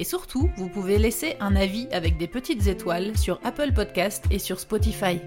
Et 0.00 0.04
surtout, 0.04 0.48
vous 0.56 0.70
pouvez 0.70 0.96
laisser 0.96 1.36
un 1.40 1.54
avis 1.54 1.86
avec 1.92 2.16
des 2.16 2.26
petites 2.26 2.66
étoiles 2.68 3.14
sur 3.18 3.38
Apple 3.44 3.74
Podcast 3.74 4.24
et 4.30 4.38
sur 4.38 4.58
Spotify. 4.58 5.20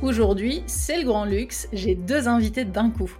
Aujourd'hui, 0.00 0.62
c'est 0.66 1.02
le 1.02 1.04
grand 1.04 1.26
luxe, 1.26 1.68
j'ai 1.74 1.94
deux 1.94 2.28
invités 2.28 2.64
d'un 2.64 2.88
coup. 2.88 3.10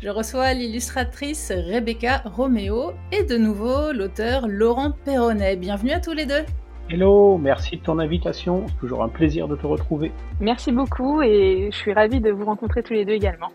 Je 0.00 0.08
reçois 0.08 0.54
l'illustratrice 0.54 1.52
Rebecca 1.54 2.22
Romeo 2.24 2.92
et 3.12 3.22
de 3.22 3.36
nouveau 3.36 3.92
l'auteur 3.92 4.48
Laurent 4.48 4.92
Perronnet. 5.04 5.56
Bienvenue 5.56 5.90
à 5.90 6.00
tous 6.00 6.14
les 6.14 6.24
deux. 6.24 6.46
Hello, 6.88 7.36
merci 7.36 7.76
de 7.76 7.82
ton 7.82 7.98
invitation, 7.98 8.64
c'est 8.66 8.78
toujours 8.78 9.02
un 9.02 9.10
plaisir 9.10 9.46
de 9.46 9.56
te 9.56 9.66
retrouver. 9.66 10.10
Merci 10.40 10.72
beaucoup 10.72 11.20
et 11.20 11.68
je 11.70 11.76
suis 11.76 11.92
ravie 11.92 12.20
de 12.20 12.30
vous 12.30 12.46
rencontrer 12.46 12.82
tous 12.82 12.94
les 12.94 13.04
deux 13.04 13.12
également. 13.12 13.50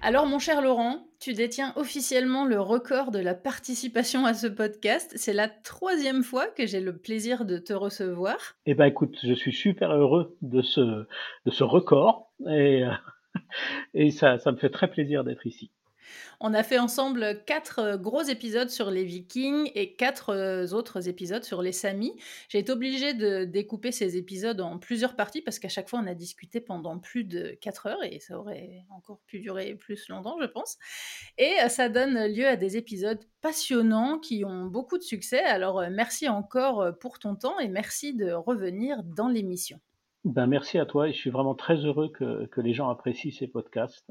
Alors 0.00 0.26
mon 0.26 0.38
cher 0.38 0.62
Laurent, 0.62 1.08
tu 1.18 1.32
détiens 1.32 1.72
officiellement 1.74 2.44
le 2.44 2.60
record 2.60 3.10
de 3.10 3.18
la 3.18 3.34
participation 3.34 4.24
à 4.26 4.32
ce 4.32 4.46
podcast. 4.46 5.12
C'est 5.16 5.32
la 5.32 5.48
troisième 5.48 6.22
fois 6.22 6.46
que 6.46 6.66
j'ai 6.66 6.80
le 6.80 6.96
plaisir 6.96 7.44
de 7.44 7.58
te 7.58 7.72
recevoir. 7.72 8.36
Eh 8.64 8.74
ben 8.74 8.86
écoute, 8.86 9.18
je 9.24 9.34
suis 9.34 9.52
super 9.52 9.90
heureux 9.90 10.36
de 10.40 10.62
ce, 10.62 10.80
de 10.80 11.50
ce 11.50 11.64
record 11.64 12.30
et, 12.46 12.84
euh, 12.84 12.92
et 13.94 14.10
ça, 14.12 14.38
ça 14.38 14.52
me 14.52 14.56
fait 14.56 14.70
très 14.70 14.88
plaisir 14.88 15.24
d'être 15.24 15.44
ici. 15.46 15.72
On 16.40 16.54
a 16.54 16.62
fait 16.62 16.78
ensemble 16.78 17.42
quatre 17.46 17.80
euh, 17.80 17.96
gros 17.96 18.22
épisodes 18.22 18.70
sur 18.70 18.90
les 18.90 19.04
Vikings 19.04 19.70
et 19.74 19.94
quatre 19.94 20.30
euh, 20.30 20.66
autres 20.68 21.08
épisodes 21.08 21.42
sur 21.42 21.62
les 21.62 21.72
Samis. 21.72 22.14
J'ai 22.48 22.58
été 22.58 22.70
obligée 22.70 23.12
de 23.12 23.44
découper 23.44 23.90
ces 23.90 24.16
épisodes 24.16 24.60
en 24.60 24.78
plusieurs 24.78 25.16
parties 25.16 25.42
parce 25.42 25.58
qu'à 25.58 25.68
chaque 25.68 25.88
fois 25.88 26.00
on 26.00 26.06
a 26.06 26.14
discuté 26.14 26.60
pendant 26.60 26.98
plus 26.98 27.24
de 27.24 27.56
quatre 27.60 27.86
heures 27.86 28.04
et 28.04 28.20
ça 28.20 28.38
aurait 28.38 28.84
encore 28.90 29.20
pu 29.26 29.40
durer 29.40 29.74
plus 29.74 30.08
longtemps, 30.08 30.36
je 30.40 30.46
pense. 30.46 30.78
Et 31.38 31.54
euh, 31.64 31.68
ça 31.68 31.88
donne 31.88 32.26
lieu 32.32 32.46
à 32.46 32.56
des 32.56 32.76
épisodes 32.76 33.24
passionnants 33.40 34.18
qui 34.18 34.44
ont 34.44 34.66
beaucoup 34.66 34.98
de 34.98 35.02
succès. 35.02 35.42
Alors 35.42 35.82
merci 35.90 36.28
encore 36.28 36.96
pour 37.00 37.18
ton 37.18 37.34
temps 37.34 37.58
et 37.58 37.68
merci 37.68 38.14
de 38.14 38.30
revenir 38.30 39.02
dans 39.02 39.28
l'émission. 39.28 39.80
Ben, 40.24 40.46
merci 40.46 40.78
à 40.78 40.86
toi 40.86 41.08
je 41.10 41.16
suis 41.16 41.30
vraiment 41.30 41.54
très 41.54 41.76
heureux 41.76 42.10
que, 42.12 42.46
que 42.46 42.60
les 42.60 42.74
gens 42.74 42.88
apprécient 42.90 43.32
ces 43.32 43.48
podcasts. 43.48 44.04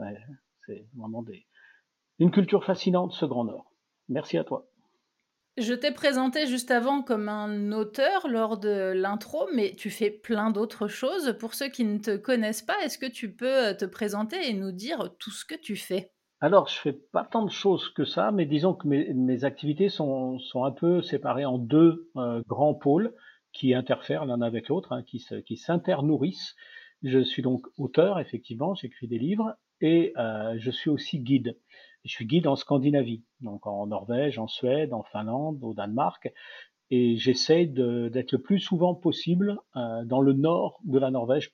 C'est 0.65 0.85
vraiment 0.95 1.21
des, 1.21 1.45
une 2.19 2.31
culture 2.31 2.63
fascinante, 2.63 3.13
ce 3.13 3.25
Grand 3.25 3.45
Nord. 3.45 3.71
Merci 4.09 4.37
à 4.37 4.43
toi. 4.43 4.67
Je 5.57 5.73
t'ai 5.73 5.91
présenté 5.91 6.45
juste 6.45 6.69
avant 6.69 7.01
comme 7.01 7.29
un 7.29 7.71
auteur 7.71 8.27
lors 8.27 8.59
de 8.59 8.93
l'intro, 8.95 9.47
mais 9.55 9.73
tu 9.75 9.89
fais 9.89 10.11
plein 10.11 10.51
d'autres 10.51 10.87
choses. 10.87 11.35
Pour 11.39 11.55
ceux 11.55 11.69
qui 11.69 11.83
ne 11.83 11.97
te 11.97 12.15
connaissent 12.15 12.61
pas, 12.61 12.79
est-ce 12.83 12.99
que 12.99 13.11
tu 13.11 13.33
peux 13.33 13.75
te 13.75 13.85
présenter 13.85 14.37
et 14.47 14.53
nous 14.53 14.71
dire 14.71 15.15
tout 15.17 15.31
ce 15.31 15.45
que 15.45 15.55
tu 15.55 15.75
fais? 15.75 16.11
Alors, 16.41 16.67
je 16.67 16.79
fais 16.79 16.93
pas 16.93 17.23
tant 17.23 17.43
de 17.43 17.49
choses 17.49 17.89
que 17.89 18.05
ça, 18.05 18.31
mais 18.31 18.45
disons 18.45 18.75
que 18.75 18.87
mes, 18.87 19.43
activités 19.43 19.89
sont, 19.89 20.37
sont, 20.37 20.63
un 20.63 20.71
peu 20.71 21.01
séparées 21.01 21.45
en 21.45 21.57
deux 21.57 22.11
euh, 22.15 22.43
grands 22.47 22.75
pôles 22.75 23.15
qui 23.51 23.73
interfèrent 23.73 24.25
l'un 24.25 24.41
avec 24.41 24.67
l'autre, 24.67 24.91
hein, 24.93 25.01
qui, 25.01 25.25
qui 25.47 25.57
s'internourrissent. 25.57 26.55
Je 27.01 27.23
suis 27.23 27.41
donc 27.41 27.65
auteur, 27.79 28.19
effectivement, 28.19 28.75
j'écris 28.75 29.07
des 29.07 29.17
livres, 29.17 29.55
et 29.81 30.13
euh, 30.17 30.55
je 30.59 30.69
suis 30.69 30.91
aussi 30.91 31.19
guide. 31.19 31.57
Je 32.07 32.13
suis 32.13 32.25
guide 32.25 32.47
en 32.47 32.55
Scandinavie, 32.55 33.21
donc 33.41 33.67
en 33.67 33.85
Norvège, 33.87 34.39
en 34.39 34.47
Suède, 34.47 34.93
en 34.93 35.03
Finlande, 35.03 35.59
au 35.61 35.73
Danemark, 35.73 36.31
et 36.89 37.17
j'essaie 37.17 37.65
d'être 37.65 38.31
le 38.31 38.41
plus 38.41 38.59
souvent 38.59 38.95
possible 38.95 39.59
euh, 39.75 40.05
dans 40.05 40.21
le 40.21 40.31
nord 40.31 40.79
de 40.85 40.99
la 40.99 41.11
Norvège. 41.11 41.53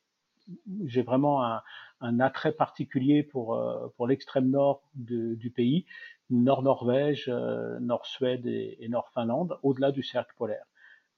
J'ai 0.86 1.02
vraiment 1.02 1.44
un, 1.44 2.20
attrait 2.20 2.52
particulier 2.52 3.24
pour, 3.24 3.56
euh, 3.56 3.88
l'extrême 4.08 4.50
nord 4.50 4.84
du 4.94 5.52
pays, 5.56 5.86
nord-Norvège, 6.30 7.30
euh, 7.30 7.80
nord-Suède 7.80 8.46
et, 8.46 8.88
nord-Finlande, 8.90 9.58
au-delà 9.64 9.92
du 9.92 10.04
cercle 10.04 10.36
polaire. 10.38 10.66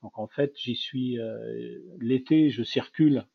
Donc 0.02 0.18
en 0.18 0.28
fait, 0.28 0.54
j'y 0.56 0.76
suis 0.76 1.18
l'été, 2.00 2.52
je 2.52 2.64
circule 2.64 3.26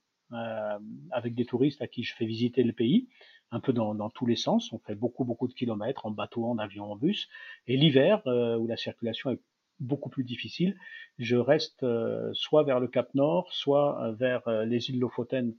avec 1.10 1.34
des 1.34 1.44
touristes 1.44 1.82
à 1.82 1.88
qui 1.88 2.04
je 2.04 2.14
fais 2.14 2.26
visiter 2.26 2.62
le 2.62 2.72
pays 2.72 3.08
un 3.52 3.60
peu 3.60 3.72
dans, 3.72 3.94
dans, 3.94 4.10
tous 4.10 4.26
les 4.26 4.36
sens. 4.36 4.72
On 4.72 4.78
fait 4.78 4.94
beaucoup, 4.94 5.24
beaucoup 5.24 5.48
de 5.48 5.54
kilomètres 5.54 6.06
en 6.06 6.10
bateau, 6.10 6.44
en 6.44 6.58
avion, 6.58 6.92
en 6.92 6.96
bus. 6.96 7.28
Et 7.66 7.76
l'hiver, 7.76 8.22
euh, 8.26 8.56
où 8.56 8.66
la 8.66 8.76
circulation 8.76 9.30
est 9.30 9.40
beaucoup 9.80 10.10
plus 10.10 10.24
difficile, 10.24 10.76
je 11.18 11.36
reste 11.36 11.82
euh, 11.82 12.30
soit 12.34 12.64
vers 12.64 12.80
le 12.80 12.88
Cap 12.88 13.14
Nord, 13.14 13.52
soit 13.52 14.02
euh, 14.02 14.12
vers 14.12 14.48
les 14.64 14.90
îles 14.90 15.00
Lofoten 15.00 15.54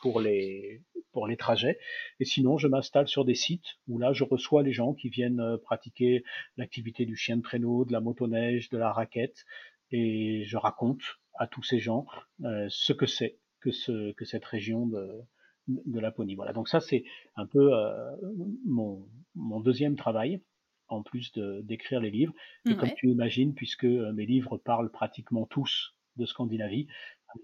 pour 0.00 0.18
les 0.20 0.80
pour 1.12 1.26
les 1.26 1.36
trajets. 1.36 1.78
Et 2.20 2.24
sinon, 2.24 2.56
je 2.56 2.68
m'installe 2.68 3.06
sur 3.06 3.26
des 3.26 3.34
sites 3.34 3.76
où 3.86 3.98
là, 3.98 4.14
je 4.14 4.24
reçois 4.24 4.62
les 4.62 4.72
gens 4.72 4.94
qui 4.94 5.10
viennent 5.10 5.58
pratiquer 5.62 6.24
l'activité 6.56 7.04
du 7.04 7.16
chien 7.16 7.36
de 7.36 7.42
traîneau, 7.42 7.84
de 7.84 7.92
la 7.92 8.00
motoneige, 8.00 8.70
de 8.70 8.78
la 8.78 8.92
raquette, 8.92 9.44
et 9.90 10.44
je 10.46 10.56
raconte 10.56 11.02
à 11.34 11.46
tous 11.46 11.62
ces 11.62 11.80
gens 11.80 12.06
ce 12.40 12.94
que 12.94 13.04
c'est 13.04 13.40
que 13.60 13.70
ce 13.70 14.12
que 14.12 14.24
cette 14.24 14.46
région 14.46 14.86
de 14.86 15.22
de 15.68 16.00
Laponie. 16.00 16.34
Voilà, 16.34 16.52
donc 16.52 16.68
ça 16.68 16.80
c'est 16.80 17.04
un 17.36 17.46
peu 17.46 17.74
euh, 17.74 18.16
mon, 18.64 19.06
mon, 19.34 19.60
deuxième 19.60 19.96
travail, 19.96 20.42
en 20.88 21.02
plus 21.02 21.32
d'écrire 21.62 22.00
les 22.00 22.10
livres. 22.10 22.32
Et 22.68 22.74
comme 22.76 22.90
tu 22.96 23.08
imagines, 23.08 23.54
puisque 23.54 23.84
euh, 23.84 24.12
mes 24.12 24.26
livres 24.26 24.56
parlent 24.56 24.90
pratiquement 24.90 25.46
tous 25.46 25.94
de 26.16 26.26
Scandinavie, 26.26 26.86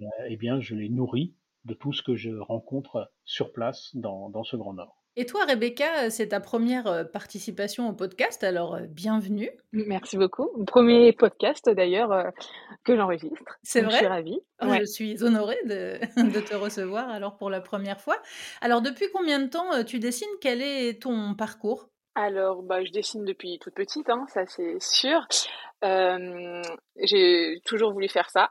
euh, 0.00 0.06
eh 0.28 0.36
bien 0.36 0.60
je 0.60 0.74
les 0.74 0.88
nourris 0.88 1.34
de 1.64 1.74
tout 1.74 1.92
ce 1.92 2.02
que 2.02 2.16
je 2.16 2.30
rencontre 2.30 3.10
sur 3.24 3.52
place 3.52 3.94
dans, 3.94 4.30
dans 4.30 4.44
ce 4.44 4.56
Grand 4.56 4.74
Nord. 4.74 5.03
Et 5.16 5.26
toi, 5.26 5.44
Rebecca, 5.44 6.10
c'est 6.10 6.28
ta 6.28 6.40
première 6.40 6.88
euh, 6.88 7.04
participation 7.04 7.88
au 7.88 7.92
podcast, 7.92 8.42
alors 8.42 8.74
euh, 8.74 8.80
bienvenue. 8.88 9.48
Merci 9.72 10.16
beaucoup. 10.16 10.50
Premier 10.64 11.12
podcast 11.12 11.70
d'ailleurs 11.70 12.10
euh, 12.10 12.24
que 12.82 12.96
j'enregistre. 12.96 13.58
C'est 13.62 13.82
vrai. 13.82 13.92
Je 13.92 13.96
suis 13.98 14.06
ravie. 14.08 14.40
Oh, 14.60 14.66
je 14.76 14.84
suis 14.84 15.22
honorée 15.22 15.60
de, 15.66 16.00
de, 16.32 16.40
te 16.40 16.56
recevoir 16.56 17.08
alors 17.10 17.36
pour 17.36 17.48
la 17.48 17.60
première 17.60 18.00
fois. 18.00 18.16
Alors, 18.60 18.82
depuis 18.82 19.06
combien 19.12 19.38
de 19.38 19.46
temps 19.46 19.84
tu 19.84 20.00
dessines? 20.00 20.26
Quel 20.40 20.60
est 20.60 21.00
ton 21.02 21.36
parcours? 21.36 21.88
Alors, 22.16 22.64
bah, 22.64 22.84
je 22.84 22.90
dessine 22.90 23.24
depuis 23.24 23.60
toute 23.60 23.74
petite, 23.74 24.10
hein, 24.10 24.26
ça 24.34 24.46
c'est 24.46 24.80
sûr. 24.80 25.28
Euh, 25.84 26.62
j'ai 26.96 27.60
toujours 27.64 27.92
voulu 27.92 28.08
faire 28.08 28.30
ça. 28.30 28.50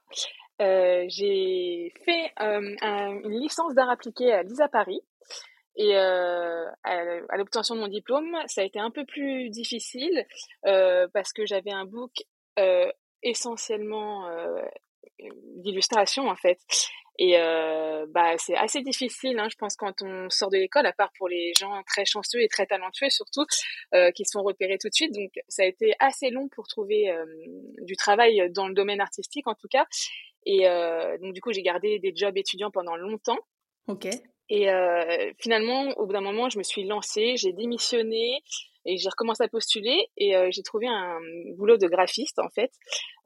Euh, 0.61 1.05
j'ai 1.07 1.91
fait 2.05 2.31
euh, 2.41 2.75
un, 2.81 3.19
une 3.23 3.39
licence 3.39 3.73
d'art 3.73 3.89
appliqué 3.89 4.31
à 4.31 4.43
l'ISA 4.43 4.67
Paris. 4.67 5.01
Et 5.75 5.95
euh, 5.97 6.65
à, 6.83 7.37
l'obtention 7.37 7.75
de 7.75 7.79
mon 7.79 7.87
diplôme, 7.87 8.37
ça 8.47 8.61
a 8.61 8.63
été 8.63 8.79
un 8.79 8.91
peu 8.91 9.05
plus 9.05 9.49
difficile 9.49 10.25
euh, 10.65 11.07
parce 11.13 11.33
que 11.33 11.45
j'avais 11.45 11.71
un 11.71 11.85
book 11.85 12.11
euh, 12.59 12.91
essentiellement 13.23 14.27
euh, 14.27 14.61
d'illustration 15.57 16.29
en 16.29 16.35
fait. 16.35 16.59
Et 17.19 17.37
euh, 17.37 18.07
bah 18.09 18.37
c'est 18.37 18.55
assez 18.55 18.81
difficile, 18.81 19.37
hein, 19.37 19.47
je 19.49 19.55
pense, 19.55 19.75
quand 19.75 20.01
on 20.01 20.29
sort 20.31 20.49
de 20.49 20.57
l'école, 20.57 20.87
à 20.87 20.93
part 20.93 21.11
pour 21.17 21.27
les 21.27 21.53
gens 21.57 21.81
très 21.83 22.05
chanceux 22.05 22.41
et 22.41 22.47
très 22.47 22.65
talentueux 22.65 23.09
surtout, 23.09 23.45
euh, 23.93 24.09
qui 24.11 24.25
sont 24.25 24.41
repérés 24.41 24.77
tout 24.79 24.89
de 24.89 24.93
suite. 24.93 25.13
Donc 25.13 25.31
ça 25.47 25.63
a 25.63 25.65
été 25.65 25.93
assez 25.99 26.31
long 26.31 26.49
pour 26.49 26.67
trouver 26.67 27.11
du 27.81 27.95
travail 27.95 28.51
dans 28.51 28.67
le 28.67 28.73
domaine 28.73 28.99
artistique 28.99 29.47
en 29.47 29.55
tout 29.55 29.67
cas. 29.67 29.85
Et 30.45 30.65
donc 31.21 31.33
du 31.33 31.41
coup 31.41 31.53
j'ai 31.53 31.61
gardé 31.61 31.99
des 31.99 32.13
jobs 32.15 32.37
étudiants 32.37 32.71
pendant 32.71 32.95
longtemps. 32.95 33.39
Ok. 33.87 34.07
Et 34.49 34.69
euh, 34.69 35.31
finalement, 35.39 35.89
au 35.97 36.05
bout 36.05 36.13
d'un 36.13 36.21
moment, 36.21 36.49
je 36.49 36.57
me 36.57 36.63
suis 36.63 36.85
lancée, 36.85 37.35
j'ai 37.37 37.53
démissionné 37.53 38.43
et 38.85 38.97
j'ai 38.97 39.07
recommencé 39.07 39.43
à 39.43 39.47
postuler 39.47 40.09
et 40.17 40.35
euh, 40.35 40.49
j'ai 40.51 40.61
trouvé 40.61 40.87
un 40.87 41.17
boulot 41.55 41.77
de 41.77 41.87
graphiste 41.87 42.39
en 42.39 42.49
fait. 42.49 42.71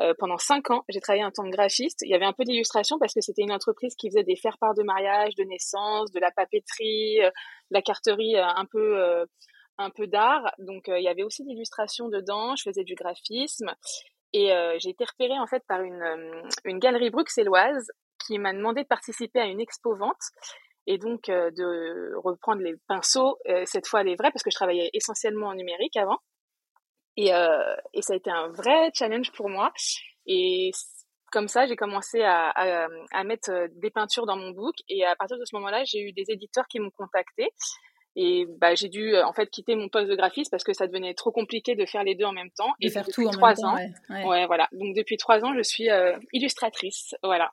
Euh, 0.01 0.13
pendant 0.19 0.37
cinq 0.37 0.69
ans, 0.69 0.83
j'ai 0.89 0.99
travaillé 0.99 1.25
en 1.25 1.31
tant 1.31 1.43
que 1.43 1.49
graphiste. 1.49 2.01
Il 2.03 2.09
y 2.09 2.13
avait 2.13 2.25
un 2.25 2.33
peu 2.33 2.43
d'illustration 2.43 2.99
parce 2.99 3.13
que 3.13 3.21
c'était 3.21 3.41
une 3.41 3.51
entreprise 3.51 3.95
qui 3.95 4.09
faisait 4.09 4.23
des 4.23 4.35
faire-part 4.35 4.75
de 4.75 4.83
mariage, 4.83 5.33
de 5.35 5.43
naissance, 5.43 6.11
de 6.11 6.19
la 6.19 6.29
papeterie, 6.31 7.17
de 7.17 7.31
la 7.71 7.81
carterie, 7.81 8.37
un 8.37 8.65
peu 8.71 9.25
un 9.79 9.89
peu 9.89 10.05
d'art. 10.05 10.53
Donc 10.59 10.83
il 10.87 11.01
y 11.01 11.07
avait 11.07 11.23
aussi 11.23 11.43
de 11.43 11.49
l'illustration 11.49 12.07
dedans. 12.09 12.55
Je 12.55 12.69
faisais 12.69 12.83
du 12.83 12.93
graphisme 12.93 13.73
et 14.33 14.51
j'ai 14.77 14.89
été 14.89 15.05
repérée 15.05 15.39
en 15.39 15.47
fait 15.47 15.63
par 15.67 15.81
une 15.81 16.03
une 16.65 16.77
galerie 16.77 17.09
bruxelloise 17.09 17.87
qui 18.27 18.37
m'a 18.37 18.53
demandé 18.53 18.83
de 18.83 18.87
participer 18.87 19.39
à 19.39 19.45
une 19.45 19.59
expo 19.59 19.95
vente 19.95 20.21
et 20.87 20.97
donc 20.97 21.27
euh, 21.29 21.51
de 21.51 22.15
reprendre 22.15 22.61
les 22.61 22.75
pinceaux, 22.87 23.37
euh, 23.49 23.63
cette 23.65 23.87
fois 23.87 24.03
les 24.03 24.15
vrais, 24.15 24.31
parce 24.31 24.41
que 24.41 24.49
je 24.49 24.55
travaillais 24.55 24.89
essentiellement 24.93 25.47
en 25.47 25.53
numérique 25.53 25.97
avant. 25.97 26.17
Et, 27.17 27.29
et 27.29 28.01
ça 28.03 28.13
a 28.13 28.15
été 28.15 28.29
un 28.29 28.49
vrai 28.49 28.91
challenge 28.93 29.31
pour 29.31 29.49
moi. 29.49 29.73
Et 30.27 30.69
comme 31.31 31.47
ça, 31.47 31.65
j'ai 31.65 31.75
commencé 31.75 32.21
à, 32.21 32.49
à, 32.49 32.87
à, 33.11 33.23
mettre 33.23 33.69
des 33.71 33.89
peintures 33.89 34.27
dans 34.27 34.37
mon 34.37 34.51
book. 34.51 34.75
Et 34.87 35.03
à 35.03 35.15
partir 35.15 35.39
de 35.39 35.45
ce 35.45 35.55
moment-là, 35.55 35.83
j'ai 35.83 35.99
eu 35.99 36.11
des 36.11 36.25
éditeurs 36.27 36.67
qui 36.67 36.79
m'ont 36.79 36.91
contacté. 36.91 37.49
Et 38.15 38.45
bah, 38.59 38.75
j'ai 38.75 38.87
dû 38.87 39.17
en 39.17 39.33
fait 39.33 39.49
quitter 39.49 39.75
mon 39.75 39.89
poste 39.89 40.09
de 40.09 40.15
graphiste 40.15 40.51
parce 40.51 40.63
que 40.63 40.73
ça 40.73 40.85
devenait 40.85 41.15
trop 41.15 41.31
compliqué 41.31 41.73
de 41.73 41.87
faire 41.87 42.03
les 42.03 42.13
deux 42.13 42.25
en 42.25 42.33
même 42.33 42.51
temps. 42.51 42.75
et 42.81 42.91
faire 42.91 43.03
depuis 43.03 43.25
tout 43.25 43.31
trois 43.31 43.65
ans, 43.65 43.75
ouais, 44.11 44.45
voilà. 44.45 44.67
Donc 44.73 44.95
depuis 44.95 45.17
trois 45.17 45.43
ans, 45.43 45.55
je 45.55 45.63
suis 45.63 45.87
illustratrice, 46.33 47.15
voilà. 47.23 47.51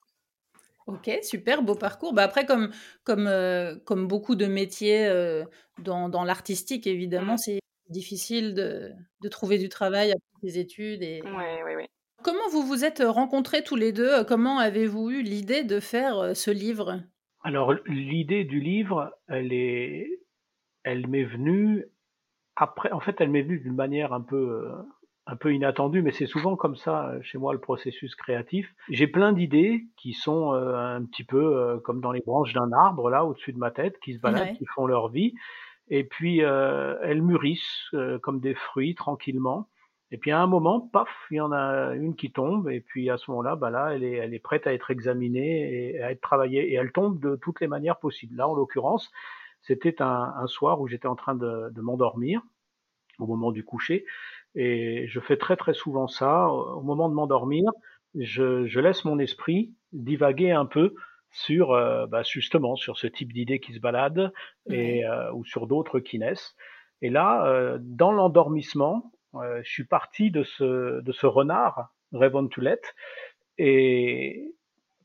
Ok, 0.86 1.10
super, 1.22 1.62
beau 1.62 1.74
parcours. 1.74 2.12
Bah 2.12 2.24
après, 2.24 2.44
comme, 2.44 2.70
comme, 3.04 3.26
euh, 3.26 3.74
comme 3.86 4.06
beaucoup 4.06 4.36
de 4.36 4.46
métiers 4.46 5.06
euh, 5.06 5.44
dans, 5.82 6.08
dans 6.08 6.24
l'artistique, 6.24 6.86
évidemment, 6.86 7.34
Mmh. 7.34 7.38
c'est 7.38 7.58
difficile 7.88 8.54
de, 8.54 8.92
de 9.20 9.28
trouver 9.28 9.58
du 9.58 9.68
travail 9.68 10.10
après 10.10 10.40
des 10.42 10.58
études. 10.58 11.02
Et... 11.02 11.22
Ouais, 11.22 11.62
ouais, 11.62 11.76
ouais. 11.76 11.88
Comment 12.22 12.48
vous 12.50 12.62
vous 12.62 12.84
êtes 12.84 13.02
rencontrés 13.04 13.62
tous 13.62 13.76
les 13.76 13.92
deux? 13.92 14.24
Comment 14.24 14.58
avez-vous 14.58 15.10
eu 15.10 15.22
l'idée 15.22 15.64
de 15.64 15.80
faire 15.80 16.18
euh, 16.18 16.34
ce 16.34 16.50
livre? 16.50 17.00
Alors, 17.42 17.74
l'idée 17.86 18.44
du 18.44 18.60
livre, 18.60 19.14
elle 19.28 19.52
est, 19.52 20.20
elle 20.82 21.06
m'est 21.06 21.24
venue 21.24 21.86
après. 22.56 22.90
En 22.92 23.00
fait, 23.00 23.20
elle 23.20 23.28
m'est 23.28 23.42
venue 23.42 23.58
d'une 23.58 23.74
manière 23.74 24.14
un 24.14 24.22
peu, 24.22 24.70
un 25.26 25.36
peu 25.36 25.54
inattendue, 25.54 26.02
mais 26.02 26.12
c'est 26.12 26.26
souvent 26.26 26.54
comme 26.54 26.76
ça 26.76 27.08
euh, 27.08 27.22
chez 27.22 27.38
moi 27.38 27.52
le 27.54 27.58
processus 27.60 28.14
créatif. 28.14 28.74
J'ai 28.90 29.06
plein 29.06 29.32
d'idées 29.32 29.86
qui 29.96 30.12
sont 30.12 30.52
euh, 30.52 30.76
un 30.76 31.04
petit 31.04 31.24
peu 31.24 31.56
euh, 31.56 31.78
comme 31.78 32.00
dans 32.00 32.12
les 32.12 32.20
branches 32.20 32.52
d'un 32.52 32.70
arbre 32.72 33.08
là 33.08 33.24
au-dessus 33.24 33.52
de 33.52 33.58
ma 33.58 33.70
tête, 33.70 33.98
qui 34.00 34.14
se 34.14 34.20
baladent, 34.20 34.48
Ouais. 34.48 34.56
qui 34.56 34.66
font 34.66 34.86
leur 34.86 35.08
vie, 35.08 35.32
et 35.88 36.04
puis 36.04 36.42
euh, 36.42 36.96
elles 37.02 37.22
mûrissent 37.22 37.88
euh, 37.94 38.18
comme 38.18 38.40
des 38.40 38.54
fruits 38.54 38.94
tranquillement. 38.94 39.68
Et 40.10 40.18
puis 40.18 40.30
à 40.30 40.40
un 40.40 40.46
moment, 40.46 40.80
paf, 40.80 41.08
il 41.30 41.38
y 41.38 41.40
en 41.40 41.50
a 41.52 41.94
une 41.94 42.14
qui 42.14 42.30
tombe, 42.30 42.68
et 42.68 42.80
puis 42.80 43.08
à 43.10 43.16
ce 43.16 43.30
moment-là, 43.30 43.56
bah 43.56 43.70
là, 43.70 43.94
elle 43.94 44.04
est, 44.04 44.12
elle 44.12 44.34
est 44.34 44.38
prête 44.38 44.66
à 44.66 44.72
être 44.74 44.90
examinée 44.90 45.94
et 45.96 46.02
à 46.02 46.12
être 46.12 46.20
travaillée, 46.20 46.70
et 46.70 46.74
elle 46.74 46.92
tombe 46.92 47.18
de 47.18 47.34
toutes 47.36 47.60
les 47.60 47.66
manières 47.66 47.98
possibles. 47.98 48.36
Là, 48.36 48.46
en 48.46 48.54
l'occurrence, 48.54 49.10
c'était 49.62 50.00
un, 50.02 50.34
un 50.36 50.46
soir 50.46 50.80
où 50.80 50.86
j'étais 50.86 51.08
en 51.08 51.16
train 51.16 51.34
de, 51.34 51.70
de 51.70 51.80
m'endormir 51.80 52.42
au 53.18 53.26
moment 53.26 53.50
du 53.50 53.64
coucher, 53.64 54.04
et 54.54 55.06
je 55.08 55.20
fais 55.20 55.36
très 55.36 55.56
très 55.56 55.74
souvent 55.74 56.08
ça. 56.08 56.48
Au 56.48 56.82
moment 56.82 57.08
de 57.08 57.14
m'endormir, 57.14 57.70
je, 58.14 58.66
je 58.66 58.80
laisse 58.80 59.04
mon 59.04 59.18
esprit 59.18 59.72
divaguer 59.92 60.52
un 60.52 60.66
peu 60.66 60.94
sur 61.30 61.72
euh, 61.72 62.06
bah, 62.06 62.22
justement 62.22 62.76
sur 62.76 62.96
ce 62.96 63.06
type 63.06 63.32
d'idées 63.32 63.58
qui 63.58 63.74
se 63.74 63.80
baladent 63.80 64.32
et 64.70 65.04
euh, 65.04 65.32
ou 65.32 65.44
sur 65.44 65.66
d'autres 65.66 65.98
qui 66.00 66.18
naissent. 66.18 66.54
Et 67.02 67.10
là, 67.10 67.46
euh, 67.46 67.78
dans 67.80 68.12
l'endormissement, 68.12 69.12
euh, 69.34 69.60
je 69.64 69.70
suis 69.70 69.84
parti 69.84 70.30
de 70.30 70.44
ce 70.44 71.00
de 71.00 71.12
ce 71.12 71.26
renard 71.26 71.88
Revon 72.12 72.46
Toulette 72.46 72.94
et 73.58 74.54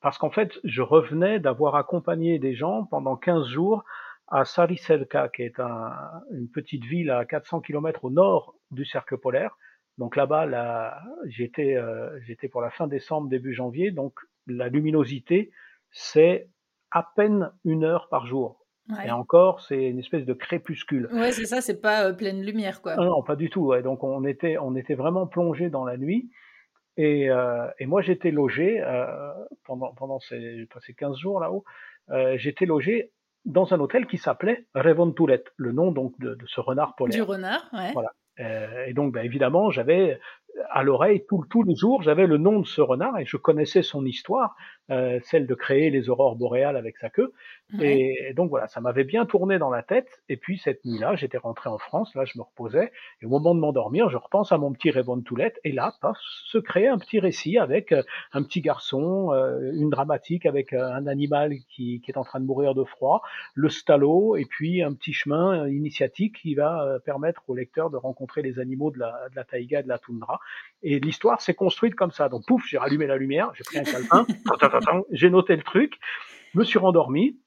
parce 0.01 0.17
qu'en 0.17 0.29
fait, 0.29 0.59
je 0.63 0.81
revenais 0.81 1.39
d'avoir 1.39 1.75
accompagné 1.75 2.39
des 2.39 2.53
gens 2.53 2.85
pendant 2.85 3.17
15 3.17 3.47
jours 3.47 3.83
à 4.31 4.45
Sariselka, 4.45 5.29
qui 5.29 5.43
est 5.43 5.59
un, 5.59 5.91
une 6.31 6.49
petite 6.49 6.85
ville 6.85 7.09
à 7.11 7.25
400 7.25 7.61
km 7.61 8.05
au 8.05 8.11
nord 8.11 8.55
du 8.71 8.85
cercle 8.85 9.17
polaire. 9.17 9.57
Donc 9.97 10.15
là-bas, 10.15 10.45
là, 10.45 11.01
j'étais, 11.25 11.75
euh, 11.75 12.17
j'étais 12.21 12.47
pour 12.47 12.61
la 12.61 12.69
fin 12.69 12.87
décembre, 12.87 13.27
début 13.27 13.53
janvier. 13.53 13.91
Donc 13.91 14.13
la 14.47 14.69
luminosité, 14.69 15.51
c'est 15.91 16.47
à 16.91 17.11
peine 17.15 17.51
une 17.65 17.83
heure 17.83 18.07
par 18.09 18.25
jour. 18.25 18.65
Ouais. 18.89 19.07
Et 19.07 19.11
encore, 19.11 19.61
c'est 19.61 19.83
une 19.83 19.99
espèce 19.99 20.25
de 20.25 20.33
crépuscule. 20.33 21.09
Ouais, 21.11 21.31
c'est 21.31 21.45
ça, 21.45 21.61
c'est 21.61 21.81
pas 21.81 22.05
euh, 22.05 22.13
pleine 22.13 22.41
lumière, 22.41 22.81
quoi. 22.81 22.95
Non, 22.95 23.05
non, 23.05 23.23
pas 23.23 23.35
du 23.35 23.49
tout. 23.49 23.65
Ouais. 23.65 23.81
Donc 23.81 24.03
on 24.03 24.23
était, 24.25 24.57
on 24.57 24.75
était 24.75 24.95
vraiment 24.95 25.27
plongé 25.27 25.69
dans 25.69 25.85
la 25.85 25.97
nuit. 25.97 26.29
Et, 26.97 27.29
euh, 27.29 27.67
et 27.79 27.85
moi, 27.85 28.01
j'étais 28.01 28.31
logé 28.31 28.83
pendant 29.65 29.93
pendant 29.93 30.19
ces, 30.19 30.65
passé 30.73 30.93
15 30.93 31.17
jours 31.17 31.39
là-haut. 31.39 31.63
J'étais 32.37 32.65
logé 32.65 33.11
dans 33.45 33.73
un 33.73 33.79
hôtel 33.79 34.05
qui 34.07 34.17
s'appelait 34.17 34.67
Revontulet, 34.75 35.43
le 35.57 35.71
nom 35.71 35.91
donc 35.91 36.13
de, 36.19 36.35
de 36.35 36.45
ce 36.47 36.59
renard 36.59 36.95
polaire. 36.95 37.15
Du 37.15 37.21
renard, 37.21 37.69
ouais. 37.73 37.91
Voilà. 37.93 38.11
Euh, 38.39 38.85
et 38.85 38.93
donc, 38.93 39.13
bah, 39.13 39.23
évidemment, 39.23 39.69
j'avais 39.69 40.19
à 40.69 40.83
l'oreille 40.83 41.25
tout, 41.27 41.45
tous 41.49 41.63
les 41.63 41.75
jours, 41.75 42.01
j'avais 42.01 42.27
le 42.27 42.37
nom 42.37 42.59
de 42.59 42.65
ce 42.65 42.81
renard 42.81 43.17
et 43.19 43.25
je 43.25 43.37
connaissais 43.37 43.81
son 43.81 44.05
histoire, 44.05 44.55
euh, 44.89 45.19
celle 45.23 45.47
de 45.47 45.55
créer 45.55 45.89
les 45.89 46.09
aurores 46.09 46.35
boréales 46.35 46.77
avec 46.77 46.97
sa 46.97 47.09
queue. 47.09 47.33
Et, 47.79 48.29
et 48.29 48.33
donc 48.33 48.49
voilà, 48.49 48.67
ça 48.67 48.81
m'avait 48.81 49.03
bien 49.03 49.25
tourné 49.25 49.59
dans 49.59 49.69
la 49.69 49.83
tête. 49.83 50.21
Et 50.27 50.37
puis 50.37 50.57
cette 50.57 50.83
nuit-là, 50.85 51.15
j'étais 51.15 51.37
rentré 51.37 51.69
en 51.69 51.77
France, 51.77 52.15
là 52.15 52.25
je 52.25 52.37
me 52.37 52.43
reposais, 52.43 52.91
et 53.21 53.25
au 53.25 53.29
moment 53.29 53.53
de 53.53 53.59
m'endormir, 53.59 54.09
je 54.09 54.17
repense 54.17 54.51
à 54.51 54.57
mon 54.57 54.73
petit 54.73 54.91
Revon 54.91 55.21
Toulette, 55.21 55.59
et 55.63 55.71
là, 55.71 55.93
paf, 56.01 56.17
se 56.19 56.57
crée 56.57 56.87
un 56.87 56.97
petit 56.97 57.19
récit 57.19 57.57
avec 57.57 57.91
euh, 57.91 58.03
un 58.33 58.43
petit 58.43 58.61
garçon, 58.61 59.31
euh, 59.33 59.71
une 59.73 59.89
dramatique 59.89 60.45
avec 60.45 60.73
euh, 60.73 60.83
un 60.83 61.07
animal 61.07 61.53
qui, 61.69 62.01
qui 62.01 62.11
est 62.11 62.17
en 62.17 62.23
train 62.23 62.39
de 62.39 62.45
mourir 62.45 62.73
de 62.73 62.83
froid, 62.83 63.21
le 63.53 63.69
stallo, 63.69 64.35
et 64.35 64.45
puis 64.45 64.81
un 64.81 64.93
petit 64.93 65.13
chemin 65.13 65.67
initiatique 65.67 66.41
qui 66.41 66.55
va 66.55 66.99
permettre 67.05 67.43
au 67.47 67.55
lecteur 67.55 67.89
de 67.89 67.97
rencontrer 67.97 68.41
les 68.41 68.59
animaux 68.59 68.91
de 68.91 68.99
la, 68.99 69.29
de 69.29 69.35
la 69.35 69.43
taïga 69.43 69.81
et 69.81 69.83
de 69.83 69.87
la 69.87 69.99
toundra. 69.99 70.39
Et 70.81 70.99
l'histoire 70.99 71.41
s'est 71.41 71.53
construite 71.53 71.95
comme 71.95 72.11
ça. 72.11 72.29
Donc 72.29 72.45
pouf, 72.47 72.65
j'ai 72.65 72.77
rallumé 72.77 73.05
la 73.05 73.17
lumière, 73.17 73.51
j'ai 73.53 73.63
pris 73.63 73.79
un 73.79 73.83
calepin, 73.83 74.25
j'ai 75.11 75.29
noté 75.29 75.55
le 75.55 75.63
truc, 75.63 75.95
me 76.53 76.63
suis 76.63 76.79
rendormi, 76.79 77.37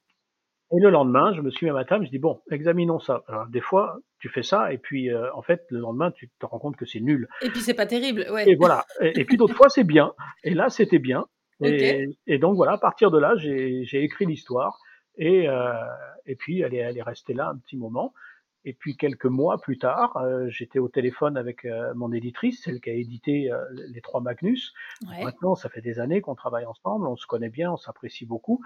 et 0.74 0.80
le 0.80 0.90
lendemain, 0.90 1.34
je 1.34 1.42
me 1.42 1.50
suis 1.50 1.66
mis 1.66 1.70
à 1.70 1.74
ma 1.74 1.84
table, 1.84 2.06
je 2.06 2.10
dis 2.10 2.18
bon, 2.18 2.40
examinons 2.50 2.98
ça. 2.98 3.22
Alors, 3.28 3.46
des 3.46 3.60
fois, 3.60 3.98
tu 4.18 4.28
fais 4.28 4.42
ça, 4.42 4.72
et 4.72 4.78
puis 4.78 5.10
euh, 5.10 5.32
en 5.34 5.42
fait, 5.42 5.64
le 5.68 5.80
lendemain, 5.80 6.10
tu 6.10 6.30
te 6.40 6.46
rends 6.46 6.58
compte 6.58 6.76
que 6.76 6.86
c'est 6.86 7.00
nul. 7.00 7.28
Et 7.42 7.50
puis 7.50 7.60
c'est 7.60 7.74
pas 7.74 7.86
terrible, 7.86 8.26
ouais. 8.30 8.48
Et 8.48 8.54
voilà. 8.54 8.84
Et, 9.00 9.20
et 9.20 9.24
puis 9.24 9.36
d'autres 9.36 9.54
fois, 9.54 9.68
c'est 9.68 9.84
bien. 9.84 10.14
Et 10.44 10.54
là, 10.54 10.70
c'était 10.70 10.98
bien. 10.98 11.26
Et, 11.64 12.06
et 12.26 12.38
donc 12.38 12.56
voilà, 12.56 12.72
à 12.72 12.78
partir 12.78 13.10
de 13.10 13.18
là, 13.18 13.34
j'ai 13.36 13.84
j'ai 13.84 14.02
écrit 14.02 14.26
l'histoire. 14.26 14.78
Et, 15.16 15.48
euh, 15.48 15.72
et 16.26 16.36
puis, 16.36 16.60
elle 16.60 16.74
est, 16.74 16.78
elle 16.78 16.96
est 16.96 17.02
restée 17.02 17.34
là 17.34 17.50
un 17.50 17.58
petit 17.58 17.76
moment. 17.76 18.14
Et 18.64 18.74
puis 18.74 18.96
quelques 18.96 19.26
mois 19.26 19.58
plus 19.58 19.78
tard, 19.78 20.16
euh, 20.18 20.48
j'étais 20.48 20.78
au 20.78 20.88
téléphone 20.88 21.36
avec 21.36 21.64
euh, 21.64 21.92
mon 21.94 22.12
éditrice, 22.12 22.62
celle 22.62 22.80
qui 22.80 22.90
a 22.90 22.92
édité 22.92 23.50
euh, 23.50 23.58
les 23.92 24.00
trois 24.00 24.20
Magnus. 24.20 24.72
Ouais. 25.08 25.24
Maintenant, 25.24 25.56
ça 25.56 25.68
fait 25.68 25.80
des 25.80 25.98
années 25.98 26.20
qu'on 26.20 26.36
travaille 26.36 26.66
ensemble, 26.66 27.06
on 27.06 27.16
se 27.16 27.26
connaît 27.26 27.48
bien, 27.48 27.72
on 27.72 27.76
s'apprécie 27.76 28.24
beaucoup, 28.24 28.60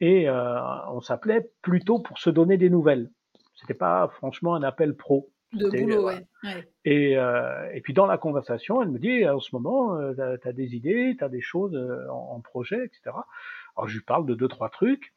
et 0.00 0.30
on 0.30 1.00
s'appelait 1.00 1.50
plutôt 1.60 1.98
pour 1.98 2.18
se 2.18 2.30
donner 2.30 2.56
des 2.56 2.70
nouvelles. 2.70 3.10
C'était 3.56 3.74
pas 3.74 4.06
franchement 4.08 4.54
un 4.54 4.62
appel 4.62 4.94
pro. 4.94 5.32
De 5.52 5.70
boulot, 5.70 6.04
ouais. 6.04 6.24
ouais. 6.44 6.68
Et, 6.84 7.14
et 7.14 7.80
puis 7.80 7.94
dans 7.94 8.06
la 8.06 8.16
conversation, 8.16 8.80
elle 8.80 8.90
me 8.90 9.00
dit 9.00 9.28
en 9.28 9.40
ce 9.40 9.52
moment, 9.56 9.98
t'as 10.14 10.36
as 10.44 10.52
des 10.52 10.76
idées, 10.76 11.16
t'as 11.18 11.28
des 11.28 11.40
choses 11.40 11.76
en, 12.08 12.36
en 12.36 12.40
projet, 12.40 12.84
etc. 12.84 13.16
Alors 13.76 13.88
je 13.88 13.94
lui 13.94 14.04
parle 14.04 14.24
de 14.24 14.36
deux 14.36 14.46
trois 14.46 14.68
trucs, 14.68 15.12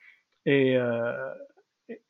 et, 0.45 0.75
euh, 0.77 1.33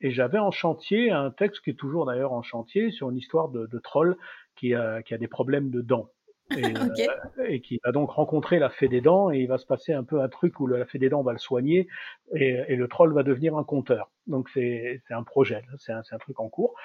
et- 0.01 0.11
j'avais 0.11 0.39
en 0.39 0.51
chantier 0.51 1.11
un 1.11 1.31
texte 1.31 1.63
qui 1.63 1.71
est 1.71 1.79
toujours 1.79 2.05
d'ailleurs 2.05 2.33
en 2.33 2.41
chantier 2.41 2.91
sur 2.91 3.09
une 3.09 3.17
histoire 3.17 3.49
de, 3.49 3.65
de 3.65 3.79
troll 3.79 4.17
qui 4.55 4.73
a, 4.75 5.01
qui 5.03 5.13
a 5.13 5.17
des 5.17 5.27
problèmes 5.27 5.69
de 5.69 5.81
dents. 5.81 6.09
Et, 6.57 6.73
euh, 6.75 7.45
et 7.47 7.61
qui 7.61 7.79
va 7.85 7.93
donc 7.93 8.11
rencontrer 8.11 8.59
la 8.59 8.69
fée 8.69 8.89
des 8.89 8.99
dents 8.99 9.31
et 9.31 9.39
il 9.39 9.47
va 9.47 9.57
se 9.57 9.65
passer 9.65 9.93
un 9.93 10.03
peu 10.03 10.21
un 10.21 10.27
truc 10.27 10.59
où 10.59 10.67
le- 10.67 10.75
la 10.77 10.85
fée 10.85 10.99
des 10.99 11.07
dents 11.07 11.23
va 11.23 11.31
le 11.31 11.37
soigner 11.37 11.87
et, 12.35 12.59
et 12.67 12.75
le 12.75 12.87
troll 12.89 13.13
va 13.13 13.23
devenir 13.23 13.55
un 13.57 13.63
conteur. 13.63 14.11
Donc 14.27 14.49
c'est 14.49 15.01
un 15.11 15.23
projet, 15.23 15.63
c'est 15.77 15.93
un, 15.93 16.03
c'est 16.03 16.13
un 16.13 16.17
truc 16.17 16.41
en 16.41 16.49
cours. 16.49 16.75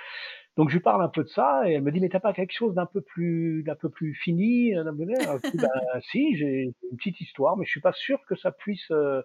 Donc 0.57 0.71
je 0.71 0.75
lui 0.75 0.83
parle 0.83 1.03
un 1.03 1.09
peu 1.09 1.23
de 1.23 1.29
ça 1.29 1.63
et 1.67 1.75
elle 1.75 1.83
me 1.83 1.93
dit 1.93 2.01
mais 2.01 2.09
t'as 2.09 2.21
pas 2.21 2.33
quelque 2.33 2.53
chose 2.53 2.75
d'un 2.75 2.87
peu 2.87 3.01
plus 3.01 3.63
d'un 3.65 3.75
peu 3.75 3.91
plus 3.91 4.15
fini 4.15 4.75
Alors, 4.75 4.95
je 4.95 5.51
dis, 5.51 5.59
ben, 5.59 5.69
si 6.11 6.37
j'ai 6.37 6.73
une 6.91 6.97
petite 6.97 7.21
histoire 7.21 7.57
mais 7.57 7.67
je 7.67 7.71
suis 7.71 7.81
pas 7.81 7.93
sûr 7.93 8.19
que 8.27 8.37
ça 8.37 8.53
puisse 8.53 8.91
euh, 8.91 9.23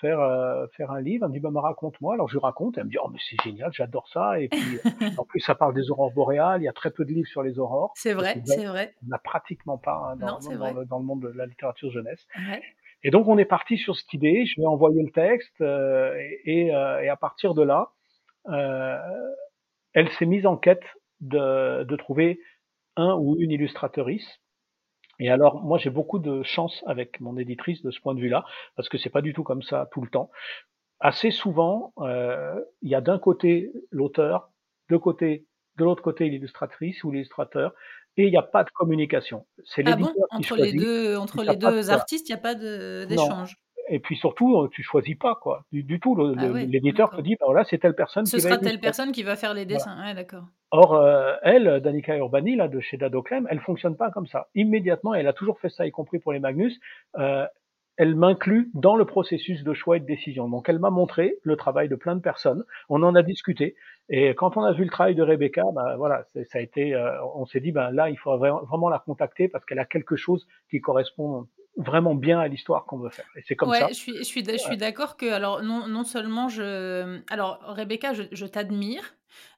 faire 0.00 0.20
euh, 0.20 0.66
faire 0.76 0.90
un 0.90 1.00
livre. 1.00 1.24
Elle 1.24 1.30
me 1.30 1.34
dit 1.34 1.40
bah 1.40 1.50
me 1.50 1.58
raconte-moi. 1.58 2.14
Alors 2.14 2.28
je 2.28 2.34
lui 2.34 2.42
raconte. 2.42 2.76
Elle 2.78 2.84
me 2.84 2.90
dit 2.90 2.98
oh 3.02 3.08
mais 3.10 3.18
c'est 3.28 3.42
génial, 3.42 3.72
j'adore 3.72 4.08
ça 4.08 4.40
et 4.40 4.48
puis 4.48 4.78
euh, 4.84 4.90
en 5.18 5.24
plus 5.24 5.40
ça 5.40 5.54
parle 5.54 5.74
des 5.74 5.90
aurores 5.90 6.12
boréales. 6.12 6.60
Il 6.60 6.64
y 6.64 6.68
a 6.68 6.72
très 6.72 6.90
peu 6.90 7.04
de 7.04 7.12
livres 7.12 7.28
sur 7.28 7.42
les 7.42 7.58
aurores. 7.58 7.92
C'est 7.96 8.12
vrai, 8.12 8.42
c'est 8.44 8.64
vrai. 8.64 8.94
On 9.04 9.08
n'a 9.08 9.18
pratiquement 9.18 9.78
pas 9.78 10.10
hein, 10.10 10.16
dans, 10.16 10.26
Non, 10.26 10.40
c'est 10.40 10.56
dans 10.56 10.72
le, 10.72 10.84
dans 10.84 10.98
le 10.98 11.04
monde 11.04 11.22
de 11.22 11.28
la 11.28 11.46
littérature 11.46 11.90
jeunesse. 11.90 12.26
Ouais. 12.36 12.62
Et 13.04 13.10
donc 13.10 13.28
on 13.28 13.36
est 13.36 13.44
parti 13.44 13.76
sur 13.76 13.94
cette 13.94 14.12
idée. 14.14 14.46
Je 14.46 14.54
lui 14.56 14.62
ai 14.62 14.66
envoyé 14.66 15.02
le 15.02 15.10
texte 15.10 15.60
euh, 15.60 16.14
et, 16.16 16.66
et, 16.66 16.74
euh, 16.74 17.02
et 17.02 17.08
à 17.08 17.16
partir 17.16 17.54
de 17.54 17.62
là, 17.62 17.90
euh, 18.48 18.98
elle 19.94 20.10
s'est 20.12 20.26
mise 20.26 20.46
en 20.46 20.56
quête 20.56 20.84
de, 21.20 21.84
de 21.84 21.96
trouver 21.96 22.40
un 22.96 23.14
ou 23.14 23.36
une 23.38 23.50
illustratrice. 23.50 24.26
Et 25.20 25.30
alors, 25.30 25.62
moi, 25.62 25.78
j'ai 25.78 25.90
beaucoup 25.90 26.18
de 26.18 26.42
chance 26.42 26.82
avec 26.86 27.20
mon 27.20 27.36
éditrice 27.38 27.82
de 27.82 27.90
ce 27.90 28.00
point 28.00 28.14
de 28.14 28.20
vue-là, 28.20 28.44
parce 28.76 28.88
que 28.88 28.98
c'est 28.98 29.10
pas 29.10 29.22
du 29.22 29.32
tout 29.32 29.44
comme 29.44 29.62
ça 29.62 29.88
tout 29.92 30.02
le 30.02 30.08
temps. 30.08 30.30
Assez 31.00 31.30
souvent, 31.30 31.92
euh, 31.98 32.60
il 32.82 32.90
y 32.90 32.94
a 32.94 33.00
d'un 33.00 33.18
côté 33.18 33.72
l'auteur, 33.90 34.50
de 34.90 34.96
côté, 34.96 35.46
de 35.76 35.84
l'autre 35.84 36.02
côté 36.02 36.28
l'illustratrice 36.28 37.04
ou 37.04 37.12
l'illustrateur, 37.12 37.74
et 38.16 38.24
il 38.24 38.30
n'y 38.30 38.36
a 38.36 38.42
pas 38.42 38.64
de 38.64 38.70
communication. 38.70 39.46
C'est 39.64 39.82
Ah 39.86 39.96
bon? 39.96 40.06
l'éditeur 40.06 40.28
qui 40.30 40.36
Entre 40.36 40.56
les 40.56 40.72
deux, 40.72 41.16
entre 41.16 41.42
les 41.44 41.56
deux 41.56 41.90
artistes, 41.90 42.28
il 42.28 42.32
n'y 42.32 42.38
a 42.38 42.42
pas 42.42 42.54
d'échange? 42.54 43.56
Et 43.88 43.98
puis 44.00 44.16
surtout, 44.16 44.56
euh, 44.60 44.68
tu 44.72 44.82
choisis 44.82 45.16
pas 45.16 45.34
quoi, 45.34 45.64
du, 45.72 45.82
du 45.82 46.00
tout. 46.00 46.16
Ah 46.38 46.46
ouais, 46.46 46.66
L'éditeur 46.66 47.10
te 47.10 47.20
dit, 47.20 47.36
bah 47.38 47.46
voilà, 47.46 47.64
c'est 47.64 47.78
telle 47.78 47.94
personne 47.94 48.24
Ce 48.26 48.36
qui 48.36 48.42
va 48.42 48.48
sera 48.48 48.58
telle 48.58 48.68
illustrer. 48.68 48.80
personne 48.80 49.12
qui 49.12 49.22
va 49.22 49.36
faire 49.36 49.52
les 49.54 49.64
Voilà. 49.64 49.74
dessins. 49.76 50.02
Ouais, 50.02 50.14
d'accord. 50.14 50.44
Or, 50.70 50.94
euh, 50.94 51.34
elle, 51.42 51.80
Danica 51.82 52.16
Urbani, 52.16 52.56
là, 52.56 52.68
de 52.68 52.80
chez 52.80 52.96
Dadoclem, 52.96 53.46
elle 53.50 53.60
fonctionne 53.60 53.96
pas 53.96 54.10
comme 54.10 54.26
ça. 54.26 54.48
Immédiatement, 54.54 55.14
elle 55.14 55.26
a 55.28 55.32
toujours 55.32 55.60
fait 55.60 55.68
ça, 55.68 55.86
y 55.86 55.90
compris 55.90 56.18
pour 56.18 56.32
les 56.32 56.40
Magnus. 56.40 56.80
Euh, 57.18 57.46
elle 57.96 58.16
m'inclut 58.16 58.70
dans 58.74 58.96
le 58.96 59.04
processus 59.04 59.62
de 59.62 59.72
choix 59.72 59.98
et 59.98 60.00
de 60.00 60.06
décision. 60.06 60.48
Donc, 60.48 60.68
elle 60.68 60.80
m'a 60.80 60.90
montré 60.90 61.36
le 61.42 61.54
travail 61.54 61.88
de 61.88 61.94
plein 61.94 62.16
de 62.16 62.20
personnes. 62.20 62.64
On 62.88 63.02
en 63.04 63.14
a 63.14 63.22
discuté. 63.22 63.76
Et 64.08 64.34
quand 64.34 64.56
on 64.56 64.62
a 64.64 64.72
vu 64.72 64.82
le 64.84 64.90
travail 64.90 65.14
de 65.14 65.22
Rebecca, 65.22 65.62
bah, 65.74 65.94
voilà, 65.96 66.24
ça 66.50 66.58
a 66.58 66.60
été, 66.60 66.94
euh, 66.94 67.10
on 67.36 67.46
s'est 67.46 67.60
dit, 67.60 67.70
ben 67.70 67.90
là, 67.92 68.10
il 68.10 68.16
faut 68.18 68.36
vraiment 68.36 68.88
la 68.88 68.98
contacter 68.98 69.46
parce 69.48 69.64
qu'elle 69.64 69.78
a 69.78 69.84
quelque 69.84 70.16
chose 70.16 70.46
qui 70.70 70.80
correspond 70.80 71.46
vraiment 71.76 72.14
bien 72.14 72.38
à 72.40 72.48
l'histoire 72.48 72.84
qu'on 72.84 72.98
veut 72.98 73.10
faire. 73.10 73.26
Et 73.36 73.42
c'est 73.46 73.56
comme 73.56 73.70
ouais, 73.70 73.80
ça. 73.80 73.88
Je 73.88 73.94
suis, 73.94 74.16
je 74.16 74.22
suis, 74.22 74.44
je 74.44 74.56
suis 74.56 74.76
d'accord 74.76 75.16
que, 75.16 75.30
alors, 75.32 75.62
non, 75.62 75.88
non 75.88 76.04
seulement 76.04 76.48
je. 76.48 77.20
Alors, 77.30 77.60
Rebecca, 77.62 78.12
je, 78.12 78.22
je 78.30 78.46
t'admire. 78.46 79.14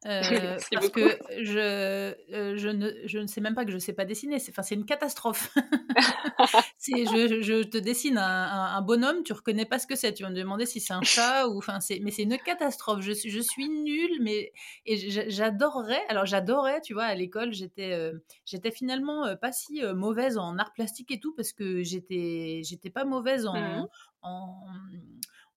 Euh, 0.06 0.20
parce 0.72 0.90
que 0.90 1.18
je, 1.42 1.58
euh, 1.58 2.56
je, 2.56 2.68
ne, 2.68 2.90
je 3.06 3.18
ne 3.18 3.26
sais 3.26 3.40
même 3.40 3.54
pas 3.54 3.64
que 3.64 3.70
je 3.70 3.76
ne 3.76 3.80
sais 3.80 3.92
pas 3.92 4.04
dessiner. 4.04 4.38
C'est, 4.38 4.52
c'est 4.62 4.74
une 4.74 4.84
catastrophe. 4.84 5.52
c'est, 6.78 7.06
je, 7.06 7.40
je, 7.42 7.62
te 7.62 7.78
dessine 7.78 8.18
un, 8.18 8.76
un, 8.76 8.82
bonhomme, 8.82 9.22
tu 9.24 9.32
reconnais 9.32 9.64
pas 9.64 9.78
ce 9.78 9.86
que 9.86 9.96
c'est. 9.96 10.12
Tu 10.12 10.22
vas 10.22 10.30
me 10.30 10.36
demander 10.36 10.66
si 10.66 10.80
c'est 10.80 10.92
un 10.92 11.02
chat 11.02 11.48
ou. 11.48 11.58
Enfin, 11.58 11.80
c'est, 11.80 12.00
mais 12.00 12.10
c'est 12.10 12.22
une 12.22 12.38
catastrophe. 12.38 13.00
Je 13.00 13.12
suis, 13.12 13.30
je 13.30 13.40
suis 13.40 13.68
nulle, 13.68 14.22
mais 14.22 14.52
et 14.84 14.96
j'adorerais. 15.30 16.02
Alors, 16.08 16.26
j'adorais, 16.26 16.80
tu 16.80 16.94
vois, 16.94 17.04
à 17.04 17.14
l'école, 17.14 17.52
j'étais, 17.52 17.92
euh, 17.92 18.12
j'étais 18.44 18.70
finalement 18.70 19.34
pas 19.40 19.52
si 19.52 19.82
mauvaise 19.94 20.38
en 20.38 20.58
art 20.58 20.72
plastique 20.72 21.10
et 21.10 21.20
tout 21.20 21.34
parce 21.34 21.52
que 21.52 21.82
j'étais, 21.82 22.62
j'étais 22.64 22.90
pas 22.90 23.04
mauvaise 23.04 23.46
en, 23.46 23.56
mmh 23.56 23.88
en, 24.22 24.66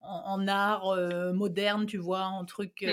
en, 0.02 0.48
art 0.48 0.96
moderne, 1.34 1.86
tu 1.86 1.98
vois, 1.98 2.24
en 2.26 2.44
truc. 2.44 2.84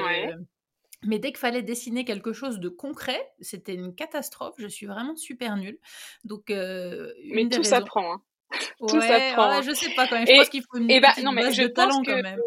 Mais 1.03 1.19
dès 1.19 1.29
qu'il 1.29 1.37
fallait 1.37 1.61
dessiner 1.61 2.05
quelque 2.05 2.33
chose 2.33 2.59
de 2.59 2.69
concret, 2.69 3.31
c'était 3.39 3.75
une 3.75 3.93
catastrophe. 3.93 4.55
Je 4.57 4.67
suis 4.67 4.87
vraiment 4.87 5.15
super 5.15 5.55
nulle. 5.55 5.77
Donc, 6.23 6.49
euh, 6.49 7.11
mais 7.31 7.47
tout 7.49 7.63
s'apprend. 7.63 8.13
Hein. 8.13 8.21
tout 8.79 9.01
s'apprend. 9.01 9.57
Ouais, 9.57 9.63
je 9.63 9.73
sais 9.73 9.91
pas 9.91 10.07
quand 10.07 10.15
même. 10.15 10.27
Je 10.27 10.33
pense 10.33 10.49
qu'il 10.49 10.63
faut 10.63 10.77
une 10.77 10.89
et 10.89 10.99
bah, 10.99 11.13
non, 11.23 11.31
mais 11.31 11.51
je 11.51 11.63
de 11.63 11.67
talent 11.67 12.01
quand 12.03 12.21
même. 12.21 12.41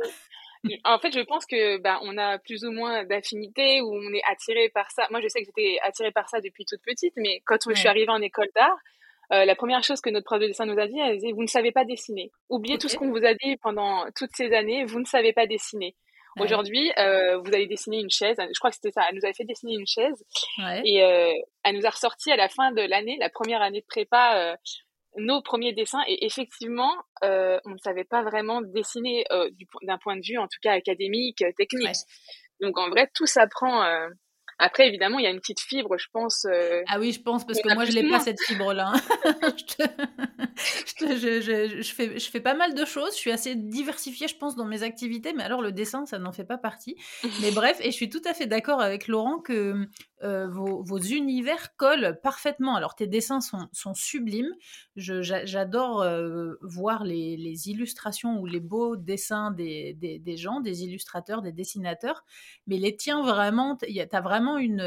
en 0.84 0.98
fait, 0.98 1.12
je 1.12 1.20
pense 1.20 1.46
que 1.46 1.78
bah, 1.78 2.00
on 2.02 2.18
a 2.18 2.38
plus 2.38 2.64
ou 2.64 2.72
moins 2.72 3.04
d'affinité 3.04 3.82
ou 3.82 3.94
on 3.94 4.12
est 4.12 4.22
attiré 4.30 4.68
par 4.70 4.90
ça. 4.90 5.06
Moi, 5.10 5.20
je 5.20 5.28
sais 5.28 5.40
que 5.40 5.46
j'étais 5.46 5.78
attirée 5.82 6.12
par 6.12 6.28
ça 6.28 6.40
depuis 6.40 6.64
toute 6.64 6.82
petite, 6.82 7.14
mais 7.16 7.42
quand 7.46 7.58
je 7.68 7.74
suis 7.74 7.88
arrivée 7.88 8.10
en 8.10 8.20
école 8.20 8.48
d'art, 8.56 8.78
euh, 9.32 9.44
la 9.44 9.54
première 9.54 9.84
chose 9.84 10.00
que 10.00 10.10
notre 10.10 10.24
prof 10.24 10.40
de 10.40 10.46
dessin 10.46 10.66
nous 10.66 10.78
a 10.78 10.88
dit, 10.88 10.98
elle 10.98 11.18
disait 11.18 11.32
vous 11.32 11.42
ne 11.42 11.48
savez 11.48 11.70
pas 11.70 11.84
dessiner. 11.84 12.32
Oubliez 12.48 12.78
tout 12.78 12.88
ce 12.88 12.96
qu'on 12.96 13.10
vous 13.10 13.24
a 13.24 13.34
dit 13.34 13.56
pendant 13.62 14.06
toutes 14.16 14.34
ces 14.34 14.52
années, 14.52 14.84
vous 14.84 14.98
ne 14.98 15.04
savez 15.04 15.32
pas 15.32 15.46
dessiner. 15.46 15.94
Aujourd'hui, 16.38 16.92
euh, 16.98 17.38
vous 17.38 17.52
allez 17.52 17.66
dessiner 17.66 17.98
une 17.98 18.10
chaise. 18.10 18.36
Je 18.38 18.58
crois 18.58 18.70
que 18.70 18.76
c'était 18.76 18.92
ça. 18.92 19.02
Elle 19.08 19.16
nous 19.16 19.24
avait 19.24 19.34
fait 19.34 19.44
dessiner 19.44 19.74
une 19.74 19.86
chaise. 19.86 20.24
Et 20.84 21.02
euh, 21.02 21.32
elle 21.64 21.76
nous 21.76 21.86
a 21.86 21.90
ressorti 21.90 22.30
à 22.30 22.36
la 22.36 22.48
fin 22.48 22.72
de 22.72 22.82
l'année, 22.82 23.16
la 23.18 23.30
première 23.30 23.62
année 23.62 23.80
de 23.80 23.86
prépa, 23.86 24.36
euh, 24.36 24.56
nos 25.16 25.42
premiers 25.42 25.72
dessins. 25.72 26.02
Et 26.06 26.24
effectivement, 26.24 26.94
euh, 27.24 27.58
on 27.64 27.70
ne 27.70 27.78
savait 27.78 28.04
pas 28.04 28.22
vraiment 28.22 28.60
dessiner 28.60 29.24
euh, 29.32 29.50
d'un 29.82 29.98
point 29.98 30.16
de 30.16 30.22
vue, 30.24 30.38
en 30.38 30.46
tout 30.46 30.58
cas 30.62 30.72
académique, 30.72 31.44
technique. 31.56 31.96
Donc 32.60 32.78
en 32.78 32.88
vrai, 32.90 33.10
tout 33.14 33.26
s'apprend 33.26 33.82
après, 34.62 34.86
évidemment, 34.86 35.18
il 35.18 35.24
y 35.24 35.26
a 35.26 35.30
une 35.30 35.40
petite 35.40 35.60
fibre, 35.60 35.96
je 35.96 36.06
pense. 36.12 36.44
Euh, 36.44 36.82
ah 36.88 37.00
oui, 37.00 37.12
je 37.12 37.20
pense, 37.22 37.46
parce 37.46 37.62
que 37.62 37.72
moi, 37.72 37.86
je 37.86 37.92
n'ai 37.92 38.06
pas 38.08 38.20
cette 38.20 38.40
fibre-là. 38.42 38.92
je, 41.00 41.06
je, 41.16 41.40
je, 41.40 41.82
je, 41.82 41.94
fais, 41.94 42.18
je 42.18 42.30
fais 42.30 42.40
pas 42.40 42.52
mal 42.52 42.74
de 42.74 42.84
choses. 42.84 43.14
Je 43.14 43.18
suis 43.18 43.32
assez 43.32 43.54
diversifiée, 43.54 44.28
je 44.28 44.36
pense, 44.36 44.56
dans 44.56 44.66
mes 44.66 44.82
activités. 44.82 45.32
Mais 45.32 45.44
alors, 45.44 45.62
le 45.62 45.72
dessin, 45.72 46.04
ça 46.04 46.18
n'en 46.18 46.32
fait 46.32 46.44
pas 46.44 46.58
partie. 46.58 46.96
mais 47.40 47.52
bref, 47.52 47.78
et 47.80 47.90
je 47.90 47.96
suis 47.96 48.10
tout 48.10 48.20
à 48.26 48.34
fait 48.34 48.46
d'accord 48.46 48.82
avec 48.82 49.08
Laurent 49.08 49.38
que 49.38 49.88
euh, 50.22 50.48
vos, 50.48 50.82
vos, 50.82 50.98
univers 50.98 51.74
collent 51.76 52.20
parfaitement. 52.22 52.76
Alors, 52.76 52.94
tes 52.94 53.06
dessins 53.06 53.40
sont, 53.40 53.68
sont 53.72 53.94
sublimes. 53.94 54.54
J'adore 54.96 56.02
euh, 56.02 56.56
voir 56.60 57.04
les, 57.04 57.38
les, 57.38 57.68
illustrations 57.70 58.38
ou 58.38 58.44
les 58.44 58.60
beaux 58.60 58.96
dessins 58.96 59.50
des, 59.50 59.94
des, 59.94 60.18
des, 60.18 60.36
gens, 60.36 60.60
des 60.60 60.84
illustrateurs, 60.84 61.40
des 61.40 61.52
dessinateurs. 61.52 62.24
Mais 62.66 62.76
les 62.76 62.96
tiens, 62.96 63.22
vraiment, 63.22 63.76
tu 63.76 63.86
as 64.12 64.20
vraiment 64.20 64.58
une, 64.58 64.80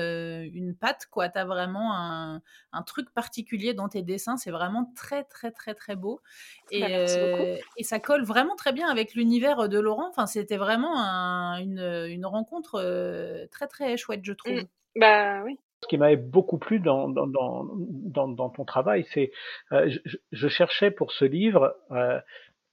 une 0.53 0.75
patte, 0.75 1.07
quoi. 1.09 1.29
Tu 1.29 1.39
as 1.39 1.45
vraiment 1.45 1.95
un, 1.95 2.41
un, 2.71 2.83
truc 2.83 3.11
particulier 3.11 3.73
dans 3.73 3.89
tes 3.89 4.03
dessins. 4.03 4.37
C'est 4.37 4.51
vraiment 4.51 4.91
très, 4.95 5.23
très, 5.23 5.51
très, 5.51 5.73
très 5.73 5.95
beau. 5.95 6.21
Et, 6.69 6.81
bah, 6.81 6.87
euh, 6.89 7.57
et 7.77 7.83
ça 7.83 7.99
colle 7.99 8.23
vraiment 8.23 8.55
très 8.55 8.71
bien 8.71 8.87
avec 8.87 9.15
l'univers 9.15 9.67
de 9.67 9.79
Laurent. 9.79 10.09
Enfin, 10.09 10.27
c'était 10.27 10.57
vraiment 10.57 10.99
un, 10.99 11.57
une, 11.57 11.79
une, 11.79 12.25
rencontre 12.27 13.47
très, 13.51 13.67
très 13.67 13.97
chouette, 13.97 14.21
je 14.23 14.33
trouve. 14.33 14.53
Mmh. 14.53 14.67
Bah 14.95 15.43
oui. 15.43 15.57
Ce 15.81 15.88
qui 15.88 15.97
m'avait 15.97 16.15
beaucoup 16.15 16.57
plu 16.57 16.79
dans, 16.79 17.09
dans, 17.09 17.27
dans, 17.27 18.27
dans 18.27 18.50
ton 18.50 18.63
travail, 18.63 19.05
c'est 19.13 19.31
euh, 19.73 19.89
je, 20.05 20.17
je, 20.31 20.47
cherchais 20.47 20.91
pour 20.91 21.12
ce 21.12 21.25
livre 21.25 21.75
euh, 21.91 22.19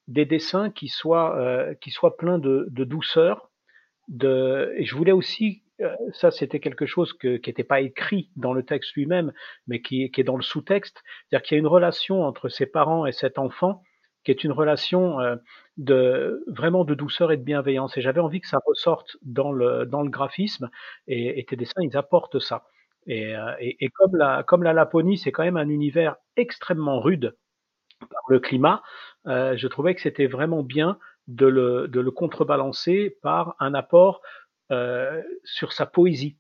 des 0.07 0.27
dessins 0.27 0.71
qui 0.71 0.89
soient, 0.89 1.37
euh, 1.39 1.75
qui 1.81 1.91
soient 1.91 2.17
pleins 2.17 2.39
de, 2.39 2.69
de 2.71 2.85
douceur. 2.85 3.51
De, 4.09 4.73
et 4.77 4.85
je 4.85 4.95
voulais 4.95 5.13
aussi, 5.13 5.65
euh, 5.81 5.95
ça 6.13 6.31
c'était 6.31 6.61
quelque 6.61 6.87
chose 6.87 7.13
que, 7.13 7.37
qui 7.37 7.51
n'était 7.51 7.65
pas 7.65 7.81
écrit 7.81 8.31
dans 8.37 8.53
le 8.53 8.65
texte 8.65 8.95
lui-même, 8.95 9.33
mais 9.67 9.83
qui, 9.83 10.11
qui 10.13 10.21
est 10.21 10.25
dans 10.25 10.37
le 10.37 10.43
sous-texte. 10.43 11.03
C'est-à-dire 11.29 11.43
qu'il 11.47 11.57
y 11.57 11.59
a 11.59 11.61
une 11.61 11.67
relation 11.67 12.23
entre 12.23 12.49
ses 12.49 12.67
parents 12.67 13.07
et 13.07 13.13
cet 13.13 13.39
enfant 13.39 13.83
qui 14.25 14.31
est 14.31 14.45
une 14.45 14.53
relation 14.53 15.21
euh, 15.21 15.37
de 15.77 16.45
vraiment 16.49 16.85
de 16.85 16.95
douceur 16.95 17.33
et 17.33 17.37
de 17.37 17.43
bienveillance. 17.43 17.97
Et 17.97 18.01
j'avais 18.01 18.21
envie 18.21 18.41
que 18.41 18.49
ça 18.49 18.59
ressorte 18.67 19.17
dans 19.23 19.53
le 19.53 19.87
dans 19.87 20.03
le 20.03 20.11
graphisme. 20.11 20.71
Et, 21.07 21.39
et 21.39 21.45
tes 21.45 21.57
dessins, 21.57 21.83
ils 21.83 21.97
apportent 21.97 22.39
ça. 22.39 22.65
Et, 23.07 23.35
euh, 23.35 23.55
et, 23.61 23.85
et, 23.85 23.89
comme 23.89 24.17
la 24.17 24.43
comme 24.43 24.63
la 24.63 24.73
Laponie, 24.73 25.19
c'est 25.19 25.33
quand 25.33 25.45
même 25.45 25.57
un 25.57 25.69
univers 25.69 26.17
extrêmement 26.37 27.01
rude 27.01 27.37
par 28.01 28.23
le 28.29 28.41
climat. 28.41 28.83
Euh, 29.27 29.57
je 29.57 29.67
trouvais 29.69 29.95
que 29.95 30.01
c'était 30.01 30.27
vraiment 30.27 30.63
bien 30.63 30.99
de 31.29 31.47
le 31.47 31.89
de 31.89 32.01
le 32.01 32.11
contrebalancer 32.11 33.17
par 33.23 33.57
un 33.59 33.75
apport 33.75 34.21
euh, 34.71 35.23
sur 35.45 35.73
sa 35.73 35.87
poésie. 35.87 36.37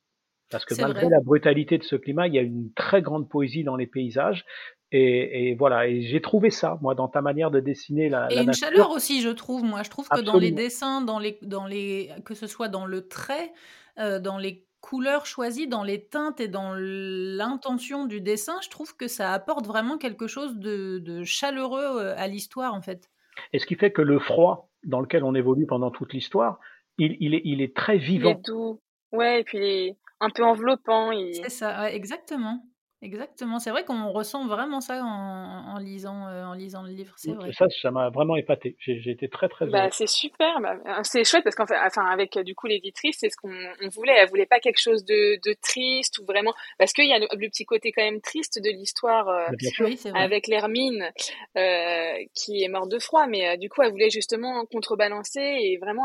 Parce 0.51 0.65
que 0.65 0.75
malgré 0.81 1.03
vrai. 1.03 1.11
la 1.11 1.21
brutalité 1.21 1.79
de 1.79 1.85
ce 1.85 1.97
climat, 1.97 2.27
il 2.27 2.35
y 2.35 2.39
a 2.39 2.43
une 2.43 2.73
très 2.75 3.03
grande 3.03 3.29
poésie 3.29 3.63
dans 3.63 3.77
les 3.77 3.87
paysages. 3.87 4.45
Et, 4.93 5.51
et, 5.51 5.55
voilà, 5.55 5.87
et 5.87 6.03
j'ai 6.03 6.21
trouvé 6.21 6.51
ça, 6.51 6.77
moi, 6.83 6.97
dans 6.97 7.07
ta 7.07 7.23
manière 7.23 7.53
de 7.53 7.61
dessiner 7.61 8.09
la, 8.09 8.31
et 8.31 8.35
la 8.35 8.41
une 8.41 8.47
nature. 8.49 8.67
chaleur 8.69 8.91
aussi, 8.91 9.21
je 9.21 9.29
trouve. 9.29 9.63
Moi, 9.63 9.83
je 9.85 9.91
trouve 9.91 10.09
que 10.09 10.21
dans 10.21 10.37
les 10.39 10.51
dessins, 10.51 11.01
dans 11.01 11.21
les, 11.21 11.39
dans 11.43 11.67
les, 11.67 12.11
que 12.25 12.35
ce 12.35 12.49
soit 12.49 12.69
dans 12.69 12.87
le 12.87 13.07
trait, 13.07 13.53
euh, 13.99 14.19
dans 14.19 14.37
les 14.37 14.67
couleurs 14.81 15.27
choisies, 15.27 15.69
dans 15.69 15.85
les 15.85 16.07
teintes 16.07 16.41
et 16.41 16.49
dans 16.49 16.75
l'intention 16.75 18.07
du 18.07 18.21
dessin, 18.21 18.57
je 18.63 18.69
trouve 18.69 18.97
que 18.97 19.07
ça 19.07 19.33
apporte 19.33 19.67
vraiment 19.67 19.97
quelque 19.97 20.27
chose 20.27 20.57
de, 20.57 20.99
de 20.99 21.23
chaleureux 21.23 22.01
euh, 22.01 22.15
à 22.17 22.27
l'histoire, 22.27 22.75
en 22.75 22.81
fait. 22.81 23.11
Et 23.53 23.59
ce 23.59 23.67
qui 23.67 23.77
fait 23.77 23.93
que 23.93 24.03
le 24.03 24.19
froid 24.19 24.71
dans 24.83 25.01
lequel 25.01 25.23
on 25.23 25.35
évolue 25.35 25.67
pendant 25.67 25.91
toute 25.91 26.13
l'histoire, 26.13 26.59
il, 26.99 27.17
il, 27.21 27.35
est, 27.35 27.43
il 27.45 27.63
est 27.63 27.77
très 27.77 27.99
vivant. 27.99 28.31
Il 28.31 28.33
est 28.33 28.47
doux. 28.47 28.81
Ouais, 29.13 29.41
et 29.41 29.45
puis 29.45 29.59
il 29.59 29.63
est 29.63 29.97
un 30.21 30.31
peu 30.31 30.45
enveloppant. 30.45 31.13
Il... 31.13 31.35
C'est 31.35 31.51
ça, 31.51 31.83
ouais, 31.83 31.95
exactement. 31.95 32.65
Exactement, 33.03 33.59
c'est 33.59 33.71
vrai 33.71 33.85
qu'on 33.85 34.11
ressent 34.13 34.47
vraiment 34.47 34.83
ça 34.83 35.03
en, 35.03 35.75
en 35.75 35.79
lisant, 35.79 36.27
euh, 36.27 36.45
en 36.45 36.53
lisant 36.53 36.83
le 36.83 36.91
livre, 36.91 37.15
c'est 37.17 37.33
vrai. 37.33 37.51
Ça, 37.53 37.67
ça 37.71 37.91
m'a 37.91 38.11
vraiment 38.11 38.37
épaté. 38.37 38.77
J'ai 38.79 39.11
été 39.11 39.27
très 39.29 39.49
très 39.49 39.65
bah, 39.67 39.89
C'est 39.91 40.07
super, 40.07 40.61
bah, 40.61 40.77
euh, 40.87 41.01
c'est 41.03 41.25
chouette 41.25 41.43
parce 41.43 41.57
qu'en 41.57 41.67
fait, 41.67 41.79
enfin 41.83 42.05
avec 42.05 42.37
euh, 42.37 42.43
du 42.43 42.55
coup 42.55 42.67
l'éditrice, 42.67 43.17
c'est 43.21 43.31
ce 43.31 43.37
qu'on 43.37 43.55
on 43.83 43.89
voulait. 43.89 44.13
Elle 44.19 44.29
voulait 44.29 44.45
pas 44.45 44.61
quelque 44.61 44.81
chose 44.81 45.07
de, 45.07 45.41
de 45.43 45.57
triste 45.63 46.19
ou 46.19 46.27
vraiment 46.27 46.53
parce 46.79 46.93
qu'il 46.93 47.07
y 47.07 47.15
a 47.15 47.19
le, 47.19 47.27
le, 47.33 47.49
petit 47.49 47.65
côté 47.65 47.91
quand 47.91 48.03
même 48.03 48.21
triste 48.21 48.61
de 48.63 48.69
l'histoire 48.69 49.29
euh, 49.29 49.47
oui, 49.81 49.99
avec 50.15 50.47
l'Hermine 50.47 51.11
euh, 51.57 52.13
qui 52.35 52.63
est 52.63 52.69
morte 52.69 52.91
de 52.91 52.99
froid, 52.99 53.27
mais 53.27 53.49
euh, 53.49 53.57
du 53.57 53.71
coup 53.71 53.81
elle 53.81 53.93
voulait 53.93 54.11
justement 54.11 54.67
contrebalancer 54.67 55.41
et 55.41 55.79
vraiment 55.79 56.05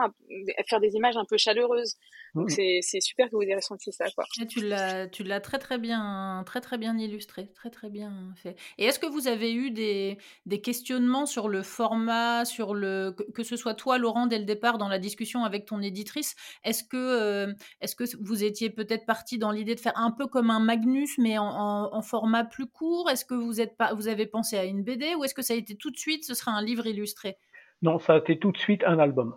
faire 0.70 0.80
des 0.80 0.96
images 0.96 1.18
un 1.18 1.25
peu 1.25 1.38
chaleureuses. 1.38 1.96
Donc 2.36 2.51
mmh. 2.51 2.82
c'est 2.82 3.00
super 3.00 3.30
que 3.30 3.36
vous 3.36 3.42
ayez 3.42 3.56
ressenti 3.56 3.94
ça 3.94 4.06
quoi. 4.12 4.25
Et 4.42 4.46
tu 4.46 4.60
l'as 4.60 5.08
tu 5.08 5.24
l'as 5.24 5.39
très 5.39 5.58
très 5.58 5.77
bien 5.77 6.44
très 6.46 6.60
très 6.60 6.77
bien 6.77 6.98
illustré, 6.98 7.50
très 7.54 7.70
très 7.70 7.89
bien 7.89 8.34
fait. 8.36 8.58
Et 8.77 8.86
est-ce 8.86 9.00
que 9.00 9.06
vous 9.06 9.27
avez 9.27 9.54
eu 9.54 9.72
des, 9.72 10.18
des 10.46 10.60
questionnements 10.60 11.25
sur 11.25 11.48
le 11.48 11.63
format, 11.63 12.44
sur 12.44 12.74
le 12.74 13.13
que, 13.18 13.24
que, 13.32 13.44
ce 13.44 13.56
soit 13.56 13.74
toi 13.74 13.98
Laurent 13.98 14.27
dès 14.27 14.38
le 14.38 14.44
départ 14.44 14.77
dans 14.77 14.89
la 14.89 15.00
discussion 15.00 15.46
avec 15.46 15.65
ton 15.65 15.82
éditrice, 15.82 16.36
est-ce 16.65 16.84
que 16.84 16.98
euh, 16.98 17.54
est-ce 17.80 17.96
que 17.96 18.04
vous 18.20 18.44
étiez 18.44 18.70
peut-être 18.70 19.06
parti 19.06 19.38
dans 19.38 19.51
l'idée 19.51 19.75
de 19.75 19.80
faire 19.80 19.98
un 19.98 20.12
peu 20.12 20.27
comme 20.27 20.50
un 20.50 20.60
Magnus 20.60 21.18
mais 21.18 21.38
en, 21.38 21.48
en, 21.48 21.96
en 21.96 22.01
format 22.01 22.44
plus 22.44 22.68
court? 22.68 23.10
Est-ce 23.10 23.24
que 23.24 23.34
vous 23.34 23.62
êtes 23.62 23.77
pas 23.77 23.94
vous 23.94 24.10
avez 24.10 24.25
pensé 24.25 24.58
à 24.58 24.65
une 24.65 24.84
BD 24.84 25.15
ou 25.15 25.24
est-ce 25.24 25.34
que 25.34 25.42
ça 25.42 25.54
a 25.54 25.58
été 25.58 25.77
tout 25.77 25.89
de 25.89 25.98
suite 25.98 26.25
ce 26.25 26.34
sera 26.34 26.51
un 26.51 26.62
livre 26.62 26.86
illustré? 26.86 27.38
Non, 27.82 28.00
ça 28.00 28.15
a 28.15 28.18
été 28.18 28.39
tout 28.39 28.51
de 28.51 28.58
suite 28.58 28.84
un 28.86 29.00
album. 29.00 29.36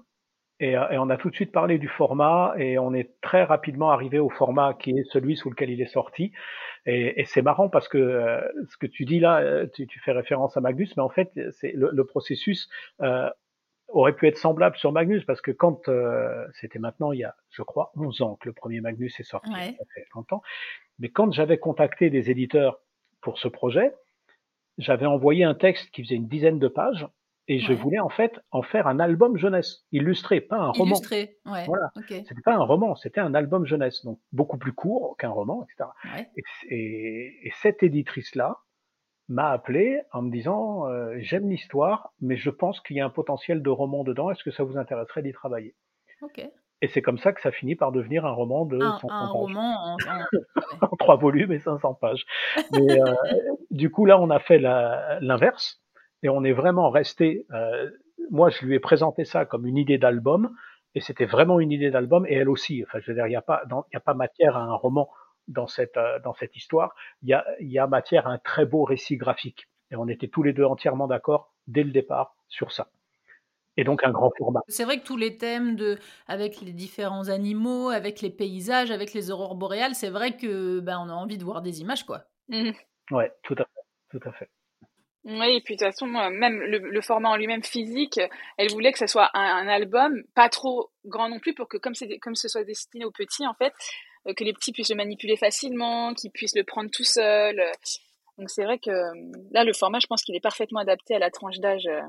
Et, 0.61 0.77
euh, 0.77 0.89
et, 0.91 0.99
on 0.99 1.09
a 1.11 1.17
tout 1.17 1.31
de 1.31 1.35
suite 1.35 1.53
parlé 1.53 1.79
du 1.79 1.89
format 1.89 2.55
et 2.57 2.79
on 2.79 2.93
est 2.93 3.21
très 3.21 3.45
rapidement 3.45 3.91
arrivé 3.91 4.19
au 4.19 4.29
format 4.29 4.75
qui 4.75 4.91
est 4.91 5.05
celui 5.11 5.37
sous 5.37 5.51
lequel 5.51 5.71
il 5.71 5.81
est 5.81 5.87
sorti. 5.87 6.33
Et, 6.87 7.21
et 7.21 7.25
c'est 7.25 7.43
marrant 7.43 7.69
parce 7.69 7.89
que 7.89 7.99
euh, 7.99 8.41
ce 8.71 8.77
que 8.77 8.87
tu 8.87 9.05
dis 9.05 9.21
là, 9.21 9.39
euh, 9.39 9.67
tu, 9.73 9.87
tu, 9.87 10.01
fais 10.01 10.13
référence 10.13 10.57
à 10.57 10.61
Magnus, 10.61 10.97
mais 10.97 11.03
en 11.03 11.11
fait, 11.11 11.31
c'est 11.53 11.73
le, 11.73 11.91
le, 11.93 12.05
processus. 12.05 12.69
Euh, 13.03 13.29
aurait 13.89 14.15
pu 14.15 14.27
être 14.27 14.37
semblable 14.37 14.77
sur 14.77 14.93
Magnus 14.93 15.25
parce 15.25 15.41
que 15.41 15.51
quand 15.51 15.89
euh, 15.89 16.47
c'était 16.61 16.79
maintenant 16.79 17.13
il 17.13 17.21
y 17.21 17.25
a, 17.25 17.35
je 17.51 17.63
crois, 17.63 17.91
11 17.97 18.23
ans 18.23 18.37
que 18.37 18.49
le 18.49 18.53
premier 18.53 18.81
Magnus 18.81 19.19
est 19.19 19.25
sorti, 19.25 19.51
ça 19.51 19.85
fait 19.95 20.05
longtemps. 20.15 20.43
Mais 20.99 21.09
quand 21.09 21.33
j'avais 21.33 21.59
contacté 21.59 22.11
des 22.11 22.31
éditeurs 22.31 22.81
pour 23.21 23.39
ce 23.39 23.49
projet, 23.49 23.95
j'avais 24.77 25.07
envoyé 25.07 25.45
un 25.45 25.55
texte 25.55 25.91
qui 25.91 26.05
faisait 26.05 26.17
une 26.17 26.29
dizaine 26.29 26.59
de 26.59 26.69
pages 26.69 27.07
et 27.49 27.59
je 27.61 27.73
voulais 27.73 27.99
en 27.99 28.11
fait 28.11 28.39
en 28.51 28.63
faire 28.63 28.87
un 28.87 29.01
album 29.01 29.37
jeunesse 29.39 29.87
illustré, 29.91 30.41
pas 30.41 30.59
un 30.59 30.71
roman. 30.71 30.97
Illustré, 30.97 31.39
ouais. 31.47 31.65
Voilà. 31.67 31.91
C'était 32.07 32.43
pas 32.45 32.55
un 32.55 32.63
roman, 32.63 32.95
c'était 32.95 33.21
un 33.21 33.35
album 33.35 33.65
jeunesse, 33.65 34.05
donc 34.05 34.21
beaucoup 34.33 34.59
plus 34.59 34.73
court 34.73 35.17
qu'un 35.17 35.31
roman, 35.31 35.65
etc. 35.65 35.91
Et, 36.69 37.47
et, 37.47 37.53
cette 37.63 37.83
éditrice 37.83 38.35
là 38.35 38.59
m'a 39.29 39.51
appelé 39.51 40.01
en 40.13 40.23
me 40.23 40.31
disant 40.31 40.87
euh, 40.87 41.15
j'aime 41.19 41.49
l'histoire, 41.49 42.13
mais 42.21 42.37
je 42.37 42.51
pense 42.51 42.81
qu'il 42.81 42.97
y 42.97 43.01
a 43.01 43.07
un 43.07 43.11
potentiel 43.11 43.63
de 43.63 43.71
roman 43.71 44.05
dedans. 44.05 44.31
Est-ce 44.31 44.45
que 44.45 44.51
ça 44.51 44.63
vous 44.63 44.77
intéresserait 44.77 45.23
d'y 45.23 45.33
travailler? 45.33 45.75
Et 46.81 46.89
c'est 46.89 47.03
comme 47.03 47.19
ça 47.19 47.33
que 47.33 47.41
ça 47.41 47.51
finit 47.51 47.75
par 47.75 47.93
devenir 47.93 48.25
un 48.25 48.31
roman 48.31 48.65
de 48.65 48.77
un, 48.77 48.99
500 48.99 49.09
un 49.11 49.21
pages. 49.21 49.31
roman 49.33 49.75
en, 49.85 49.97
en 50.83 50.97
trois 50.97 51.17
volumes 51.17 51.53
et 51.53 51.59
500 51.59 51.95
pages. 51.95 52.25
Mais, 52.73 53.01
euh, 53.01 53.15
du 53.71 53.91
coup, 53.91 54.05
là, 54.05 54.21
on 54.21 54.31
a 54.31 54.39
fait 54.39 54.59
l'inverse 54.59 55.83
et 56.23 56.29
on 56.29 56.45
est 56.45 56.53
vraiment 56.53 56.91
resté. 56.91 57.47
Euh, 57.53 57.91
moi, 58.31 58.51
je 58.51 58.65
lui 58.65 58.75
ai 58.75 58.81
présenté 58.81 59.25
ça 59.25 59.45
comme 59.45 59.67
une 59.67 59.77
idée 59.77 59.99
d'album 59.99 60.55
et 60.95 61.01
c'était 61.01 61.27
vraiment 61.27 61.61
une 61.61 61.73
idée 61.73 61.91
d'album 61.91 62.27
et 62.27 62.35
elle 62.35 62.49
aussi. 62.49 62.83
Enfin, 62.87 62.99
je 63.01 63.11
veux 63.11 63.15
dire, 63.15 63.27
il 63.27 63.31
n'y 63.31 63.37
a 63.37 63.43
pas, 63.43 63.63
il 63.93 63.97
a 63.97 64.01
pas 64.01 64.15
matière 64.15 64.57
à 64.57 64.63
un 64.63 64.75
roman 64.75 65.09
dans 65.47 65.67
cette 65.67 65.97
euh, 65.97 66.19
dans 66.21 66.35
cette 66.35 66.57
histoire. 66.57 66.95
Il 67.23 67.29
y 67.29 67.35
a, 67.35 67.45
il 67.61 67.71
y 67.71 67.79
a 67.79 67.87
matière 67.87 68.27
à 68.27 68.31
un 68.31 68.39
très 68.39 68.67
beau 68.67 68.85
récit 68.85 69.17
graphique 69.17 69.69
et 69.91 69.97
on 69.97 70.09
était 70.09 70.29
tous 70.29 70.43
les 70.43 70.53
deux 70.53 70.65
entièrement 70.65 71.07
d'accord 71.07 71.53
dès 71.67 71.83
le 71.83 71.91
départ 71.91 72.37
sur 72.49 72.73
ça 72.73 72.89
et 73.79 73.85
donc 73.85 74.05
un 74.05 74.11
grand 74.11 74.31
format. 74.37 74.61
C'est 74.67 74.85
vrai 74.85 74.99
que 74.99 75.07
tous 75.07 75.17
les 75.17 75.39
thèmes 75.39 75.77
de, 75.77 75.99
avec 76.27 76.61
les 76.61 76.73
différents 76.73 77.29
animaux, 77.29 77.89
avec 77.91 78.21
les 78.21 78.29
paysages, 78.29 78.91
avec 78.91 79.15
les 79.15 79.31
aurores 79.31 79.55
boréales, 79.55 79.95
c'est 79.95 80.11
vrai 80.11 80.37
que 80.37 80.81
ben, 80.81 80.99
on 80.99 81.09
a 81.09 81.13
envie 81.13 81.39
de 81.39 81.45
voir 81.45 81.63
des 81.63 81.81
images, 81.81 82.05
quoi. 82.05 82.25
Mmh. 82.49 82.71
Ouais, 83.13 83.33
tout 83.45 83.55
à 83.55 83.65
fait, 83.65 84.19
tout 84.19 84.29
à 84.29 84.33
fait. 84.33 84.51
Oui, 85.25 85.57
et 85.57 85.61
puis 85.61 85.77
de 85.77 85.85
toute 85.85 85.93
façon, 85.93 86.07
même 86.07 86.61
le, 86.61 87.01
format 87.01 87.31
en 87.31 87.37
lui-même 87.37 87.63
physique, 87.63 88.21
elle 88.57 88.71
voulait 88.71 88.93
que 88.93 88.99
ce 88.99 89.07
soit 89.07 89.31
un, 89.35 89.69
album 89.69 90.23
pas 90.35 90.49
trop 90.49 90.91
grand 91.05 91.29
non 91.29 91.39
plus 91.39 91.55
pour 91.55 91.69
que, 91.69 91.77
comme, 91.77 91.95
comme 92.23 92.35
ce 92.35 92.49
soit 92.49 92.65
destiné 92.65 93.05
aux 93.05 93.11
petits, 93.11 93.47
en 93.47 93.55
fait, 93.55 93.73
euh, 94.27 94.33
que 94.35 94.45
les 94.45 94.53
petits 94.53 94.73
puissent 94.73 94.91
le 94.91 94.97
manipuler 94.97 95.37
facilement, 95.37 96.15
qu'ils 96.15 96.31
puissent 96.31 96.57
le 96.57 96.65
prendre 96.65 96.91
tout 96.91 97.05
seul. 97.05 97.61
Donc 98.39 98.49
c'est 98.49 98.65
vrai 98.65 98.79
que 98.79 98.91
là, 99.51 99.65
le 99.65 99.73
format, 99.73 99.99
je 99.99 100.07
pense 100.07 100.23
qu'il 100.23 100.37
est 100.37 100.41
parfaitement 100.41 100.81
adapté 100.81 101.15
à 101.15 101.19
la 101.19 101.31
tranche 101.31 101.59
d'âge 101.59 101.87
euh, 101.87 102.01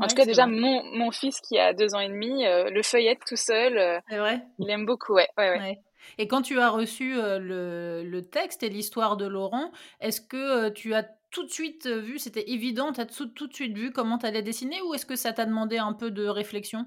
en 0.00 0.06
tout 0.08 0.16
cas, 0.16 0.24
déjà, 0.24 0.46
mon, 0.46 0.82
mon, 0.96 1.10
fils 1.10 1.40
qui 1.40 1.58
a 1.58 1.72
deux 1.72 1.94
ans 1.94 2.00
et 2.00 2.08
demi, 2.08 2.44
euh, 2.46 2.68
le 2.70 2.82
feuillette 2.82 3.20
tout 3.26 3.36
seul, 3.36 3.78
euh, 3.78 4.00
vrai 4.10 4.40
il 4.58 4.68
aime 4.70 4.86
beaucoup, 4.86 5.14
ouais. 5.14 5.28
ouais, 5.38 5.50
ouais. 5.50 5.78
Et 6.18 6.28
quand 6.28 6.42
tu 6.42 6.58
as 6.58 6.70
reçu 6.70 7.16
euh, 7.16 7.38
le, 7.38 8.02
le, 8.08 8.22
texte 8.22 8.62
et 8.62 8.68
l'histoire 8.68 9.16
de 9.16 9.26
Laurent, 9.26 9.72
est-ce 10.00 10.20
que 10.20 10.70
tu 10.70 10.94
as 10.94 11.04
tout 11.30 11.44
de 11.44 11.50
suite 11.50 11.86
vu, 11.86 12.18
c'était 12.18 12.50
évident, 12.50 12.92
tu 12.92 13.00
as 13.00 13.06
tout, 13.06 13.26
tout, 13.26 13.48
de 13.48 13.54
suite 13.54 13.76
vu 13.76 13.90
comment 13.90 14.18
tu 14.18 14.26
allais 14.26 14.42
dessiner 14.42 14.80
ou 14.82 14.94
est-ce 14.94 15.06
que 15.06 15.16
ça 15.16 15.32
t'a 15.32 15.46
demandé 15.46 15.78
un 15.78 15.92
peu 15.92 16.10
de 16.10 16.26
réflexion? 16.26 16.86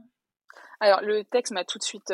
Alors 0.79 1.01
le 1.01 1.23
texte 1.23 1.53
m'a 1.53 1.65
tout 1.65 1.79
de 1.79 1.83
suite 1.83 2.13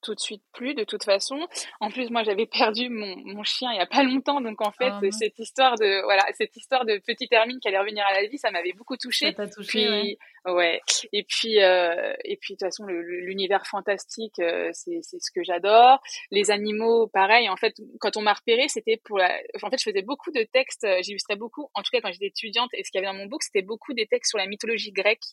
tout 0.00 0.14
de 0.14 0.20
suite 0.20 0.42
plu 0.52 0.74
de 0.74 0.84
toute 0.84 1.02
façon. 1.02 1.36
En 1.80 1.90
plus 1.90 2.10
moi 2.10 2.22
j'avais 2.22 2.46
perdu 2.46 2.88
mon, 2.88 3.16
mon, 3.24 3.42
chien 3.42 3.72
il 3.72 3.76
y 3.76 3.80
a 3.80 3.86
pas 3.86 4.04
longtemps 4.04 4.40
donc 4.40 4.60
en 4.60 4.70
fait 4.70 4.92
oh, 5.02 5.10
cette 5.10 5.36
histoire 5.38 5.74
de 5.74 6.02
voilà 6.04 6.22
cette 6.34 6.56
histoire 6.56 6.84
de 6.84 6.98
petite 7.04 7.32
Hermine 7.32 7.58
qui 7.58 7.66
allait 7.66 7.78
revenir 7.80 8.04
à 8.08 8.14
la 8.14 8.28
vie 8.28 8.38
ça 8.38 8.52
m'avait 8.52 8.72
beaucoup 8.72 8.96
touchée. 8.96 9.32
Ça 9.32 9.46
t'a 9.46 9.48
touché. 9.48 9.88
Ouais. 9.88 10.18
Et 10.46 11.24
puis, 11.24 11.62
euh, 11.62 12.12
et 12.24 12.36
puis 12.36 12.54
de 12.54 12.58
toute 12.58 12.66
façon, 12.66 12.84
l'univers 12.86 13.66
fantastique, 13.66 14.38
euh, 14.40 14.70
c'est 14.72 15.00
ce 15.02 15.30
que 15.34 15.42
j'adore. 15.42 16.00
Les 16.30 16.50
animaux, 16.50 17.06
pareil. 17.06 17.48
En 17.48 17.56
fait, 17.56 17.74
quand 17.98 18.16
on 18.16 18.22
m'a 18.22 18.34
repéré, 18.34 18.68
c'était 18.68 18.98
pour 19.04 19.18
la. 19.18 19.40
En 19.62 19.70
fait, 19.70 19.78
je 19.78 19.84
faisais 19.90 20.02
beaucoup 20.02 20.30
de 20.32 20.42
textes. 20.52 20.84
Euh, 20.84 21.00
j'illustrais 21.02 21.36
beaucoup. 21.36 21.68
En 21.74 21.82
tout 21.82 21.90
cas, 21.92 22.00
quand 22.00 22.12
j'étais 22.12 22.26
étudiante, 22.26 22.70
et 22.74 22.84
ce 22.84 22.90
qu'il 22.90 23.00
y 23.00 23.04
avait 23.04 23.12
dans 23.12 23.18
mon 23.18 23.26
book, 23.26 23.42
c'était 23.42 23.62
beaucoup 23.62 23.94
des 23.94 24.06
textes 24.06 24.30
sur 24.30 24.38
la 24.38 24.46
mythologie 24.46 24.92
grecque. 24.92 25.24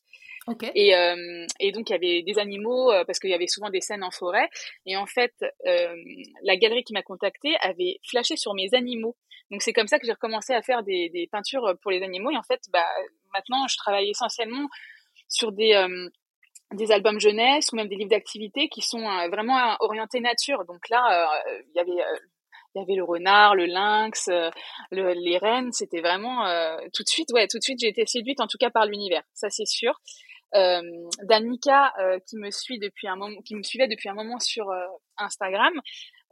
Okay. 0.47 0.71
Et, 0.75 0.95
euh, 0.95 1.45
et 1.59 1.71
donc, 1.71 1.89
il 1.89 1.93
y 1.93 1.95
avait 1.95 2.21
des 2.23 2.39
animaux 2.39 2.91
euh, 2.91 3.03
parce 3.05 3.19
qu'il 3.19 3.29
y 3.29 3.33
avait 3.33 3.47
souvent 3.47 3.69
des 3.69 3.81
scènes 3.81 4.03
en 4.03 4.11
forêt. 4.11 4.49
Et 4.85 4.95
en 4.95 5.05
fait, 5.05 5.33
la 6.43 6.55
galerie 6.55 6.83
qui 6.83 6.93
m'a 6.93 7.03
contactée 7.03 7.55
avait 7.61 7.99
flashé 8.09 8.37
sur 8.37 8.53
mes 8.53 8.73
animaux. 8.73 9.15
Donc, 9.51 9.61
c'est 9.61 9.73
comme 9.73 9.87
ça 9.87 9.99
que 9.99 10.05
j'ai 10.05 10.13
recommencé 10.13 10.53
à 10.53 10.61
faire 10.61 10.81
des, 10.83 11.09
des 11.09 11.27
peintures 11.29 11.75
pour 11.81 11.91
les 11.91 12.01
animaux. 12.01 12.31
Et 12.31 12.37
en 12.37 12.43
fait, 12.43 12.61
bah, 12.71 12.87
maintenant, 13.33 13.67
je 13.67 13.75
travaille 13.75 14.09
essentiellement 14.09 14.69
sur 15.31 15.51
des 15.51 15.73
euh, 15.73 16.09
des 16.73 16.91
albums 16.91 17.19
jeunesse 17.19 17.71
ou 17.71 17.75
même 17.75 17.87
des 17.87 17.95
livres 17.95 18.11
d'activité 18.11 18.69
qui 18.69 18.81
sont 18.81 19.01
euh, 19.01 19.27
vraiment 19.29 19.75
orientés 19.79 20.19
nature. 20.19 20.63
Donc 20.65 20.87
là, 20.89 21.25
euh, 21.49 21.61
il 21.69 21.77
y 21.77 21.79
avait 21.79 22.05
il 22.73 22.79
y 22.79 22.81
avait 22.81 22.95
le 22.95 23.03
renard, 23.03 23.55
le 23.55 23.65
lynx, 23.65 24.29
le, 24.91 25.13
les 25.13 25.37
rennes. 25.37 25.73
C'était 25.73 25.99
vraiment 25.99 26.45
tout 26.93 27.03
de 27.03 27.09
suite, 27.09 27.27
ouais, 27.33 27.47
tout 27.47 27.57
de 27.57 27.63
suite, 27.63 27.79
j'ai 27.81 27.89
été 27.89 28.05
séduite 28.05 28.39
en 28.39 28.47
tout 28.47 28.57
cas 28.57 28.69
par 28.69 28.85
l'univers, 28.85 29.23
ça 29.33 29.49
c'est 29.49 29.67
sûr. 29.67 29.99
Euh, 30.55 30.81
Danica 31.23 31.93
qui 32.25 32.37
me 32.37 32.49
suit 32.49 32.79
depuis 32.79 33.09
un 33.09 33.17
moment, 33.17 33.41
qui 33.41 33.55
me 33.55 33.63
suivait 33.63 33.89
depuis 33.89 34.07
un 34.07 34.13
moment 34.13 34.39
sur 34.39 34.67
Instagram, 35.17 35.73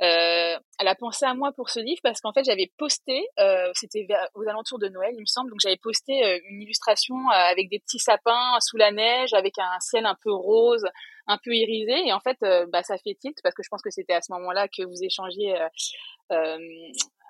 euh, 0.02 0.58
elle 0.80 0.88
a 0.88 0.96
pensé 0.96 1.26
à 1.26 1.34
moi 1.34 1.52
pour 1.52 1.70
ce 1.70 1.80
livre 1.80 2.00
parce 2.04 2.22
qu'en 2.22 2.32
fait 2.32 2.44
j'avais 2.46 2.72
posté, 2.78 3.28
euh, 3.40 3.70
c'était 3.74 4.08
aux 4.34 4.48
alentours 4.48 4.80
de 4.80 4.88
Noël 4.88 5.14
il 5.14 5.22
me 5.22 5.26
semble, 5.26 5.50
donc 5.50 5.60
j'avais 5.62 5.78
posté 5.78 6.24
euh, 6.24 6.40
une 6.50 6.62
illustration 6.62 7.16
avec 7.30 7.70
des 7.70 7.80
petits 7.80 8.00
sapins 8.00 8.58
sous 8.62 8.78
la 8.78 8.92
neige, 8.92 9.34
avec 9.34 9.58
un 9.60 9.80
ciel 9.82 10.06
un 10.06 10.16
peu 10.24 10.32
rose, 10.32 10.86
un 11.28 11.38
peu 11.38 11.54
irisé, 11.54 12.08
et 12.08 12.14
en 12.14 12.20
fait 12.22 12.38
bah, 12.70 12.82
ça 12.84 12.98
fait 12.98 13.16
tilt 13.16 13.38
parce 13.44 13.56
que 13.56 13.64
je 13.64 13.70
pense 13.70 13.82
que 13.82 13.90
c'était 13.90 14.14
à 14.14 14.22
ce 14.22 14.32
moment-là 14.34 14.68
que 14.68 14.84
vous 14.84 15.04
échangiez 15.04 15.54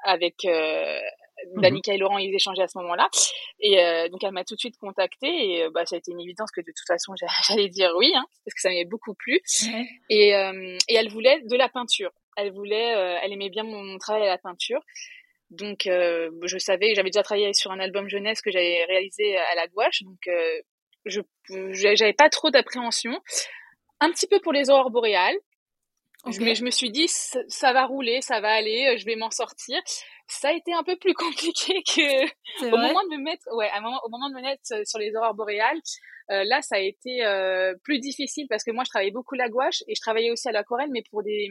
avec 0.04 0.46
Danica 1.56 1.94
et 1.94 1.98
Laurent, 1.98 2.18
ils 2.18 2.34
échangeaient 2.34 2.64
à 2.64 2.68
ce 2.68 2.78
moment-là. 2.80 3.10
Et 3.60 3.80
euh, 3.80 4.10
donc, 4.10 4.24
elle 4.24 4.32
m'a 4.32 4.44
tout 4.44 4.56
de 4.56 4.60
suite 4.60 4.78
contactée 4.78 5.28
et 5.28 5.70
bah, 5.70 5.86
ça 5.86 5.96
a 5.96 6.00
été 6.00 6.12
une 6.12 6.20
évidence 6.20 6.52
que 6.52 6.62
de 6.62 6.68
toute 6.68 6.88
façon, 6.88 7.14
j'allais 7.48 7.70
dire 7.70 7.92
oui, 7.98 8.12
hein, 8.16 8.26
parce 8.46 8.54
que 8.54 8.62
ça 8.62 8.70
m'avait 8.70 8.86
beaucoup 8.86 9.14
plu. 9.14 9.40
Ouais. 9.64 9.88
Et, 10.10 10.36
euh, 10.36 10.78
et 10.88 10.96
elle 10.96 11.10
voulait 11.10 11.42
de 11.42 11.56
la 11.56 11.70
peinture 11.70 12.12
elle 12.38 12.52
voulait, 12.54 12.96
euh, 12.96 13.20
elle 13.22 13.34
aimait 13.34 13.50
bien 13.50 13.64
mon, 13.64 13.98
travail 13.98 14.24
à 14.24 14.32
la 14.32 14.38
peinture. 14.38 14.82
Donc, 15.50 15.88
euh, 15.88 16.30
je 16.44 16.58
savais, 16.58 16.94
j'avais 16.96 17.10
déjà 17.10 17.24
travaillé 17.24 17.54
sur 17.54 17.72
un 17.72 17.80
album 17.80 18.08
jeunesse 18.08 18.42
que 18.42 18.52
j'avais 18.52 18.86
réalisé 18.86 19.38
à 19.38 19.56
la 19.56 19.68
gouache, 19.68 20.04
donc 20.04 20.20
euh, 20.28 20.62
je 21.06 21.22
j'avais 21.72 22.14
pas 22.14 22.30
trop 22.30 22.52
d'appréhension. 22.52 23.20
Un 24.00 24.12
petit 24.12 24.28
peu 24.28 24.40
pour 24.40 24.54
les 24.54 24.70
aurores 24.70 24.92
boréales, 24.92 25.36
mais 26.40 26.54
je 26.54 26.64
me 26.64 26.70
suis 26.70 26.92
dit 26.92 27.08
ça, 27.08 27.74
va 27.74 27.86
rouler, 27.86 28.22
ça 28.22 28.42
va 28.42 28.52
aller, 28.52 28.98
je 28.98 29.06
vais 29.06 29.16
m'en 29.16 29.32
sortir. 29.32 29.82
Ça 30.28 30.50
a 30.50 30.54
été 30.54 30.72
un 30.74 30.84
peu 30.84 30.96
plus 30.98 31.14
compliqué 31.16 31.82
que 31.84 32.26
au 32.68 32.78
moment 32.78 33.04
de 33.04 33.18
me 33.18 33.24
mettre, 33.24 33.48
ouais, 33.56 33.70
au 34.06 34.10
moment 34.10 34.30
de 34.30 34.36
me 34.36 34.42
mettre 34.42 34.88
sur 34.88 35.00
les 35.00 35.16
aurores 35.16 35.34
boréales. 35.34 35.80
là, 36.30 36.62
ça 36.62 36.76
a 36.76 36.80
été 36.80 37.24
plus 37.84 38.00
difficile 38.00 38.46
parce 38.50 38.64
que 38.64 38.72
moi, 38.72 38.84
je 38.84 38.90
travaillais 38.90 39.12
beaucoup 39.12 39.36
la 39.36 39.50
gouache 39.50 39.82
et 39.88 39.96
je 39.96 40.02
travaillais 40.02 40.30
aussi 40.30 40.48
à 40.48 40.52
l'aquarelle, 40.52 40.92
mais 40.92 41.04
pour 41.10 41.24
des 41.24 41.50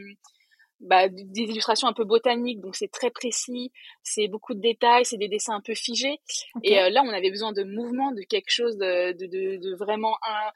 bah, 0.79 1.09
des 1.09 1.41
illustrations 1.41 1.87
un 1.87 1.93
peu 1.93 2.05
botaniques, 2.05 2.61
donc 2.61 2.75
c'est 2.75 2.91
très 2.91 3.09
précis, 3.09 3.71
c'est 4.01 4.27
beaucoup 4.27 4.53
de 4.53 4.61
détails, 4.61 5.05
c'est 5.05 5.17
des 5.17 5.27
dessins 5.27 5.55
un 5.55 5.61
peu 5.61 5.75
figés. 5.75 6.19
Et 6.63 6.79
euh, 6.79 6.89
là, 6.89 7.03
on 7.05 7.09
avait 7.09 7.29
besoin 7.29 7.51
de 7.51 7.63
mouvement, 7.63 8.11
de 8.11 8.21
quelque 8.21 8.49
chose 8.49 8.77
de, 8.77 9.11
de, 9.13 9.25
de, 9.25 9.57
de 9.57 9.75
vraiment 9.75 10.17
un, 10.27 10.51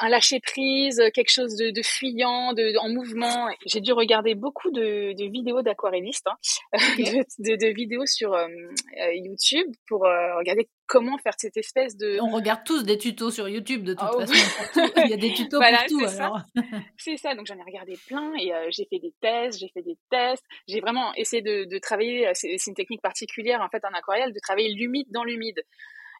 un 0.00 0.08
lâcher 0.08 0.40
prise, 0.40 1.02
quelque 1.14 1.30
chose 1.30 1.54
de, 1.56 1.70
de 1.70 1.82
fuyant, 1.82 2.54
de, 2.54 2.76
en 2.78 2.88
mouvement. 2.88 3.48
J'ai 3.66 3.80
dû 3.80 3.92
regarder 3.92 4.34
beaucoup 4.34 4.70
de, 4.70 5.12
de 5.12 5.30
vidéos 5.30 5.60
d'aquarellistes, 5.62 6.26
hein, 6.26 6.36
de, 6.72 7.56
de, 7.56 7.72
vidéos 7.72 8.06
sur 8.06 8.32
euh, 8.32 8.48
euh, 8.48 9.14
YouTube 9.14 9.66
pour 9.86 10.06
euh, 10.06 10.36
regarder 10.38 10.68
comment 10.86 11.18
faire 11.18 11.34
cette 11.36 11.58
espèce 11.58 11.96
de. 11.98 12.18
On 12.22 12.30
regarde 12.30 12.62
tous 12.64 12.82
des 12.82 12.96
tutos 12.96 13.30
sur 13.30 13.46
YouTube 13.48 13.84
de 13.84 13.92
toute 13.92 14.08
oh, 14.10 14.20
façon. 14.20 14.34
Il 15.04 15.10
y 15.10 15.14
a 15.14 15.18
des 15.18 15.34
tutos 15.34 15.58
voilà, 15.58 15.78
pour 15.78 15.88
tout. 15.88 16.08
C'est 16.96 17.16
ça. 17.18 17.34
Donc 17.34 17.46
j'en 17.46 17.56
ai 17.56 17.62
regardé 17.62 17.98
plein 18.06 18.32
et 18.36 18.52
j'ai 18.70 18.86
fait 18.86 18.98
des 18.98 19.12
tests, 19.20 19.58
j'ai 19.58 19.68
fait 19.68 19.82
des 19.82 19.98
tests. 20.10 20.44
J'ai 20.66 20.80
vraiment 20.80 21.12
essayé 21.14 21.42
de, 21.42 21.64
de 21.64 21.78
travailler. 21.78 22.30
C'est 22.32 22.56
une 22.66 22.74
technique 22.74 23.02
particulière 23.02 23.60
en 23.60 23.68
fait 23.68 23.84
en 23.84 23.96
aquarelle 23.96 24.32
de 24.32 24.40
travailler 24.42 24.72
l'humide 24.72 25.06
dans 25.10 25.24
l'humide. 25.24 25.62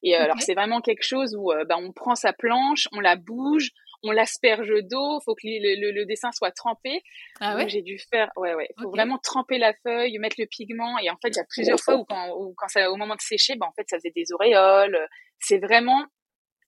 Et 0.02 0.16
euh, 0.16 0.22
alors 0.22 0.40
c'est 0.40 0.54
vraiment 0.54 0.80
quelque 0.80 1.02
chose 1.02 1.36
où 1.36 1.52
euh, 1.52 1.64
bah, 1.64 1.76
on 1.78 1.92
prend 1.92 2.14
sa 2.14 2.32
planche, 2.32 2.88
on 2.92 3.00
la 3.00 3.16
bouge, 3.16 3.70
on 4.02 4.12
l'asperge 4.12 4.72
d'eau, 4.90 5.20
faut 5.24 5.34
que 5.34 5.46
le, 5.46 5.92
le, 5.92 6.06
dessin 6.06 6.32
soit 6.32 6.52
trempé. 6.52 7.02
Ah 7.40 7.56
ouais? 7.56 7.68
J'ai 7.68 7.82
dû 7.82 7.98
faire, 8.10 8.30
ouais 8.36 8.54
ouais, 8.54 8.68
faut 8.80 8.90
vraiment 8.90 9.18
tremper 9.18 9.58
la 9.58 9.74
feuille, 9.82 10.18
mettre 10.18 10.36
le 10.38 10.46
pigment. 10.46 10.98
Et 10.98 11.10
en 11.10 11.16
fait, 11.22 11.28
il 11.28 11.36
y 11.36 11.40
a 11.40 11.46
plusieurs 11.48 11.78
fois 11.78 11.96
où 11.96 12.04
quand, 12.04 12.34
où, 12.38 12.54
quand 12.56 12.68
ça, 12.68 12.90
au 12.90 12.96
moment 12.96 13.14
de 13.14 13.20
sécher, 13.20 13.56
bah 13.56 13.66
en 13.68 13.72
fait, 13.72 13.86
ça 13.88 13.98
faisait 13.98 14.12
des 14.14 14.32
auréoles. 14.32 14.98
C'est 15.38 15.58
vraiment 15.58 16.06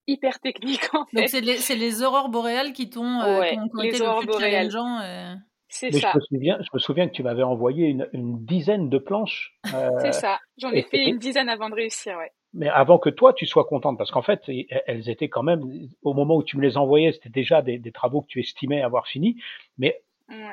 hyper 0.06 0.40
technique 0.40 0.82
en 0.94 1.06
fait. 1.06 1.16
Donc 1.16 1.28
c'est 1.28 1.40
les, 1.40 1.58
les, 1.76 2.02
aurores 2.02 2.28
boréales 2.28 2.72
qui 2.72 2.90
t'ont 2.90 3.20
euh, 3.20 3.40
ouais, 3.40 3.56
les 3.82 4.02
aurores 4.02 4.24
boréales. 4.24 4.70
Euh... 4.76 5.34
C'est 5.74 5.90
ça. 5.90 6.10
Je 6.12 6.18
me, 6.18 6.20
souviens, 6.20 6.58
je 6.60 6.68
me 6.74 6.78
souviens 6.78 7.08
que 7.08 7.14
tu 7.14 7.22
m'avais 7.22 7.42
envoyé 7.42 7.86
une, 7.86 8.06
une, 8.12 8.44
dizaine 8.44 8.90
de 8.90 8.98
planches. 8.98 9.58
Euh, 9.72 9.88
c'est 10.02 10.12
ça. 10.12 10.38
J'en 10.58 10.70
ai 10.70 10.82
fait 10.82 11.08
une 11.08 11.18
dizaine 11.18 11.48
avant 11.48 11.70
de 11.70 11.74
réussir, 11.74 12.14
ouais. 12.18 12.30
mais 12.52 12.68
avant 12.68 12.98
que 12.98 13.08
toi 13.08 13.32
tu 13.32 13.46
sois 13.46 13.64
contente, 13.64 13.96
parce 13.96 14.10
qu'en 14.10 14.20
fait, 14.20 14.42
elles 14.86 15.08
étaient 15.08 15.30
quand 15.30 15.42
même, 15.42 15.62
au 16.02 16.12
moment 16.12 16.36
où 16.36 16.42
tu 16.42 16.58
me 16.58 16.62
les 16.62 16.76
envoyais, 16.76 17.12
c'était 17.12 17.30
déjà 17.30 17.62
des, 17.62 17.78
des 17.78 17.90
travaux 17.90 18.20
que 18.20 18.26
tu 18.26 18.40
estimais 18.40 18.82
avoir 18.82 19.06
finis, 19.06 19.42
mais 19.78 20.02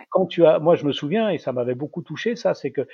quand 0.10 0.26
tu 0.26 0.46
as, 0.46 0.60
moi 0.60 0.76
je 0.76 0.86
me 0.86 0.94
souviens, 0.94 1.30
et 1.30 1.38
ça 1.38 1.52
m'avait 1.52 1.76
beaucoup 1.76 2.02
touché, 2.02 2.36
ça, 2.36 2.54
c'est 2.54 2.72
que 2.72 2.88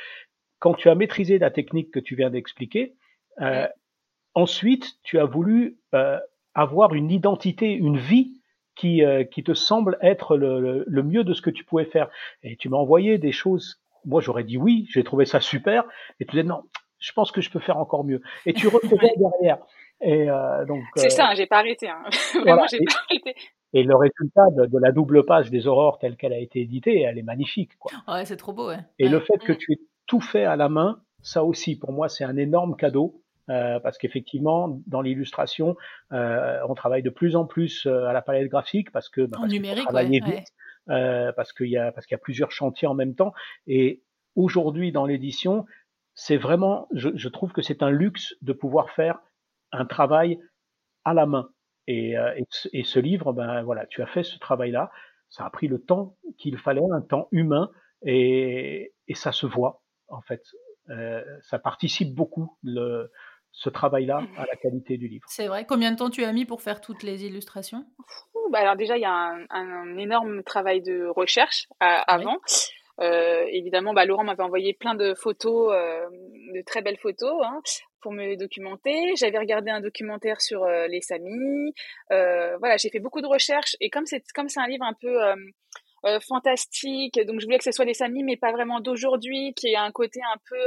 quand 0.60 0.74
tu 0.74 0.90
as 0.90 0.96
maîtrisé 0.96 1.38
la 1.38 1.52
technique 1.52 1.92
que 1.92 2.00
tu 2.00 2.16
viens 2.16 2.30
d'expliquer, 2.30 2.96
euh, 3.42 3.68
ensuite 4.34 4.98
tu 5.04 5.20
as 5.20 5.26
voulu 5.26 5.78
euh, 5.94 6.20
avoir 6.54 6.94
une 6.94 7.12
identité, 7.12 7.72
une 7.72 7.98
vie 7.98 8.42
qui, 8.76 9.04
euh, 9.04 9.24
qui 9.24 9.44
te 9.44 9.54
semble 9.54 9.98
être 10.02 10.38
le, 10.38 10.84
le, 10.86 11.04
mieux 11.04 11.24
de 11.24 11.34
ce 11.34 11.42
que 11.42 11.50
tu 11.50 11.64
pouvais 11.64 11.86
faire. 11.86 12.10
Et 12.44 12.56
tu 12.58 12.70
m'as 12.70 12.78
envoyé 12.78 13.18
des 13.18 13.32
choses, 13.32 13.82
moi 14.06 14.22
j'aurais 14.22 14.44
dit 14.44 14.58
oui, 14.58 14.88
j'ai 14.90 15.04
trouvé 15.04 15.26
ça 15.26 15.40
super, 15.40 15.84
et 16.20 16.26
tu 16.26 16.32
disais 16.32 16.44
non, 16.44 16.64
je 17.00 17.12
pense 17.14 17.32
que 17.32 17.42
je 17.42 17.50
peux 17.50 17.60
faire 17.60 17.78
encore 17.78 18.04
mieux. 18.04 18.22
Et 18.46 18.54
tu 18.54 18.68
retrouvais 18.68 19.14
derrière. 19.18 19.60
Et 20.02 20.30
euh, 20.30 20.66
donc. 20.66 20.84
C'est 20.96 21.10
ça, 21.10 21.34
j'ai 21.36 21.46
pas 21.46 21.60
arrêté. 21.60 21.88
Hein. 21.90 22.04
Vraiment, 22.42 22.66
j'ai 22.70 22.80
pas 22.80 22.94
arrêté. 23.10 23.36
Et 23.74 23.84
le 23.84 23.96
résultat 23.96 24.44
de, 24.56 24.80
la 24.80 24.92
double 24.92 25.26
page 25.26 25.50
des 25.50 25.68
aurores 25.68 26.00
telle 26.00 26.16
qu'elle 26.16 26.34
a 26.34 26.40
été 26.40 26.62
éditée, 26.62 27.02
elle 27.02 27.18
est 27.18 27.24
magnifique. 27.24 27.78
Quoi. 27.78 27.92
Ouais, 28.08 28.26
c'est 28.26 28.38
trop 28.38 28.54
beau. 28.54 28.70
Ouais. 28.70 28.80
Et 29.00 29.10
le 29.10 29.20
fait 29.20 29.38
que 29.38 29.52
tu 29.52 29.74
aies 29.74 29.80
tout 30.08 30.22
fait 30.22 30.46
à 30.46 30.56
la 30.56 30.70
main, 30.70 31.02
ça 31.22 31.44
aussi, 31.44 31.78
pour 31.78 31.92
moi, 31.92 32.08
c'est 32.08 32.24
un 32.24 32.38
énorme 32.38 32.76
cadeau. 32.78 33.22
Euh, 33.50 33.80
parce 33.80 34.00
qu'effectivement, 34.00 34.82
dans 34.88 35.02
l'illustration, 35.02 35.76
euh, 36.12 36.60
on 36.68 36.74
travaille 36.74 37.04
de 37.04 37.12
plus 37.12 37.36
en 37.36 37.46
plus 37.46 37.86
euh, 37.86 38.08
à 38.08 38.14
la 38.14 38.24
palette 38.24 38.50
graphique 38.50 38.92
parce 38.92 39.08
que 39.08 39.22
bah, 39.22 39.38
en 39.40 39.46
numérique, 39.46 39.88
vite, 39.92 40.24
euh, 40.90 41.32
parce 41.34 41.54
qu'il 41.54 41.70
y 41.70 41.78
a 41.78 41.92
parce 41.92 42.08
qu'il 42.08 42.16
y 42.16 42.20
a 42.20 42.24
plusieurs 42.24 42.52
chantiers 42.52 42.88
en 42.88 42.96
même 42.96 43.14
temps. 43.14 43.34
Et 43.68 44.02
aujourd'hui, 44.36 44.92
dans 44.92 45.06
l'édition, 45.06 45.66
c'est 46.16 46.38
vraiment, 46.38 46.88
je, 46.92 47.10
je, 47.14 47.30
trouve 47.30 47.52
que 47.52 47.62
c'est 47.62 47.84
un 47.84 47.92
luxe 47.92 48.36
de 48.42 48.54
pouvoir 48.54 48.90
faire 48.90 49.20
un 49.72 49.86
travail 49.86 50.40
à 51.04 51.14
la 51.14 51.28
main. 51.28 51.50
Et, 51.88 52.18
euh, 52.18 52.34
et, 52.74 52.84
ce 52.84 53.00
livre, 53.00 53.32
ben 53.32 53.62
voilà, 53.62 53.86
tu 53.86 54.02
as 54.02 54.08
fait 54.08 54.24
ce 54.24 54.40
travail-là. 54.40 54.92
Ça 55.30 55.46
a 55.46 55.50
pris 55.52 55.68
le 55.68 55.80
temps 55.80 56.18
qu'il 56.40 56.58
fallait, 56.58 56.82
un 56.92 57.02
temps 57.02 57.28
humain, 57.32 57.70
et, 58.04 58.94
et 59.08 59.16
ça 59.16 59.32
se 59.32 59.46
voit 59.46 59.84
en 60.08 60.22
fait. 60.22 60.42
Euh, 60.90 61.24
ça 61.42 61.58
participe 61.58 62.14
beaucoup 62.14 62.58
le, 62.64 63.12
ce 63.56 63.70
travail-là 63.70 64.22
à 64.38 64.46
la 64.46 64.56
qualité 64.56 64.98
du 64.98 65.08
livre. 65.08 65.26
C'est 65.28 65.48
vrai. 65.48 65.66
Combien 65.66 65.92
de 65.92 65.98
temps 65.98 66.10
tu 66.10 66.24
as 66.24 66.34
mis 66.34 66.46
pour 66.46 66.62
faire 66.62 66.82
toutes 66.82 67.04
les 67.04 67.26
illustrations? 67.26 67.86
Bah 68.52 68.60
alors 68.60 68.76
déjà, 68.76 68.98
il 68.98 69.02
y 69.02 69.06
a 69.06 69.12
un, 69.12 69.46
un, 69.50 69.98
énorme 69.98 70.44
travail 70.44 70.82
de 70.82 71.08
recherche 71.08 71.68
avant. 71.80 72.38
Euh, 73.02 73.46
évidemment, 73.50 73.94
bah, 73.94 74.06
Laurent 74.06 74.24
m'avait 74.24 74.44
envoyé 74.44 74.74
plein 74.74 74.96
de 74.96 75.14
photos, 75.14 75.74
euh, 75.74 76.06
de 76.54 76.62
très 76.62 76.82
belles 76.82 76.98
photos, 76.98 77.42
hein, 77.44 77.62
pour 78.02 78.12
me 78.12 78.36
documenter. 78.36 79.16
J'avais 79.18 79.38
regardé 79.38 79.72
un 79.72 79.82
documentaire 79.82 80.42
sur 80.42 80.64
euh, 80.64 80.88
les 80.88 81.02
Samis. 81.02 81.74
Euh, 82.12 82.58
voilà, 82.60 82.78
j'ai 82.78 82.90
fait 82.90 83.00
beaucoup 83.00 83.22
de 83.22 83.28
recherches 83.28 83.76
et 83.82 83.90
comme 83.90 84.06
c'est 84.06 84.24
comme 84.34 84.48
c'est 84.48 84.60
un 84.60 84.68
livre 84.68 84.86
un 84.86 84.94
peu 84.94 85.24
euh, 86.06 86.20
fantastique, 86.20 87.20
donc 87.26 87.40
je 87.40 87.46
voulais 87.46 87.58
que 87.58 87.64
ce 87.64 87.72
soit 87.72 87.86
les 87.86 87.96
Samis, 87.96 88.24
mais 88.24 88.38
pas 88.38 88.52
vraiment 88.52 88.80
d'aujourd'hui, 88.80 89.54
qui 89.56 89.70
ait 89.70 89.76
un 89.76 89.92
côté 89.92 90.20
un 90.22 90.38
peu 90.48 90.58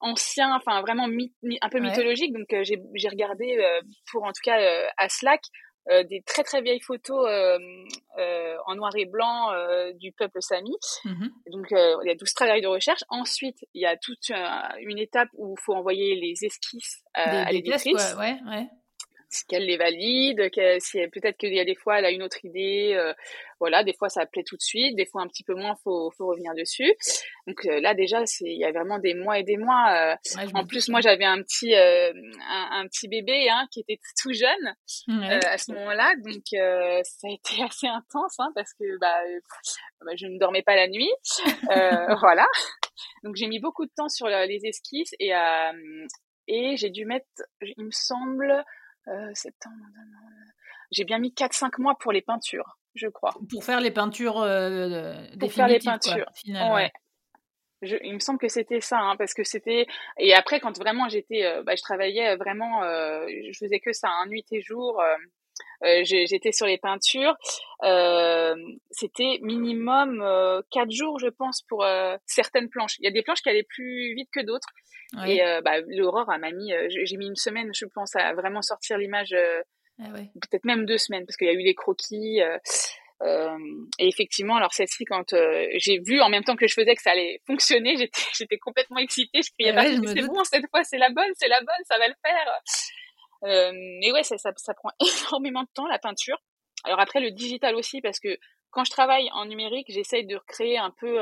ancien, 0.00 0.54
enfin 0.54 0.80
vraiment 0.80 1.06
un 1.06 1.68
peu 1.68 1.80
mythologique. 1.80 2.32
Donc 2.32 2.46
j'ai 2.62 3.08
regardé 3.08 3.58
pour 4.10 4.24
en 4.24 4.32
tout 4.32 4.42
cas 4.44 4.58
à 4.96 5.08
Slack 5.08 5.42
euh, 5.88 6.04
des 6.04 6.22
très 6.22 6.44
très 6.44 6.60
vieilles 6.60 6.80
photos 6.80 7.26
euh, 7.26 7.58
euh, 8.18 8.56
en 8.66 8.74
noir 8.74 8.92
et 8.96 9.06
blanc 9.06 9.48
du 9.94 10.12
peuple 10.12 10.40
sami. 10.40 10.76
Mmh 11.04 11.28
Donc 11.52 11.66
il 11.70 12.06
y 12.06 12.10
a 12.10 12.14
12 12.14 12.34
travail 12.34 12.60
de 12.60 12.66
recherche. 12.66 13.02
Ensuite, 13.08 13.58
il 13.74 13.82
y 13.82 13.86
a 13.86 13.96
toute 13.96 14.30
une 14.80 14.98
étape 14.98 15.28
où 15.34 15.54
il 15.58 15.62
faut 15.62 15.74
envoyer 15.74 16.14
les 16.16 16.44
esquisses 16.44 17.02
à 17.14 17.50
l'éditrice. 17.50 18.14
Ouais, 18.18 18.36
ouais 18.46 18.68
si 18.68 18.79
qu'elle 19.48 19.64
les 19.64 19.76
valide, 19.76 20.50
si 20.80 20.98
peut-être 21.08 21.36
qu'il 21.36 21.54
y 21.54 21.60
a 21.60 21.64
des 21.64 21.74
fois 21.74 21.98
elle 21.98 22.04
a 22.04 22.10
une 22.10 22.22
autre 22.22 22.44
idée, 22.44 22.92
euh, 22.94 23.12
voilà, 23.58 23.84
des 23.84 23.92
fois 23.92 24.08
ça 24.08 24.26
plaît 24.26 24.44
tout 24.44 24.56
de 24.56 24.62
suite, 24.62 24.96
des 24.96 25.06
fois 25.06 25.22
un 25.22 25.28
petit 25.28 25.44
peu 25.44 25.54
moins, 25.54 25.74
faut 25.82 26.10
faut 26.16 26.26
revenir 26.26 26.52
dessus. 26.54 26.92
Donc 27.46 27.64
euh, 27.66 27.80
là 27.80 27.94
déjà 27.94 28.24
c'est 28.26 28.46
il 28.46 28.58
y 28.58 28.64
a 28.64 28.72
vraiment 28.72 28.98
des 28.98 29.14
mois 29.14 29.38
et 29.38 29.44
des 29.44 29.56
mois. 29.56 30.14
Euh, 30.14 30.46
en 30.54 30.66
plus 30.66 30.88
moi 30.88 31.00
j'avais 31.00 31.24
un 31.24 31.42
petit 31.42 31.74
un, 31.74 32.86
petit 32.88 33.08
bébé 33.08 33.48
hein, 33.48 33.66
qui 33.72 33.80
était 33.80 34.00
tout 34.20 34.32
jeune 34.32 34.74
à 35.44 35.58
ce 35.58 35.72
moment-là, 35.72 36.12
donc 36.24 36.42
ça 36.50 37.28
a 37.28 37.32
été 37.32 37.62
assez 37.68 37.86
intense 37.86 38.34
hein, 38.38 38.50
parce 38.54 38.72
que 38.74 38.98
bah, 39.00 39.20
bah, 40.04 40.12
je 40.16 40.26
ne 40.26 40.38
dormais 40.38 40.62
pas 40.62 40.76
la 40.76 40.88
nuit, 40.88 41.10
voilà. 42.20 42.46
Donc 43.22 43.36
j'ai 43.36 43.46
mis 43.46 43.60
beaucoup 43.60 43.84
de 43.84 43.92
temps 43.96 44.08
sur 44.08 44.26
les 44.26 44.60
esquisses 44.64 45.14
et 45.18 45.32
et 46.50 46.76
j'ai 46.76 46.90
dû 46.90 47.04
mettre, 47.04 47.26
il 47.62 47.84
me 47.84 47.92
semble, 47.92 48.64
euh, 49.08 49.30
septembre. 49.34 49.76
J'ai 50.90 51.04
bien 51.04 51.18
mis 51.18 51.30
4-5 51.30 51.80
mois 51.80 51.96
pour 51.98 52.12
les 52.12 52.22
peintures, 52.22 52.78
je 52.94 53.08
crois. 53.08 53.34
Pour 53.50 53.64
faire 53.64 53.80
les 53.80 53.90
peintures 53.90 54.40
euh, 54.40 55.14
Pour 55.38 55.52
faire 55.52 55.68
les 55.68 55.78
peintures, 55.78 56.26
ouais. 56.46 56.90
Je, 57.82 57.96
il 58.02 58.12
me 58.12 58.18
semble 58.18 58.38
que 58.38 58.48
c'était 58.48 58.82
ça, 58.82 58.98
hein, 58.98 59.16
parce 59.16 59.32
que 59.32 59.42
c'était. 59.42 59.86
Et 60.18 60.34
après, 60.34 60.60
quand 60.60 60.76
vraiment 60.78 61.08
j'étais, 61.08 61.46
euh, 61.46 61.62
bah, 61.62 61.76
je 61.76 61.82
travaillais 61.82 62.36
vraiment, 62.36 62.82
euh, 62.82 63.26
je 63.26 63.58
faisais 63.58 63.80
que 63.80 63.94
ça, 63.94 64.08
hein, 64.10 64.26
nuit 64.26 64.44
et 64.50 64.60
jour. 64.60 65.02
Euh, 65.84 66.02
j'étais 66.04 66.52
sur 66.52 66.66
les 66.66 66.78
peintures. 66.78 67.34
c'était 68.90 69.38
minimum 69.42 70.24
quatre 70.70 70.90
jours, 70.90 71.18
je 71.18 71.28
pense, 71.28 71.62
pour 71.68 71.84
certaines 72.26 72.68
planches. 72.68 72.96
Il 72.98 73.04
y 73.04 73.08
a 73.08 73.12
des 73.12 73.22
planches 73.22 73.42
qui 73.42 73.48
allaient 73.48 73.66
plus 73.68 74.14
vite 74.14 74.28
que 74.32 74.40
d'autres. 74.40 74.68
Et 75.26 75.42
euh, 75.42 75.60
bah, 75.60 75.80
l'aurore 75.88 76.26
m'a 76.38 76.50
mis, 76.52 76.72
euh, 76.72 76.88
j'ai 76.88 77.16
mis 77.16 77.26
une 77.26 77.36
semaine, 77.36 77.70
je 77.74 77.84
pense, 77.86 78.14
à 78.14 78.32
vraiment 78.34 78.62
sortir 78.62 78.96
l'image, 78.96 79.32
euh, 79.32 79.60
ah 80.00 80.08
peut-être 80.12 80.64
même 80.64 80.86
deux 80.86 80.98
semaines, 80.98 81.26
parce 81.26 81.36
qu'il 81.36 81.48
y 81.48 81.50
a 81.50 81.54
eu 81.54 81.64
les 81.64 81.74
croquis. 81.74 82.40
Euh, 83.22 83.58
et 83.98 84.08
effectivement, 84.08 84.56
alors 84.56 84.72
celle-ci, 84.72 85.04
quand 85.04 85.34
j'ai 85.76 85.98
vu 85.98 86.20
en 86.20 86.28
même 86.28 86.44
temps 86.44 86.56
que 86.56 86.66
je 86.66 86.74
faisais 86.74 86.94
que 86.94 87.02
ça 87.02 87.10
allait 87.10 87.40
fonctionner, 87.46 87.96
j'étais, 87.98 88.22
j'étais 88.36 88.58
complètement 88.58 88.98
excitée. 88.98 89.40
Je 89.42 89.50
criais, 89.58 89.74
ah 89.76 89.84
c'est 89.84 90.26
bon, 90.26 90.44
cette 90.44 90.68
fois, 90.70 90.84
c'est 90.84 90.98
la 90.98 91.10
bonne, 91.10 91.32
c'est 91.34 91.48
la 91.48 91.60
bonne, 91.60 91.84
ça 91.86 91.98
va 91.98 92.06
le 92.06 92.14
faire. 92.24 92.60
Euh, 93.44 93.72
mais 93.72 94.12
ouais, 94.12 94.22
ça, 94.22 94.38
ça, 94.38 94.50
ça, 94.56 94.74
prend 94.74 94.90
énormément 95.30 95.62
de 95.62 95.68
temps, 95.74 95.86
la 95.86 95.98
peinture. 95.98 96.38
Alors 96.84 97.00
après, 97.00 97.20
le 97.20 97.30
digital 97.30 97.74
aussi, 97.74 98.00
parce 98.00 98.20
que 98.20 98.38
quand 98.70 98.84
je 98.84 98.90
travaille 98.90 99.28
en 99.32 99.46
numérique, 99.46 99.86
j'essaye 99.90 100.26
de 100.26 100.36
recréer 100.36 100.78
un 100.78 100.90
peu 100.90 101.20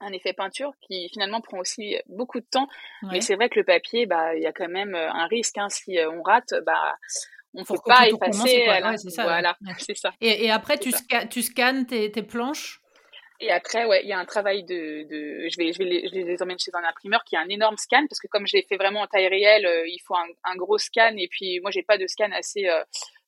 un 0.00 0.12
effet 0.12 0.32
peinture 0.32 0.72
qui 0.82 1.08
finalement 1.08 1.40
prend 1.40 1.58
aussi 1.58 1.96
beaucoup 2.06 2.40
de 2.40 2.46
temps. 2.50 2.68
Mais 3.10 3.20
c'est 3.20 3.34
vrai 3.34 3.48
que 3.48 3.58
le 3.58 3.64
papier, 3.64 4.06
bah, 4.06 4.34
il 4.34 4.42
y 4.42 4.46
a 4.46 4.52
quand 4.52 4.68
même 4.68 4.94
euh, 4.94 5.10
un 5.10 5.26
risque. 5.26 5.58
Hein, 5.58 5.68
si 5.68 5.98
euh, 5.98 6.10
on 6.10 6.22
rate, 6.22 6.54
bah, 6.64 6.96
on 7.54 7.60
ne 7.60 7.64
peut 7.64 7.74
pas 7.84 8.08
effacer. 8.08 8.64
voilà, 8.64 8.96
c'est 9.78 9.94
ça. 9.94 10.12
Et, 10.20 10.50
après, 10.50 10.78
tu, 10.78 10.92
tu 11.30 11.42
scannes 11.42 11.86
tes, 11.86 12.10
tes, 12.10 12.22
planches 12.22 12.80
et 13.40 13.50
après, 13.50 13.84
ouais, 13.84 14.02
il 14.02 14.08
y 14.08 14.12
a 14.12 14.18
un 14.18 14.24
travail 14.24 14.64
de, 14.64 15.06
de 15.08 15.48
je 15.48 15.56
vais, 15.58 15.72
je 15.72 15.78
vais 15.78 15.84
les, 15.84 16.08
je 16.08 16.14
les 16.14 16.42
emmène 16.42 16.58
chez 16.58 16.70
un 16.74 16.84
imprimeur 16.84 17.24
qui 17.24 17.36
a 17.36 17.40
un 17.40 17.48
énorme 17.48 17.76
scan 17.76 18.06
parce 18.08 18.20
que 18.20 18.28
comme 18.28 18.46
je 18.46 18.56
l'ai 18.56 18.62
fait 18.62 18.76
vraiment 18.76 19.00
en 19.00 19.06
taille 19.06 19.28
réelle, 19.28 19.66
euh, 19.66 19.86
il 19.86 20.00
faut 20.06 20.14
un, 20.14 20.26
un, 20.44 20.56
gros 20.56 20.78
scan 20.78 21.14
et 21.16 21.28
puis 21.28 21.60
moi 21.60 21.70
j'ai 21.70 21.82
pas 21.82 21.98
de 21.98 22.06
scan 22.06 22.30
assez 22.32 22.68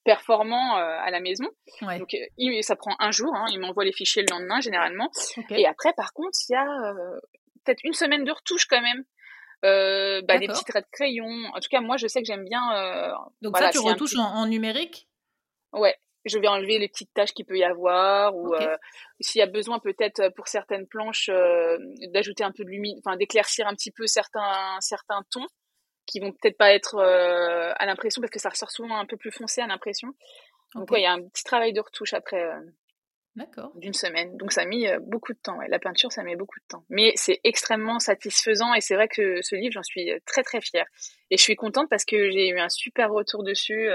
performant 0.09 0.79
euh, 0.79 0.99
à 1.05 1.11
la 1.11 1.21
maison. 1.21 1.44
Donc 1.83 2.16
il, 2.38 2.64
ça 2.64 2.77
prend 2.77 2.94
un 2.99 3.11
jour, 3.11 3.31
hein, 3.35 3.44
il 3.53 3.61
m'envoie 3.61 3.85
les 3.85 3.92
fichiers 3.92 4.23
le 4.23 4.35
lendemain 4.35 4.59
généralement. 4.59 5.11
Et 5.51 5.66
après 5.66 5.92
par 5.92 6.14
contre 6.14 6.38
il 6.49 6.53
y 6.53 6.57
a 6.57 6.64
euh, 6.64 7.21
peut-être 7.62 7.85
une 7.85 7.92
semaine 7.92 8.25
de 8.25 8.33
retouche 8.33 8.64
quand 8.66 8.81
même. 8.81 9.05
Euh, 9.64 10.23
bah, 10.23 10.38
des 10.38 10.47
petits 10.47 10.64
traits 10.64 10.87
de 10.87 10.90
crayon. 10.92 11.29
En 11.53 11.61
tout 11.61 11.68
cas 11.71 11.83
moi 11.83 11.99
je 11.99 12.07
sais 12.07 12.21
que 12.21 12.27
j'aime 12.27 12.44
bien. 12.44 13.12
Donc 13.42 13.59
ça 13.59 13.68
tu 13.68 13.81
retouches 13.81 14.16
en, 14.16 14.47
numérique? 14.47 15.09
Ouais. 15.75 15.94
Je 16.24 16.38
vais 16.38 16.48
enlever 16.48 16.78
les 16.78 16.88
petites 16.88 17.12
taches 17.14 17.33
qu'il 17.33 17.46
peut 17.46 17.59
y 17.59 17.64
avoir 17.64 18.35
ou 18.35 18.54
s'il 19.20 19.38
y 19.38 19.42
a 19.42 19.46
besoin 19.46 19.78
peut-être 19.78 20.31
pour 20.35 20.48
certaines 20.48 20.87
planches 20.87 21.31
d'ajouter 22.12 22.44
un 22.44 22.52
peu 22.52 22.64
de 22.64 22.70
lumière, 22.70 22.96
enfin 22.98 23.16
d'éclaircir 23.16 23.66
un 23.66 23.74
petit 23.74 23.92
peu 23.92 24.07
certains 24.07 24.76
certains 24.81 25.22
tons 25.31 25.46
qui 26.09 26.20
vont 26.20 26.33
peut-être 26.33 26.57
pas 26.57 26.72
être 26.72 26.96
euh, 26.96 27.72
à 27.76 27.87
l'impression 27.87 28.20
parce 28.20 28.33
que 28.33 28.40
ça 28.40 28.48
ressort 28.48 28.70
souvent 28.70 28.96
un 28.96 29.07
peu 29.07 29.16
plus 29.16 29.31
foncé 29.31 29.61
à 29.61 29.66
l'impression. 29.66 30.09
Donc 30.74 30.88
il 30.92 31.02
y 31.02 31.07
a 31.07 31.12
un 31.12 31.22
petit 31.22 31.44
travail 31.44 31.72
de 31.72 31.81
retouche 31.81 32.14
après 32.14 32.42
euh, 32.42 32.61
d'une 33.76 33.92
semaine. 33.92 34.37
Donc 34.38 34.52
ça 34.52 34.62
a 34.62 34.64
mis 34.64 34.88
euh, 34.88 34.98
beaucoup 35.00 35.33
de 35.33 35.38
temps. 35.38 35.59
La 35.68 35.78
peinture, 35.78 36.11
ça 36.11 36.22
met 36.22 36.35
beaucoup 36.35 36.59
de 36.59 36.64
temps. 36.66 36.85
Mais 36.88 37.12
c'est 37.14 37.40
extrêmement 37.44 37.98
satisfaisant 37.98 38.72
et 38.74 38.81
c'est 38.81 38.94
vrai 38.94 39.09
que 39.09 39.42
ce 39.42 39.54
livre, 39.54 39.72
j'en 39.72 39.83
suis 39.83 40.11
très 40.24 40.42
très 40.42 40.61
fière. 40.61 40.87
Et 41.31 41.37
je 41.37 41.42
suis 41.42 41.57
contente 41.57 41.88
parce 41.90 42.07
que 42.07 42.31
j'ai 42.31 42.48
eu 42.48 42.59
un 42.59 42.70
super 42.70 43.11
retour 43.11 43.44
dessus. 43.44 43.88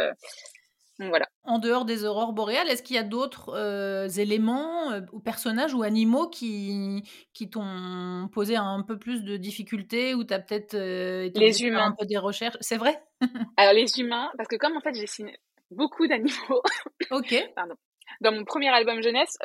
Voilà. 0.99 1.25
En 1.43 1.57
dehors 1.57 1.85
des 1.85 2.05
aurores 2.05 2.33
boréales, 2.33 2.69
est-ce 2.69 2.83
qu'il 2.83 2.95
y 2.95 2.99
a 2.99 3.03
d'autres 3.03 3.49
euh, 3.49 4.07
éléments 4.07 4.91
euh, 4.91 5.01
ou 5.11 5.19
personnages 5.19 5.73
ou 5.73 5.81
animaux 5.83 6.29
qui, 6.29 7.03
qui 7.33 7.49
t'ont 7.49 8.29
posé 8.31 8.55
un 8.55 8.83
peu 8.83 8.99
plus 8.99 9.23
de 9.23 9.37
difficultés 9.37 10.13
ou 10.13 10.23
tu 10.23 10.33
as 10.33 10.39
peut-être 10.39 10.75
euh, 10.75 11.29
les 11.33 11.63
humains. 11.63 11.87
un 11.87 11.95
peu 11.97 12.05
des 12.05 12.17
recherches? 12.17 12.57
C'est 12.61 12.77
vrai? 12.77 13.01
Alors 13.57 13.73
les 13.73 13.99
humains, 13.99 14.31
parce 14.37 14.47
que 14.47 14.55
comme 14.55 14.77
en 14.77 14.81
fait 14.81 14.93
j'ai 14.93 15.07
signé 15.07 15.37
beaucoup 15.71 16.07
d'animaux. 16.07 16.61
Ok. 17.11 17.35
Pardon. 17.55 17.75
Dans 18.21 18.31
mon 18.31 18.43
premier 18.43 18.69
album 18.69 19.01
jeunesse, 19.01 19.37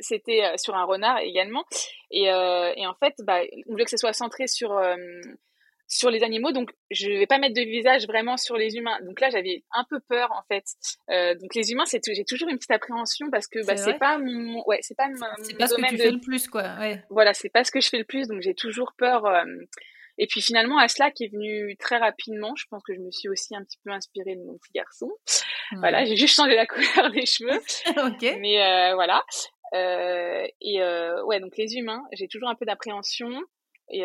c'était 0.00 0.56
sur 0.56 0.74
un 0.74 0.84
renard 0.84 1.18
également. 1.18 1.64
Et, 2.10 2.24
et 2.24 2.86
en 2.86 2.94
fait, 2.94 3.14
bah, 3.24 3.40
on 3.66 3.72
voulait 3.72 3.84
que 3.84 3.90
ce 3.90 3.96
soit 3.96 4.12
centré 4.12 4.46
sur 4.46 4.70
sur 5.92 6.10
les 6.10 6.22
animaux, 6.22 6.52
donc 6.52 6.70
je 6.90 7.08
vais 7.08 7.26
pas 7.26 7.38
mettre 7.38 7.54
de 7.54 7.62
visage 7.62 8.06
vraiment 8.06 8.36
sur 8.36 8.56
les 8.56 8.76
humains. 8.76 8.98
Donc 9.02 9.20
là, 9.20 9.28
j'avais 9.30 9.62
un 9.72 9.84
peu 9.90 10.00
peur 10.00 10.32
en 10.32 10.42
fait. 10.48 10.64
Euh, 11.10 11.34
donc 11.34 11.54
les 11.54 11.72
humains, 11.72 11.84
c'est 11.84 12.00
j'ai 12.06 12.24
toujours 12.24 12.48
une 12.48 12.56
petite 12.56 12.70
appréhension 12.70 13.30
parce 13.30 13.46
que 13.46 13.64
bah, 13.66 13.76
c'est 13.76 13.98
pas 13.98 14.18
mon, 14.18 14.62
ouais, 14.66 14.78
c'est 14.80 14.96
pas 14.96 15.08
mon, 15.08 15.16
c'est 15.42 15.56
pas 15.56 15.66
ce 15.66 15.74
que 15.74 15.88
tu 15.88 15.98
fais 15.98 16.10
le 16.10 16.20
plus 16.20 16.48
quoi. 16.48 16.62
Ouais. 16.80 17.02
Voilà, 17.10 17.34
c'est 17.34 17.50
pas 17.50 17.64
ce 17.64 17.70
que 17.70 17.80
je 17.80 17.88
fais 17.88 17.98
le 17.98 18.04
plus, 18.04 18.26
donc 18.28 18.40
j'ai 18.40 18.54
toujours 18.54 18.94
peur. 18.96 19.26
Euh, 19.26 19.44
et 20.18 20.26
puis 20.26 20.42
finalement, 20.42 20.78
Asla 20.78 21.10
qui 21.10 21.24
est 21.24 21.32
venu 21.32 21.76
très 21.76 21.98
rapidement, 21.98 22.54
je 22.56 22.64
pense 22.70 22.82
que 22.82 22.94
je 22.94 23.00
me 23.00 23.10
suis 23.10 23.28
aussi 23.28 23.54
un 23.56 23.64
petit 23.64 23.78
peu 23.84 23.90
inspirée 23.90 24.36
de 24.36 24.44
mon 24.44 24.56
petit 24.58 24.72
garçon. 24.74 25.10
Voilà, 25.72 26.04
j'ai 26.04 26.16
juste 26.16 26.36
changé 26.36 26.54
la 26.54 26.66
couleur 26.68 27.10
des 27.10 27.26
cheveux. 27.26 27.60
ok. 28.06 28.38
Mais 28.40 28.62
euh, 28.62 28.94
voilà. 28.94 29.22
Euh, 29.74 30.46
et 30.60 30.82
euh, 30.82 31.24
ouais, 31.24 31.40
donc 31.40 31.56
les 31.56 31.76
humains, 31.76 32.02
j'ai 32.12 32.28
toujours 32.28 32.48
un 32.48 32.54
peu 32.54 32.64
d'appréhension. 32.64 33.30
Et, 33.90 34.04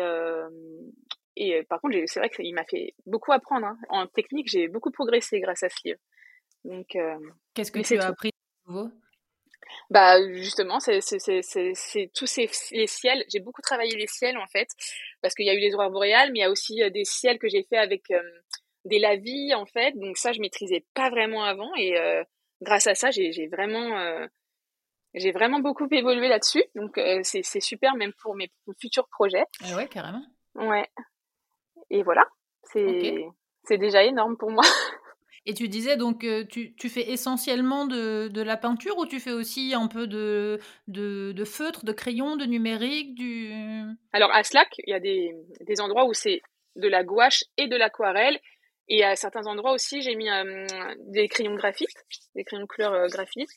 et 1.38 1.62
par 1.64 1.80
contre, 1.80 1.96
c'est 2.06 2.20
vrai 2.20 2.28
qu'il 2.30 2.54
m'a 2.54 2.64
fait 2.64 2.94
beaucoup 3.06 3.32
apprendre. 3.32 3.66
Hein. 3.66 3.78
En 3.88 4.06
technique, 4.06 4.48
j'ai 4.48 4.68
beaucoup 4.68 4.90
progressé 4.90 5.40
grâce 5.40 5.62
à 5.62 5.68
ce 5.68 5.76
livre. 5.84 6.00
Donc, 6.64 6.96
qu'est-ce 7.54 7.72
que 7.72 7.80
tu 7.80 7.98
as 7.98 8.06
appris 8.06 8.30
de 8.30 8.72
nouveau? 8.72 8.90
Bah 9.90 10.16
justement, 10.32 10.80
c'est 10.80 11.00
tous 12.14 12.26
ces 12.26 12.50
les 12.72 12.86
ciels. 12.86 13.24
J'ai 13.28 13.40
beaucoup 13.40 13.62
travaillé 13.62 13.94
les 13.96 14.06
ciels 14.06 14.38
en 14.38 14.46
fait, 14.46 14.68
parce 15.20 15.34
qu'il 15.34 15.46
y 15.46 15.50
a 15.50 15.54
eu 15.54 15.60
les 15.60 15.74
aurores 15.74 15.90
boréales, 15.90 16.32
mais 16.32 16.38
il 16.40 16.42
y 16.42 16.44
a 16.44 16.50
aussi 16.50 16.82
des 16.90 17.04
ciels 17.04 17.38
que 17.38 17.48
j'ai 17.48 17.64
fait 17.64 17.76
avec 17.76 18.04
des 18.84 18.98
lavis 18.98 19.54
en 19.54 19.66
fait. 19.66 19.92
Donc 19.98 20.16
ça, 20.16 20.32
je 20.32 20.40
maîtrisais 20.40 20.84
pas 20.94 21.10
vraiment 21.10 21.44
avant, 21.44 21.70
et 21.76 21.94
grâce 22.62 22.86
à 22.86 22.94
ça, 22.94 23.10
j'ai 23.10 23.48
vraiment 23.48 24.26
j'ai 25.14 25.32
vraiment 25.32 25.60
beaucoup 25.60 25.88
évolué 25.90 26.28
là-dessus, 26.28 26.62
donc 26.74 26.98
euh, 26.98 27.20
c'est 27.22 27.60
super 27.60 27.94
même 27.94 28.12
pour 28.22 28.34
mes 28.34 28.50
futurs 28.80 29.08
projets. 29.08 29.44
Ah 29.64 29.76
ouais, 29.76 29.88
carrément. 29.88 30.24
Ouais. 30.54 30.86
Et 31.90 32.02
voilà, 32.02 32.26
c'est 32.64 33.26
c'est 33.64 33.78
déjà 33.78 34.02
énorme 34.04 34.36
pour 34.36 34.50
moi. 34.50 34.64
Et 35.46 35.54
tu 35.54 35.68
disais 35.68 35.96
donc 35.96 36.24
euh, 36.24 36.44
tu, 36.44 36.74
tu, 36.74 36.90
fais 36.90 37.10
essentiellement 37.10 37.86
de, 37.86 38.28
de, 38.28 38.42
la 38.42 38.58
peinture 38.58 38.98
ou 38.98 39.06
tu 39.06 39.18
fais 39.18 39.32
aussi 39.32 39.72
un 39.74 39.86
peu 39.86 40.06
de, 40.06 40.58
de, 40.88 41.32
de 41.32 41.44
feutre, 41.44 41.86
de 41.86 41.92
crayon, 41.92 42.36
de 42.36 42.44
numérique 42.44 43.14
du... 43.14 43.50
Alors 44.12 44.30
à 44.34 44.42
Slack, 44.42 44.74
il 44.86 44.90
y 44.90 44.94
a 44.94 45.00
des, 45.00 45.34
des 45.62 45.80
endroits 45.80 46.04
où 46.04 46.12
c'est 46.12 46.42
de 46.76 46.86
la 46.86 47.02
gouache 47.02 47.44
et 47.56 47.66
de 47.66 47.76
l'aquarelle 47.76 48.38
et 48.88 49.04
à 49.04 49.16
certains 49.16 49.46
endroits 49.46 49.72
aussi, 49.72 50.00
j'ai 50.00 50.14
mis 50.14 50.30
euh, 50.30 50.66
des 51.08 51.28
crayons 51.28 51.54
graphiques, 51.54 51.94
des 52.34 52.44
crayons 52.44 52.62
de 52.62 52.66
couleur 52.66 52.92
euh, 52.94 53.06
graphiques. 53.08 53.50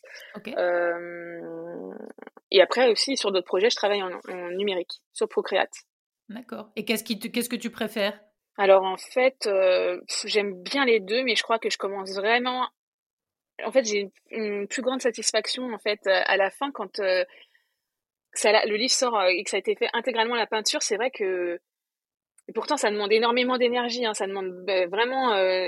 Euh, 0.46 1.94
et 2.52 2.62
après 2.62 2.90
aussi, 2.90 3.16
sur 3.16 3.32
d'autres 3.32 3.48
projets, 3.48 3.70
je 3.70 3.78
travaille 3.78 4.04
en, 4.04 4.20
numérique, 4.52 5.02
sur 5.14 5.30
Procreate. 5.30 5.74
D'accord. 6.34 6.72
Et 6.76 6.86
qu'est-ce, 6.86 7.04
qui 7.04 7.20
qu'est-ce 7.20 7.50
que 7.50 7.56
tu 7.56 7.70
préfères? 7.70 8.20
Alors 8.58 8.84
en 8.84 8.98
fait, 8.98 9.50
j'aime 10.26 10.62
bien 10.62 10.86
les 10.86 11.00
deux, 11.00 11.24
mais 11.24 11.36
je 11.36 11.44
crois 11.44 11.60
que 11.60 11.70
je 11.70 11.78
commence 11.78 12.14
vraiment... 12.14 12.68
En 13.64 13.72
fait, 13.72 13.86
j'ai 13.86 14.10
une, 14.32 14.68
plus 14.68 14.82
grande 14.82 15.02
satisfaction 15.02 15.72
en 15.74 15.78
fait 15.78 16.00
à 16.08 16.36
la 16.38 16.50
fin 16.50 16.72
quand 16.72 17.02
ça, 18.34 18.66
le 18.66 18.76
livre 18.76 18.94
sort 18.94 19.22
et 19.24 19.44
que 19.44 19.50
ça 19.50 19.58
a 19.58 19.60
été 19.60 19.76
fait 19.76 19.90
intégralement 19.94 20.36
à 20.36 20.38
la 20.38 20.48
peinture. 20.48 20.82
C'est 20.82 20.96
vrai 20.96 21.12
que 21.12 21.60
et 22.48 22.54
pourtant, 22.54 22.76
ça 22.76 22.92
demande 22.92 23.12
énormément 23.12 23.58
d'énergie, 23.58 24.06
hein, 24.06 24.14
ça 24.14 24.28
demande 24.28 24.52
ben, 24.66 24.90
vraiment 24.90 25.34
euh, 25.34 25.68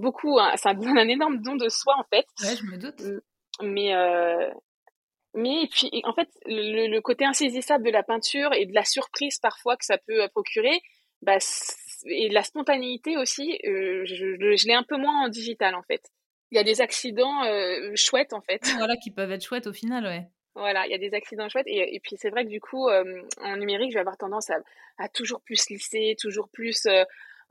beaucoup, 0.00 0.38
hein, 0.38 0.52
ça 0.56 0.74
demande 0.74 0.98
un 0.98 1.08
énorme 1.08 1.40
don 1.40 1.56
de 1.56 1.68
soi 1.68 1.94
en 1.98 2.04
fait. 2.04 2.26
Ouais, 2.42 2.56
je 2.56 2.64
me 2.64 2.76
doute. 2.76 3.02
Mais, 3.62 3.94
euh, 3.94 4.50
mais 5.34 5.68
puis, 5.70 5.90
en 6.04 6.12
fait, 6.12 6.28
le, 6.46 6.98
côté 7.00 7.24
insaisissable 7.24 7.84
de 7.84 7.90
la 7.90 8.02
peinture 8.02 8.52
et 8.54 8.66
de 8.66 8.74
la 8.74 8.84
surprise 8.84 9.38
parfois 9.38 9.76
que 9.76 9.84
ça 9.84 9.98
peut 9.98 10.22
euh, 10.22 10.28
procurer, 10.28 10.80
bah, 11.22 11.38
et 12.06 12.28
de 12.28 12.34
la 12.34 12.42
spontanéité 12.42 13.16
aussi, 13.16 13.58
je, 13.62 14.04
je, 14.06 14.66
l'ai 14.66 14.74
un 14.74 14.82
peu 14.82 14.96
moins 14.96 15.26
en 15.26 15.28
digital 15.28 15.74
en 15.74 15.82
fait. 15.82 16.02
Il 16.50 16.56
y 16.56 16.58
a 16.58 16.64
des 16.64 16.80
accidents 16.80 17.42
chouettes 17.94 18.32
en 18.32 18.40
fait. 18.40 18.60
Voilà, 18.76 18.96
qui 18.96 19.10
peuvent 19.10 19.30
être 19.30 19.44
chouettes 19.44 19.66
au 19.66 19.72
final, 19.72 20.04
ouais. 20.04 20.26
Voilà, 20.54 20.84
il 20.86 20.90
y 20.90 20.94
a 20.94 20.98
des 20.98 21.14
accidents 21.14 21.48
chouettes. 21.48 21.66
Et, 21.68 21.94
et 21.94 22.00
puis 22.00 22.16
c'est 22.16 22.30
vrai 22.30 22.44
que 22.44 22.50
du 22.50 22.60
coup, 22.60 22.88
euh, 22.88 23.22
en 23.40 23.56
numérique, 23.56 23.90
je 23.90 23.94
vais 23.94 24.00
avoir 24.00 24.16
tendance 24.16 24.50
à, 24.50 24.56
à 24.98 25.08
toujours 25.08 25.40
plus 25.42 25.68
lisser, 25.70 26.16
toujours 26.20 26.48
plus 26.48 26.86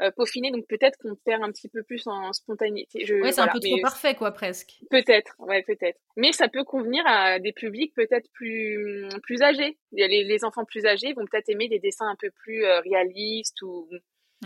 euh, 0.01 0.05
euh, 0.05 0.12
peaufiner. 0.12 0.51
Donc 0.51 0.65
peut-être 0.67 0.97
qu'on 0.97 1.15
perd 1.15 1.43
un 1.43 1.51
petit 1.51 1.69
peu 1.69 1.83
plus 1.83 2.07
en 2.07 2.33
spontanéité. 2.33 3.05
Je, 3.05 3.15
ouais, 3.15 3.31
c'est 3.31 3.41
un 3.41 3.47
peu 3.47 3.59
trop 3.59 3.81
parfait, 3.81 4.15
quoi, 4.15 4.31
presque. 4.31 4.79
Peut-être, 4.89 5.35
ouais, 5.39 5.63
peut-être. 5.63 5.99
Mais 6.15 6.31
ça 6.31 6.47
peut 6.47 6.63
convenir 6.63 7.03
à 7.05 7.39
des 7.39 7.53
publics 7.53 7.93
peut-être 7.95 8.29
plus, 8.33 9.07
plus 9.23 9.41
âgés. 9.41 9.77
Les, 9.91 10.23
les 10.23 10.45
enfants 10.45 10.65
plus 10.65 10.85
âgés 10.85 11.13
vont 11.13 11.25
peut-être 11.25 11.49
aimer 11.49 11.67
des 11.67 11.79
dessins 11.79 12.07
un 12.07 12.15
peu 12.15 12.31
plus 12.31 12.63
réalistes 12.65 13.62
ou. 13.62 13.88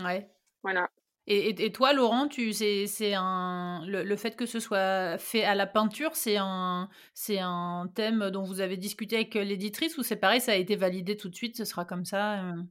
Ouais. 0.02 0.26
Voilà. 0.62 0.88
Et, 1.26 1.64
et, 1.64 1.72
toi, 1.72 1.94
Laurent, 1.94 2.28
tu, 2.28 2.52
c'est, 2.52 2.86
c'est 2.86 3.14
un, 3.14 3.82
le, 3.86 4.16
fait 4.16 4.36
que 4.36 4.44
ce 4.44 4.60
soit 4.60 5.16
fait 5.16 5.42
à 5.42 5.54
la 5.54 5.66
peinture, 5.66 6.14
c'est 6.16 6.36
un, 6.36 6.90
c'est 7.14 7.38
un 7.38 7.90
thème 7.94 8.30
dont 8.30 8.42
vous 8.42 8.60
avez 8.60 8.76
discuté 8.76 9.16
avec 9.16 9.34
l'éditrice 9.34 9.96
ou 9.96 10.02
c'est 10.02 10.16
pareil, 10.16 10.42
ça 10.42 10.52
a 10.52 10.56
été 10.56 10.76
validé 10.76 11.16
tout 11.16 11.30
de 11.30 11.34
suite, 11.34 11.56
ce 11.56 11.64
sera 11.64 11.86
comme 11.86 12.04
ça 12.04 12.42
euh? 12.42 12.62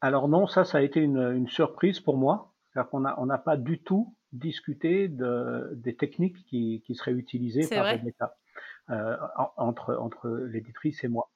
Alors 0.00 0.28
non, 0.28 0.46
ça, 0.46 0.64
ça 0.64 0.78
a 0.78 0.80
été 0.82 1.00
une, 1.00 1.32
une 1.34 1.48
surprise 1.48 2.00
pour 2.00 2.16
moi. 2.16 2.52
C'est-à-dire 2.72 2.90
qu'on 2.90 3.00
n'a 3.00 3.14
on 3.20 3.26
n'a 3.26 3.38
pas 3.38 3.56
du 3.56 3.82
tout 3.82 4.14
discuté 4.32 5.08
de, 5.08 5.70
des 5.74 5.94
techniques 5.94 6.44
qui, 6.46 6.82
qui 6.84 6.94
seraient 6.94 7.12
utilisées 7.12 7.68
par 7.68 7.86
Rebecca 7.86 8.36
euh, 8.90 9.16
entre, 9.56 9.94
entre 9.94 10.28
l'éditrice 10.50 11.04
et 11.04 11.08
moi. 11.08 11.30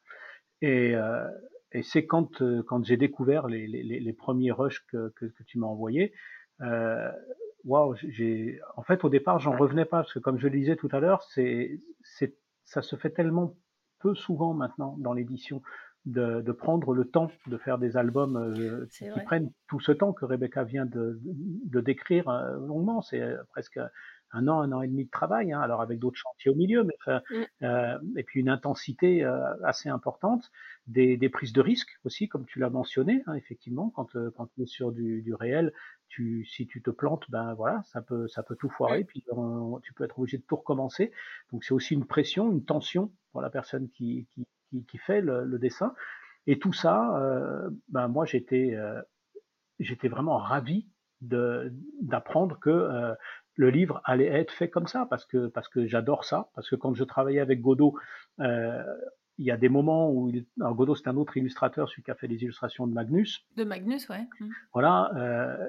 Et, 0.60 0.94
euh, 0.94 1.28
et 1.72 1.82
c'est 1.82 2.06
quand, 2.06 2.42
quand 2.64 2.84
j'ai 2.84 2.96
découvert 2.96 3.46
les, 3.46 3.66
les, 3.66 3.82
les, 3.82 4.12
premiers 4.12 4.50
rushs 4.50 4.84
que, 4.90 5.10
que, 5.10 5.26
que 5.26 5.42
tu 5.44 5.58
m'as 5.58 5.66
envoyés, 5.66 6.12
euh, 6.62 7.10
waouh, 7.64 7.94
j'ai, 8.08 8.60
en 8.76 8.82
fait, 8.82 9.04
au 9.04 9.08
départ, 9.08 9.38
j'en 9.38 9.56
revenais 9.56 9.84
pas 9.84 9.98
parce 9.98 10.12
que, 10.12 10.18
comme 10.18 10.38
je 10.38 10.48
le 10.48 10.58
disais 10.58 10.76
tout 10.76 10.88
à 10.92 11.00
l'heure, 11.00 11.22
c'est, 11.22 11.80
c'est, 12.02 12.36
ça 12.64 12.82
se 12.82 12.96
fait 12.96 13.10
tellement 13.10 13.54
peu 14.00 14.14
souvent 14.14 14.54
maintenant 14.54 14.96
dans 14.98 15.12
l'édition 15.12 15.62
de, 16.04 16.40
de, 16.40 16.52
prendre 16.52 16.94
le 16.94 17.04
temps 17.04 17.30
de 17.46 17.58
faire 17.58 17.78
des 17.78 17.96
albums 17.96 18.36
euh, 18.36 18.86
qui 18.90 19.20
prennent 19.24 19.50
tout 19.68 19.80
ce 19.80 19.92
temps 19.92 20.12
que 20.12 20.24
Rebecca 20.24 20.64
vient 20.64 20.86
de, 20.86 21.20
de, 21.22 21.80
décrire 21.80 22.28
euh, 22.28 22.56
longuement. 22.66 23.02
C'est 23.02 23.20
euh, 23.20 23.36
presque 23.50 23.78
un 24.32 24.48
an, 24.48 24.60
un 24.60 24.72
an 24.72 24.82
et 24.82 24.88
demi 24.88 25.04
de 25.04 25.10
travail, 25.10 25.52
hein, 25.52 25.60
alors 25.60 25.80
avec 25.80 25.98
d'autres 25.98 26.18
chantiers 26.18 26.50
au 26.50 26.54
milieu, 26.54 26.84
mais 26.84 26.96
mm. 27.06 27.42
euh, 27.62 27.98
et 28.16 28.22
puis 28.22 28.40
une 28.40 28.48
intensité 28.48 29.24
euh, 29.24 29.54
assez 29.64 29.88
importante, 29.88 30.50
des, 30.86 31.16
des, 31.16 31.28
prises 31.28 31.52
de 31.52 31.60
risques 31.60 31.98
aussi, 32.04 32.28
comme 32.28 32.46
tu 32.46 32.58
l'as 32.58 32.70
mentionné, 32.70 33.22
hein, 33.26 33.34
effectivement, 33.34 33.90
quand, 33.90 34.16
euh, 34.16 34.30
quand 34.36 34.46
tu 34.54 34.62
es 34.62 34.66
sur 34.66 34.92
du, 34.92 35.22
du, 35.22 35.34
réel, 35.34 35.72
tu, 36.08 36.44
si 36.46 36.66
tu 36.66 36.82
te 36.82 36.90
plantes, 36.90 37.24
ben 37.30 37.54
voilà, 37.54 37.82
ça 37.84 38.00
peut, 38.00 38.28
ça 38.28 38.42
peut 38.42 38.56
tout 38.56 38.70
foirer, 38.70 39.02
mm. 39.02 39.06
puis 39.06 39.24
tu 39.82 39.94
peux 39.94 40.04
être 40.04 40.18
obligé 40.18 40.38
de 40.38 40.44
tout 40.44 40.56
recommencer. 40.56 41.12
Donc 41.52 41.64
c'est 41.64 41.74
aussi 41.74 41.94
une 41.94 42.06
pression, 42.06 42.50
une 42.50 42.64
tension 42.64 43.12
pour 43.32 43.40
la 43.40 43.50
personne 43.50 43.88
qui, 43.90 44.26
qui, 44.34 44.46
qui, 44.70 44.84
qui 44.86 44.98
fait 44.98 45.20
le, 45.20 45.44
le, 45.44 45.58
dessin. 45.58 45.94
Et 46.46 46.58
tout 46.58 46.72
ça, 46.72 47.18
euh, 47.20 47.70
ben 47.88 48.08
moi 48.08 48.24
j'étais, 48.24 48.76
j'étais 49.78 50.08
vraiment 50.08 50.38
ravi 50.38 50.88
d'apprendre 51.20 52.58
que 52.60 53.16
le 53.58 53.70
livre 53.70 54.00
allait 54.04 54.26
être 54.26 54.52
fait 54.52 54.70
comme 54.70 54.86
ça 54.86 55.06
parce 55.10 55.26
que 55.26 55.48
parce 55.48 55.68
que 55.68 55.86
j'adore 55.86 56.24
ça. 56.24 56.48
Parce 56.54 56.70
que 56.70 56.76
quand 56.76 56.94
je 56.94 57.04
travaillais 57.04 57.40
avec 57.40 57.60
Godot 57.60 57.94
euh, 58.40 58.82
il 59.36 59.46
y 59.46 59.50
a 59.50 59.56
des 59.56 59.68
moments 59.68 60.10
où 60.10 60.30
il, 60.30 60.46
alors 60.60 60.74
Godot 60.74 60.94
c'est 60.94 61.08
un 61.08 61.16
autre 61.16 61.36
illustrateur 61.36 61.88
celui 61.88 62.02
qui 62.04 62.10
a 62.10 62.14
fait 62.14 62.28
les 62.28 62.42
illustrations 62.42 62.86
de 62.86 62.92
Magnus. 62.92 63.44
De 63.56 63.64
Magnus 63.64 64.08
ouais. 64.08 64.26
Mmh. 64.40 64.48
voilà 64.72 65.10
euh, 65.16 65.68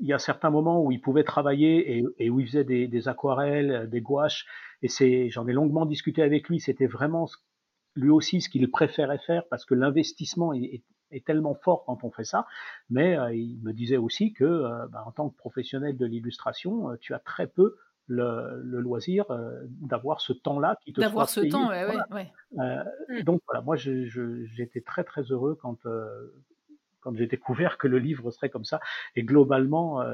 il 0.00 0.06
y 0.06 0.12
a 0.12 0.18
certains 0.18 0.50
moments 0.50 0.82
où 0.82 0.92
il 0.92 1.00
pouvait 1.00 1.24
travailler 1.24 1.98
et, 1.98 2.04
et 2.18 2.30
où 2.30 2.40
il 2.40 2.46
faisait 2.46 2.64
des, 2.64 2.86
des, 2.86 3.08
aquarelles 3.08 3.90
des 3.90 4.00
gouaches. 4.00 4.46
Et 4.80 4.88
c'est 4.88 5.28
j'en 5.30 5.46
ai 5.46 5.52
longuement 5.52 5.84
discuté 5.84 6.22
avec 6.22 6.48
lui. 6.48 6.58
C'était 6.58 6.86
vraiment 6.86 7.26
lui 7.94 8.10
aussi 8.10 8.40
ce 8.40 8.48
qu'il 8.48 8.70
préférait 8.70 9.18
faire 9.18 9.46
parce 9.48 9.64
que 9.64 9.74
l'investissement 9.74 10.52
est, 10.52 10.82
est 11.14 11.24
tellement 11.24 11.54
fort 11.54 11.84
quand 11.84 12.04
on 12.04 12.10
fait 12.10 12.24
ça, 12.24 12.46
mais 12.90 13.16
euh, 13.16 13.34
il 13.34 13.60
me 13.62 13.72
disait 13.72 13.96
aussi 13.96 14.32
que 14.32 14.44
euh, 14.44 14.86
bah, 14.88 15.04
en 15.06 15.12
tant 15.12 15.30
que 15.30 15.36
professionnel 15.36 15.96
de 15.96 16.06
l'illustration, 16.06 16.90
euh, 16.90 16.96
tu 17.00 17.14
as 17.14 17.18
très 17.18 17.46
peu 17.46 17.76
le, 18.06 18.60
le 18.62 18.80
loisir 18.80 19.24
d'avoir 19.80 20.20
ce 20.20 20.34
temps-là 20.34 20.76
qui 20.84 20.92
te 20.92 21.00
d'avoir 21.00 21.30
ce 21.30 21.40
temps, 21.40 21.70
ouais, 21.70 21.86
ouais, 22.10 22.30
mmh. 22.52 23.22
Donc 23.22 23.40
voilà, 23.46 23.62
moi 23.62 23.76
j'étais 23.76 24.82
très 24.82 25.04
très 25.04 25.22
heureux 25.22 25.54
quand 25.54 25.78
quand 27.00 27.16
j'ai 27.16 27.26
découvert 27.26 27.78
que 27.78 27.88
le 27.88 27.98
livre 27.98 28.30
serait 28.30 28.50
comme 28.50 28.66
ça. 28.66 28.78
Et 29.16 29.22
globalement, 29.22 30.04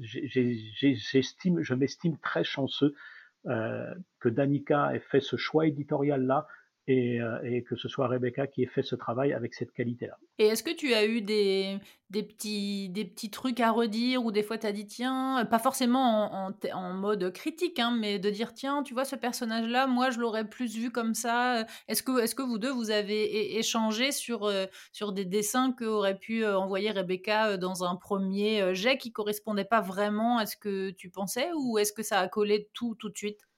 j'estime, 0.00 1.62
je 1.62 1.74
m'estime 1.74 2.18
très 2.18 2.42
chanceux 2.42 2.96
que 3.44 4.28
Danica 4.28 4.92
ait 4.96 4.98
fait 4.98 5.20
ce 5.20 5.36
choix 5.36 5.68
éditorial 5.68 6.26
là 6.26 6.48
et, 6.88 7.20
euh, 7.20 7.38
et, 7.44 7.62
que 7.62 7.76
ce 7.76 7.86
soit 7.86 8.08
Rebecca 8.08 8.46
qui 8.46 8.62
ait 8.62 8.66
fait 8.66 8.82
ce 8.82 8.96
travail 8.96 9.34
avec 9.34 9.52
cette 9.52 9.72
qualité-là. 9.72 10.18
Et 10.38 10.46
est-ce 10.46 10.62
que 10.62 10.74
tu 10.74 10.94
as 10.94 11.04
eu 11.04 11.20
des, 11.20 11.78
petits, 12.10 13.30
trucs 13.30 13.60
à 13.60 13.70
redire 13.70 14.24
ou 14.24 14.32
des 14.32 14.42
fois 14.42 14.56
tu 14.56 14.66
as 14.66 14.72
dit 14.72 14.86
tiens, 14.86 15.46
pas 15.50 15.58
forcément 15.58 16.50
en, 16.72 16.94
mode 16.94 17.30
critique, 17.32 17.78
hein, 17.78 17.94
mais 18.00 18.18
de 18.18 18.30
dire 18.30 18.54
tiens, 18.54 18.82
tu 18.82 18.94
vois 18.94 19.04
ce 19.04 19.16
personnage-là, 19.16 19.86
moi 19.86 20.08
je 20.08 20.18
l'aurais 20.18 20.48
plus 20.48 20.74
vu 20.76 20.90
comme 20.90 21.12
ça. 21.12 21.66
Est-ce 21.88 22.02
que, 22.02 22.22
est 22.22 22.34
que 22.34 22.42
vous 22.42 22.58
deux, 22.58 22.72
vous 22.72 22.90
avez 22.90 23.58
échangé 23.58 24.10
sur, 24.10 24.44
euh, 24.44 24.64
sur 24.92 25.12
des 25.12 25.26
dessins 25.26 25.72
qu'aurait 25.72 26.18
pu 26.18 26.42
euh, 26.42 26.58
envoyer 26.58 26.90
Rebecca 26.90 27.58
dans 27.58 27.84
un 27.84 27.96
premier 27.96 28.74
jet 28.74 28.96
qui 28.96 29.12
correspondait 29.12 29.66
pas 29.66 29.82
vraiment 29.82 30.38
à 30.38 30.46
ce 30.46 30.56
que 30.56 30.90
tu 30.90 31.10
pensais 31.10 31.50
ou 31.54 31.78
est-ce 31.78 31.92
que 31.92 32.02
ça 32.02 32.20
a 32.20 32.28
collé 32.28 32.70
tout 32.72 32.94
tout 32.94 33.10
de 33.10 33.16
suite? 33.16 33.48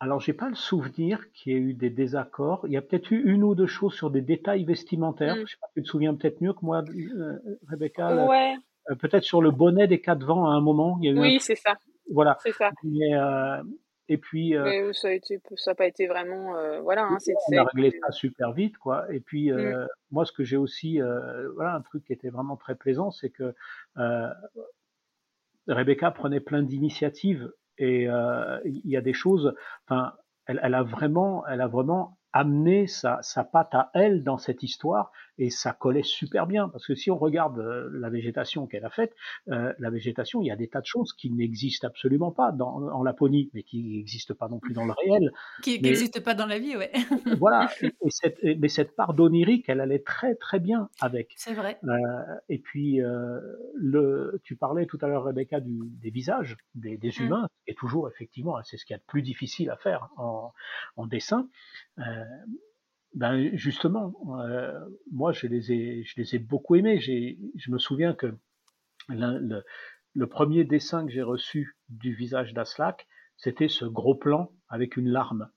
Alors, 0.00 0.20
j'ai 0.20 0.32
pas 0.32 0.48
le 0.48 0.54
souvenir 0.54 1.30
qu'il 1.32 1.52
y 1.52 1.56
ait 1.56 1.58
eu 1.58 1.74
des 1.74 1.90
désaccords. 1.90 2.64
Il 2.66 2.72
y 2.72 2.76
a 2.76 2.82
peut-être 2.82 3.10
eu 3.10 3.20
une 3.32 3.42
ou 3.42 3.56
deux 3.56 3.66
choses 3.66 3.94
sur 3.94 4.10
des 4.10 4.20
détails 4.20 4.64
vestimentaires. 4.64 5.34
Mm. 5.34 5.46
Je 5.46 5.52
sais 5.52 5.58
pas, 5.60 5.66
tu 5.74 5.82
te 5.82 5.88
souviens 5.88 6.14
peut-être 6.14 6.40
mieux 6.40 6.52
que 6.52 6.64
moi, 6.64 6.84
euh, 6.88 7.38
Rebecca. 7.68 8.26
Ouais. 8.26 8.54
Euh, 8.90 8.94
peut-être 8.94 9.24
sur 9.24 9.42
le 9.42 9.50
bonnet 9.50 9.88
des 9.88 10.00
quatre 10.00 10.24
vents 10.24 10.46
à 10.46 10.50
un 10.50 10.60
moment. 10.60 10.98
Il 11.00 11.06
y 11.06 11.08
a 11.08 11.12
eu 11.12 11.20
oui, 11.20 11.40
c'est 11.40 11.56
ça. 11.56 11.76
Voilà. 12.12 12.38
C'est 12.42 12.52
ça. 12.52 12.70
Mais, 12.84 13.12
euh, 13.14 13.60
et 14.08 14.18
puis. 14.18 14.56
Euh, 14.56 14.64
Mais 14.64 14.92
ça 14.92 15.08
a 15.08 15.12
été, 15.12 15.40
ça 15.56 15.72
n'a 15.72 15.74
pas 15.74 15.86
été 15.86 16.06
vraiment, 16.06 16.56
euh, 16.56 16.80
voilà. 16.80 17.04
Hein, 17.04 17.18
on 17.52 17.56
a 17.56 17.64
réglé 17.64 17.90
ça 18.00 18.12
super 18.12 18.52
vite, 18.52 18.78
quoi. 18.78 19.12
Et 19.12 19.18
puis, 19.18 19.50
mm. 19.50 19.86
moi, 20.12 20.24
ce 20.24 20.32
que 20.32 20.44
j'ai 20.44 20.56
aussi, 20.56 21.00
voilà, 21.56 21.74
un 21.74 21.82
truc 21.82 22.04
qui 22.04 22.12
était 22.12 22.30
vraiment 22.30 22.56
très 22.56 22.76
plaisant, 22.76 23.10
c'est 23.10 23.30
que 23.30 23.52
Rebecca 25.66 26.12
prenait 26.12 26.40
plein 26.40 26.62
d'initiatives 26.62 27.50
et 27.78 28.08
euh, 28.08 28.58
il 28.64 28.90
y 28.90 28.96
a 28.96 29.00
des 29.00 29.12
choses. 29.12 29.54
Enfin, 29.86 30.12
elle, 30.46 30.60
elle, 30.62 30.74
a 30.74 30.82
vraiment, 30.82 31.46
elle 31.46 31.60
a 31.60 31.66
vraiment 31.66 32.18
amené 32.32 32.86
sa, 32.86 33.18
sa 33.22 33.44
patte 33.44 33.74
à 33.74 33.90
elle 33.94 34.22
dans 34.22 34.38
cette 34.38 34.62
histoire 34.62 35.12
et 35.38 35.50
ça 35.50 35.72
collait 35.72 36.02
super 36.02 36.46
bien 36.46 36.68
parce 36.68 36.86
que 36.86 36.94
si 36.94 37.10
on 37.10 37.16
regarde 37.16 37.58
euh, 37.58 37.88
la 37.92 38.10
végétation 38.10 38.66
qu'elle 38.66 38.84
a 38.84 38.90
faite, 38.90 39.14
euh, 39.50 39.72
la 39.78 39.90
végétation, 39.90 40.42
il 40.42 40.46
y 40.46 40.50
a 40.50 40.56
des 40.56 40.68
tas 40.68 40.80
de 40.80 40.86
choses 40.86 41.12
qui 41.12 41.30
n'existent 41.30 41.86
absolument 41.86 42.32
pas 42.32 42.52
dans, 42.52 42.88
en 42.88 43.02
Laponie, 43.02 43.50
mais 43.54 43.62
qui 43.62 43.82
n'existent 43.82 44.34
pas 44.34 44.48
non 44.48 44.58
plus 44.58 44.74
dans 44.74 44.84
le 44.84 44.92
réel. 44.92 45.32
Qui 45.62 45.80
n'existent 45.80 46.20
pas 46.20 46.34
dans 46.34 46.46
la 46.46 46.58
vie, 46.58 46.76
ouais. 46.76 46.90
voilà, 47.38 47.70
et, 47.82 48.10
cette, 48.10 48.42
mais 48.42 48.68
cette 48.68 48.96
part 48.96 49.14
d'onirique, 49.14 49.68
elle 49.68 49.80
allait 49.80 50.02
très 50.02 50.34
très 50.34 50.58
bien 50.58 50.88
avec. 51.00 51.32
C'est 51.36 51.54
vrai. 51.54 51.78
Euh, 51.84 52.34
et 52.48 52.58
puis, 52.58 53.00
euh, 53.00 53.40
le, 53.74 54.40
tu 54.44 54.56
parlais 54.56 54.86
tout 54.86 54.98
à 55.02 55.06
l'heure, 55.06 55.24
Rebecca, 55.24 55.60
du, 55.60 55.78
des 55.82 56.10
visages 56.10 56.56
des, 56.74 56.96
des 56.96 57.10
mmh. 57.10 57.22
humains, 57.22 57.48
et 57.66 57.74
toujours 57.74 58.08
effectivement, 58.08 58.56
c'est 58.64 58.76
ce 58.76 58.84
qu'il 58.84 58.94
y 58.94 58.96
a 58.96 58.98
de 58.98 59.06
plus 59.06 59.22
difficile 59.22 59.70
à 59.70 59.76
faire 59.76 60.08
en, 60.16 60.52
en 60.96 61.06
dessin. 61.06 61.48
Ben 63.14 63.56
justement, 63.56 64.12
euh, 64.44 64.78
moi 65.10 65.32
je 65.32 65.46
les 65.46 65.72
ai, 65.72 66.04
je 66.04 66.14
les 66.20 66.34
ai 66.34 66.38
beaucoup 66.38 66.76
aimés. 66.76 67.00
Je 67.00 67.70
me 67.70 67.78
souviens 67.78 68.14
que 68.14 68.36
le, 69.08 69.62
le, 70.14 70.26
premier 70.26 70.64
dessin 70.64 71.06
que 71.06 71.12
j'ai 71.12 71.22
reçu 71.22 71.76
du 71.88 72.14
visage 72.14 72.52
d'Aslak, 72.52 73.06
c'était 73.36 73.68
ce 73.68 73.86
gros 73.86 74.14
plan 74.14 74.52
avec 74.68 74.96
une 74.96 75.08
larme. 75.08 75.50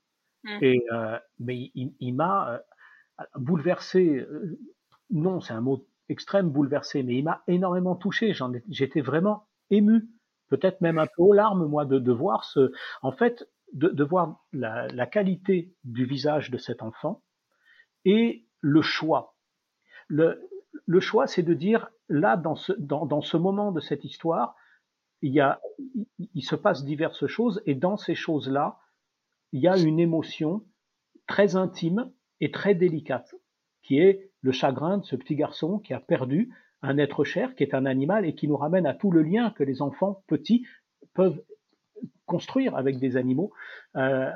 Mmh. 0.44 0.58
Et 0.62 0.82
euh, 0.92 1.18
mais 1.38 1.70
il, 1.74 1.94
il 2.00 2.14
m'a 2.14 2.54
euh, 3.20 3.24
bouleversé. 3.36 4.26
Non, 5.10 5.40
c'est 5.40 5.52
un 5.52 5.60
mot 5.60 5.86
extrême, 6.08 6.50
bouleversé, 6.50 7.02
mais 7.02 7.16
il 7.16 7.24
m'a 7.24 7.42
énormément 7.46 7.96
touché. 7.96 8.32
J'étais 8.68 9.02
vraiment 9.02 9.46
ému, 9.70 10.08
peut-être 10.48 10.80
même 10.80 10.98
un 10.98 11.06
peu 11.06 11.22
aux 11.22 11.32
larmes, 11.34 11.66
moi, 11.66 11.84
de, 11.84 11.98
de 11.98 12.12
voir 12.12 12.44
ce. 12.44 12.72
En 13.02 13.12
fait, 13.12 13.46
de, 13.74 13.88
de 13.88 14.04
voir 14.04 14.42
la, 14.52 14.88
la 14.88 15.06
qualité 15.06 15.74
du 15.84 16.06
visage 16.06 16.50
de 16.50 16.58
cet 16.58 16.82
enfant 16.82 17.22
et 18.04 18.44
le 18.60 18.82
choix. 18.82 19.36
Le, 20.08 20.38
choix, 21.00 21.26
c'est 21.26 21.42
de 21.42 21.54
dire, 21.54 21.90
là, 22.08 22.36
dans 22.36 22.54
ce, 22.54 22.72
dans, 22.72 23.06
dans 23.06 23.22
ce 23.22 23.36
moment 23.36 23.72
de 23.72 23.80
cette 23.80 24.04
histoire, 24.04 24.54
il, 25.20 25.32
y 25.32 25.40
a, 25.40 25.60
il 26.34 26.42
se 26.42 26.56
passe 26.56 26.84
diverses 26.84 27.26
choses, 27.26 27.62
et 27.66 27.74
dans 27.74 27.96
ces 27.96 28.14
choses-là, 28.14 28.78
il 29.52 29.60
y 29.60 29.68
a 29.68 29.76
une 29.76 30.00
émotion 30.00 30.64
très 31.26 31.56
intime 31.56 32.10
et 32.40 32.50
très 32.50 32.74
délicate, 32.74 33.34
qui 33.82 33.98
est 33.98 34.30
le 34.40 34.52
chagrin 34.52 34.98
de 34.98 35.04
ce 35.04 35.16
petit 35.16 35.36
garçon 35.36 35.78
qui 35.78 35.94
a 35.94 36.00
perdu 36.00 36.52
un 36.82 36.98
être 36.98 37.24
cher, 37.24 37.54
qui 37.54 37.62
est 37.62 37.74
un 37.74 37.86
animal, 37.86 38.26
et 38.26 38.34
qui 38.34 38.48
nous 38.48 38.56
ramène 38.56 38.86
à 38.86 38.94
tout 38.94 39.10
le 39.10 39.22
lien 39.22 39.50
que 39.50 39.62
les 39.62 39.82
enfants 39.82 40.24
petits 40.26 40.66
peuvent 41.14 41.42
construire 42.26 42.76
avec 42.76 42.98
des 42.98 43.16
animaux. 43.16 43.52
Euh, 43.96 44.30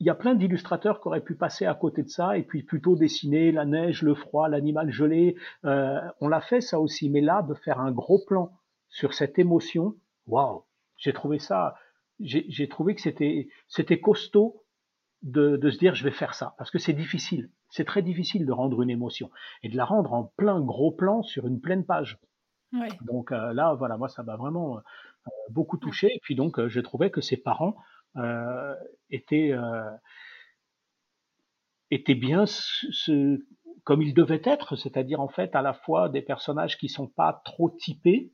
il 0.00 0.06
y 0.06 0.10
a 0.10 0.14
plein 0.14 0.34
d'illustrateurs 0.34 1.00
qui 1.00 1.08
auraient 1.08 1.22
pu 1.22 1.34
passer 1.34 1.66
à 1.66 1.74
côté 1.74 2.02
de 2.02 2.08
ça 2.08 2.36
et 2.36 2.42
puis 2.42 2.62
plutôt 2.62 2.96
dessiner 2.96 3.52
la 3.52 3.64
neige, 3.64 4.02
le 4.02 4.14
froid, 4.14 4.48
l'animal 4.48 4.90
gelé. 4.90 5.36
Euh, 5.64 6.00
on 6.20 6.28
l'a 6.28 6.40
fait 6.40 6.60
ça 6.60 6.80
aussi, 6.80 7.10
mais 7.10 7.20
là 7.20 7.42
de 7.42 7.54
faire 7.54 7.80
un 7.80 7.92
gros 7.92 8.22
plan 8.26 8.52
sur 8.88 9.14
cette 9.14 9.38
émotion, 9.38 9.94
waouh, 10.26 10.64
j'ai 10.96 11.12
trouvé 11.12 11.38
ça, 11.38 11.76
j'ai 12.20 12.68
trouvé 12.68 12.94
que 12.94 13.00
c'était 13.00 13.48
c'était 13.68 14.00
costaud 14.00 14.64
de, 15.22 15.56
de 15.56 15.70
se 15.70 15.78
dire 15.78 15.94
je 15.94 16.04
vais 16.04 16.10
faire 16.10 16.34
ça 16.34 16.54
parce 16.58 16.70
que 16.70 16.78
c'est 16.78 16.92
difficile, 16.92 17.50
c'est 17.70 17.84
très 17.84 18.02
difficile 18.02 18.46
de 18.46 18.52
rendre 18.52 18.82
une 18.82 18.90
émotion 18.90 19.30
et 19.62 19.68
de 19.68 19.76
la 19.76 19.84
rendre 19.84 20.12
en 20.12 20.32
plein 20.36 20.60
gros 20.60 20.92
plan 20.92 21.22
sur 21.22 21.46
une 21.46 21.60
pleine 21.60 21.84
page. 21.84 22.18
Donc 23.02 23.30
euh, 23.30 23.52
là, 23.52 23.74
voilà, 23.74 23.96
moi 23.96 24.08
ça 24.08 24.24
m'a 24.24 24.36
vraiment 24.36 24.78
euh, 24.78 25.30
beaucoup 25.50 25.76
touché. 25.76 26.08
Et 26.12 26.20
puis 26.22 26.34
donc, 26.34 26.66
j'ai 26.66 26.82
trouvé 26.82 27.10
que 27.10 27.20
ses 27.20 27.36
parents 27.36 27.76
euh, 28.16 28.74
étaient, 29.10 29.52
euh, 29.52 29.90
étaient 31.90 32.14
bien 32.14 32.44
ce, 32.46 33.40
comme 33.84 34.02
ils 34.02 34.14
devaient 34.14 34.42
être, 34.44 34.76
c'est-à-dire 34.76 35.20
en 35.20 35.28
fait 35.28 35.54
à 35.54 35.62
la 35.62 35.74
fois 35.74 36.08
des 36.08 36.22
personnages 36.22 36.78
qui 36.78 36.88
sont 36.88 37.06
pas 37.06 37.42
trop 37.44 37.70
typés, 37.70 38.32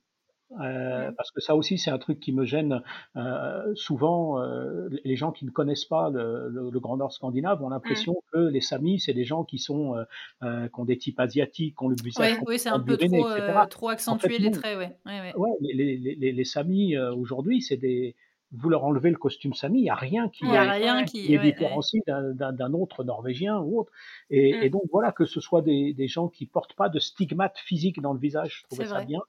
euh, 0.60 1.12
parce 1.16 1.30
que 1.30 1.40
ça 1.40 1.54
aussi 1.54 1.78
c'est 1.78 1.92
un 1.92 1.98
truc 1.98 2.18
qui 2.18 2.32
me 2.32 2.44
gêne 2.44 2.82
euh, 3.14 3.72
souvent. 3.76 4.42
Euh, 4.42 4.88
les 5.04 5.14
gens 5.14 5.30
qui 5.30 5.44
ne 5.44 5.50
connaissent 5.50 5.84
pas 5.84 6.10
le, 6.10 6.48
le, 6.48 6.70
le 6.70 6.80
Grand 6.80 6.96
Nord 6.96 7.12
scandinave 7.12 7.62
ont 7.62 7.68
l'impression 7.68 8.14
mmh. 8.14 8.32
que 8.32 8.38
les 8.48 8.60
Samis 8.60 8.98
c'est 8.98 9.12
des 9.12 9.22
gens 9.24 9.44
qui 9.44 9.58
sont 9.58 9.94
qui 10.42 10.80
ont 10.80 10.84
des 10.84 10.98
types 10.98 11.20
asiatiques, 11.20 11.76
qui 11.78 11.84
ont 11.84 11.88
le 11.88 11.94
visage. 12.02 12.38
Ouais, 12.38 12.44
oui, 12.48 12.58
c'est 12.58 12.68
un 12.68 12.80
peu 12.80 12.96
trop, 12.96 13.66
trop 13.68 13.88
accentué 13.90 14.26
en 14.26 14.30
fait, 14.30 14.38
les 14.38 14.50
traits. 14.50 14.76
Ouais 15.06 15.50
les, 15.60 15.72
les, 15.72 16.16
les, 16.16 16.32
les 16.32 16.44
Samis 16.44 16.98
aujourd'hui 16.98 17.62
c'est 17.62 17.76
des 17.76 18.16
vous 18.52 18.68
leur 18.68 18.84
enlevez 18.84 19.10
le 19.10 19.16
costume 19.16 19.54
Sami, 19.54 19.78
il 19.78 19.82
n'y 19.82 19.90
a 19.90 19.94
rien 19.94 20.28
qui, 20.28 20.44
y 20.44 20.56
a 20.56 20.72
rien 20.72 21.04
qui, 21.04 21.24
qui 21.24 21.34
est 21.34 21.38
ouais, 21.38 21.52
différencié 21.52 22.02
ouais. 22.06 22.34
d'un 22.34 22.72
autre 22.72 23.04
Norvégien 23.04 23.58
ou 23.58 23.80
autre. 23.80 23.92
Et, 24.28 24.52
mm. 24.52 24.62
et, 24.62 24.70
donc 24.70 24.82
voilà, 24.90 25.12
que 25.12 25.24
ce 25.24 25.40
soit 25.40 25.62
des, 25.62 25.94
des 25.94 26.08
gens 26.08 26.28
qui 26.28 26.46
portent 26.46 26.74
pas 26.74 26.88
de 26.88 26.98
stigmates 26.98 27.58
physiques 27.58 28.00
dans 28.00 28.12
le 28.12 28.18
visage, 28.18 28.60
je 28.60 28.66
trouvais 28.66 28.86
ça 28.86 28.94
vrai. 28.94 29.06
bien. 29.06 29.20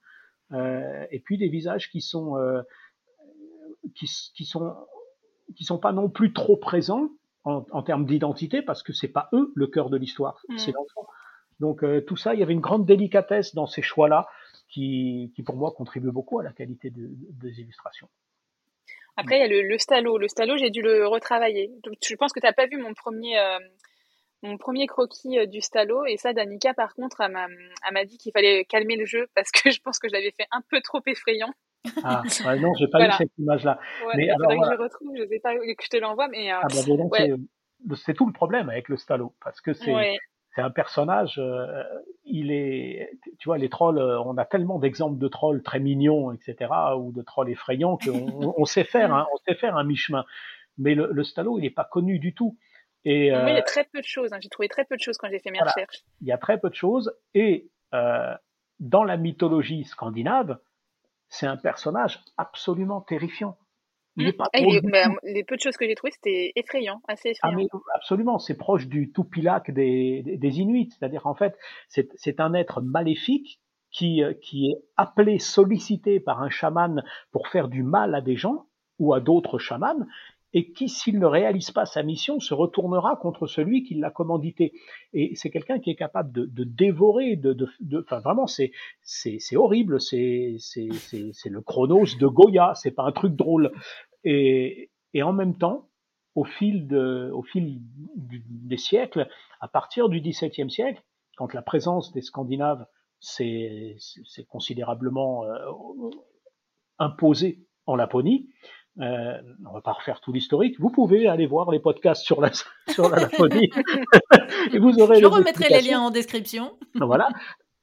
Euh, 0.52 1.06
et 1.10 1.20
puis 1.20 1.38
des 1.38 1.48
visages 1.48 1.88
qui 1.90 2.00
sont 2.00 2.36
euh, 2.36 2.62
qui, 3.94 4.06
qui 4.34 4.44
sont 4.44 4.74
qui 5.56 5.64
sont 5.64 5.78
pas 5.78 5.92
non 5.92 6.08
plus 6.08 6.32
trop 6.32 6.56
présents 6.56 7.10
en, 7.44 7.64
en 7.70 7.82
termes 7.82 8.04
d'identité 8.04 8.60
parce 8.60 8.82
que 8.82 8.92
c'est 8.92 9.08
pas 9.08 9.28
eux 9.32 9.52
le 9.54 9.66
cœur 9.66 9.88
de 9.88 9.96
l'histoire, 9.96 10.42
mm. 10.48 10.58
c'est 10.58 10.72
l'enfant. 10.72 11.06
Donc 11.60 11.84
euh, 11.84 12.00
tout 12.00 12.16
ça, 12.16 12.34
il 12.34 12.40
y 12.40 12.42
avait 12.42 12.52
une 12.52 12.60
grande 12.60 12.86
délicatesse 12.86 13.54
dans 13.54 13.66
ces 13.66 13.82
choix-là 13.82 14.26
qui, 14.68 15.32
qui 15.36 15.42
pour 15.42 15.56
moi 15.56 15.72
contribue 15.76 16.10
beaucoup 16.10 16.40
à 16.40 16.42
la 16.42 16.52
qualité 16.52 16.90
de, 16.90 17.02
de, 17.06 17.26
des 17.40 17.60
illustrations. 17.60 18.08
Après, 19.16 19.36
il 19.36 19.40
y 19.40 19.44
a 19.44 19.48
le, 19.48 19.62
le 19.68 19.78
stalo. 19.78 20.18
Le 20.18 20.28
stalo, 20.28 20.56
j'ai 20.56 20.70
dû 20.70 20.82
le 20.82 21.06
retravailler. 21.06 21.70
Donc, 21.82 21.94
je 22.04 22.14
pense 22.16 22.32
que 22.32 22.40
tu 22.40 22.46
n'as 22.46 22.52
pas 22.52 22.66
vu 22.66 22.78
mon 22.78 22.94
premier, 22.94 23.38
euh, 23.38 23.58
mon 24.42 24.56
premier 24.56 24.86
croquis 24.86 25.38
euh, 25.38 25.46
du 25.46 25.60
stalo. 25.60 26.06
Et 26.06 26.16
ça, 26.16 26.32
Danica, 26.32 26.74
par 26.74 26.94
contre, 26.94 27.20
elle 27.20 27.32
m'a 27.92 28.04
dit 28.04 28.18
qu'il 28.18 28.32
fallait 28.32 28.64
calmer 28.64 28.96
le 28.96 29.04
jeu 29.04 29.28
parce 29.34 29.50
que 29.50 29.70
je 29.70 29.80
pense 29.80 29.98
que 29.98 30.08
je 30.08 30.14
l'avais 30.14 30.32
fait 30.32 30.46
un 30.50 30.62
peu 30.68 30.80
trop 30.80 31.00
effrayant. 31.06 31.52
Ah, 32.04 32.22
ouais, 32.46 32.58
non, 32.58 32.72
j'ai 32.78 32.86
pas 32.86 32.98
voilà. 32.98 33.14
eu 33.14 33.18
cette 33.18 33.38
image-là. 33.38 33.78
Ouais, 34.06 34.12
mais 34.16 34.30
alors, 34.30 34.50
que 34.50 34.76
je 34.76 34.82
retrouve, 34.82 35.16
je 35.16 35.26
sais 35.26 35.40
pas 35.40 35.54
que 35.54 35.82
je 35.82 35.88
te 35.88 35.96
l'envoie, 35.96 36.28
mais. 36.28 36.52
Euh, 36.52 36.58
ah, 36.62 36.68
bah, 36.68 37.08
ouais. 37.10 37.34
c'est 37.96 38.14
tout 38.14 38.26
le 38.26 38.32
problème 38.32 38.70
avec 38.70 38.88
le 38.88 38.96
stalo. 38.96 39.34
Parce 39.42 39.60
que 39.60 39.72
c'est. 39.72 40.18
C'est 40.54 40.60
un 40.60 40.70
personnage, 40.70 41.38
euh, 41.38 41.82
il 42.24 42.52
est, 42.52 43.10
tu 43.38 43.48
vois, 43.48 43.56
les 43.56 43.70
trolls, 43.70 43.98
euh, 43.98 44.20
on 44.20 44.36
a 44.36 44.44
tellement 44.44 44.78
d'exemples 44.78 45.18
de 45.18 45.28
trolls 45.28 45.62
très 45.62 45.80
mignons, 45.80 46.30
etc., 46.32 46.70
ou 46.98 47.10
de 47.10 47.22
trolls 47.22 47.48
effrayants 47.48 47.96
qu'on 47.96 48.54
on 48.56 48.64
sait 48.66 48.84
faire, 48.84 49.14
hein, 49.14 49.26
on 49.32 49.36
sait 49.46 49.54
faire 49.54 49.76
un 49.76 49.84
mi-chemin. 49.84 50.24
Mais 50.76 50.94
le, 50.94 51.08
le 51.10 51.24
Stalo, 51.24 51.58
il 51.58 51.62
n'est 51.62 51.70
pas 51.70 51.84
connu 51.84 52.18
du 52.18 52.34
tout. 52.34 52.56
Et, 53.04 53.32
euh, 53.32 53.44
oui, 53.44 53.52
il 53.52 53.54
y 53.54 53.58
a 53.58 53.62
très 53.62 53.84
peu 53.84 54.00
de 54.00 54.06
choses. 54.06 54.32
Hein. 54.32 54.38
J'ai 54.40 54.48
trouvé 54.48 54.68
très 54.68 54.84
peu 54.84 54.96
de 54.96 55.00
choses 55.00 55.18
quand 55.18 55.28
j'ai 55.30 55.40
fait 55.40 55.50
mes 55.50 55.58
voilà. 55.58 55.72
recherches. 55.72 56.04
Il 56.20 56.28
y 56.28 56.32
a 56.32 56.38
très 56.38 56.58
peu 56.58 56.70
de 56.70 56.74
choses. 56.74 57.12
Et 57.34 57.70
euh, 57.94 58.34
dans 58.80 59.04
la 59.04 59.16
mythologie 59.16 59.84
scandinave, 59.84 60.58
c'est 61.28 61.46
un 61.46 61.56
personnage 61.56 62.20
absolument 62.36 63.00
terrifiant. 63.00 63.56
Il 64.16 64.28
est 64.28 64.32
pas 64.32 64.44
trop 64.52 64.70
les, 64.70 64.80
les, 65.22 65.44
peu 65.44 65.56
de 65.56 65.60
choses 65.60 65.76
que 65.76 65.86
j'ai 65.86 65.94
trouvées, 65.94 66.12
c'était 66.12 66.52
effrayant, 66.56 67.00
assez 67.08 67.30
effrayant. 67.30 67.56
Ah, 67.56 67.60
mais 67.74 67.80
absolument, 67.94 68.38
c'est 68.38 68.56
proche 68.56 68.86
du 68.86 69.10
Tupilak 69.12 69.70
des, 69.70 70.22
des, 70.22 70.36
des 70.36 70.60
Inuits. 70.60 70.90
C'est-à-dire, 70.90 71.26
en 71.26 71.34
fait, 71.34 71.56
c'est 71.88 72.40
un 72.40 72.52
être 72.54 72.82
maléfique 72.82 73.60
qui, 73.90 74.22
euh, 74.22 74.34
qui 74.34 74.70
est 74.70 74.82
appelé, 74.96 75.38
sollicité 75.38 76.20
par 76.20 76.42
un 76.42 76.50
chaman 76.50 77.02
pour 77.30 77.48
faire 77.48 77.68
du 77.68 77.82
mal 77.82 78.14
à 78.14 78.20
des 78.20 78.36
gens 78.36 78.66
ou 78.98 79.14
à 79.14 79.20
d'autres 79.20 79.58
chamans. 79.58 80.06
Et 80.54 80.72
qui, 80.72 80.88
s'il 80.88 81.18
ne 81.18 81.26
réalise 81.26 81.70
pas 81.70 81.86
sa 81.86 82.02
mission, 82.02 82.40
se 82.40 82.54
retournera 82.54 83.16
contre 83.16 83.46
celui 83.46 83.84
qui 83.84 83.94
l'a 83.94 84.10
commandité. 84.10 84.72
Et 85.12 85.34
c'est 85.34 85.50
quelqu'un 85.50 85.78
qui 85.78 85.90
est 85.90 85.96
capable 85.96 86.32
de, 86.32 86.44
de 86.44 86.64
dévorer, 86.64 87.36
de, 87.36 87.52
de, 87.52 87.68
de, 87.80 88.00
enfin 88.00 88.20
vraiment, 88.20 88.46
c'est 88.46 88.72
c'est 89.02 89.56
horrible, 89.56 90.00
c'est 90.00 90.56
c'est 90.58 90.88
le 91.48 91.60
Chronos 91.60 92.16
de 92.18 92.26
Goya, 92.26 92.74
c'est 92.74 92.90
pas 92.90 93.04
un 93.04 93.12
truc 93.12 93.34
drôle. 93.34 93.72
Et, 94.24 94.90
et 95.14 95.22
en 95.22 95.32
même 95.32 95.56
temps, 95.56 95.88
au 96.34 96.44
fil 96.44 96.86
de, 96.86 97.30
au 97.32 97.42
fil 97.42 97.80
des 97.80 98.76
siècles, 98.76 99.28
à 99.60 99.68
partir 99.68 100.08
du 100.08 100.20
XVIIe 100.20 100.70
siècle, 100.70 101.02
quand 101.36 101.54
la 101.54 101.62
présence 101.62 102.12
des 102.12 102.22
Scandinaves 102.22 102.86
s'est 103.20 103.96
considérablement 104.48 105.44
euh, 105.44 105.58
imposée 106.98 107.66
en 107.86 107.96
Laponie, 107.96 108.48
euh, 109.00 109.40
on 109.66 109.72
va 109.72 109.80
pas 109.80 109.92
refaire 109.92 110.20
tout 110.20 110.32
l'historique. 110.32 110.78
Vous 110.78 110.90
pouvez 110.90 111.26
aller 111.26 111.46
voir 111.46 111.70
les 111.70 111.80
podcasts 111.80 112.22
sur 112.22 112.40
la 112.40 112.50
sur 112.88 113.08
la 113.08 113.20
Laponie 113.20 113.70
et 114.72 114.78
vous 114.78 114.98
aurez. 115.00 115.20
Je 115.20 115.26
remettrai 115.26 115.68
les 115.68 115.88
liens 115.88 116.00
en 116.00 116.10
description. 116.10 116.78
voilà. 116.94 117.28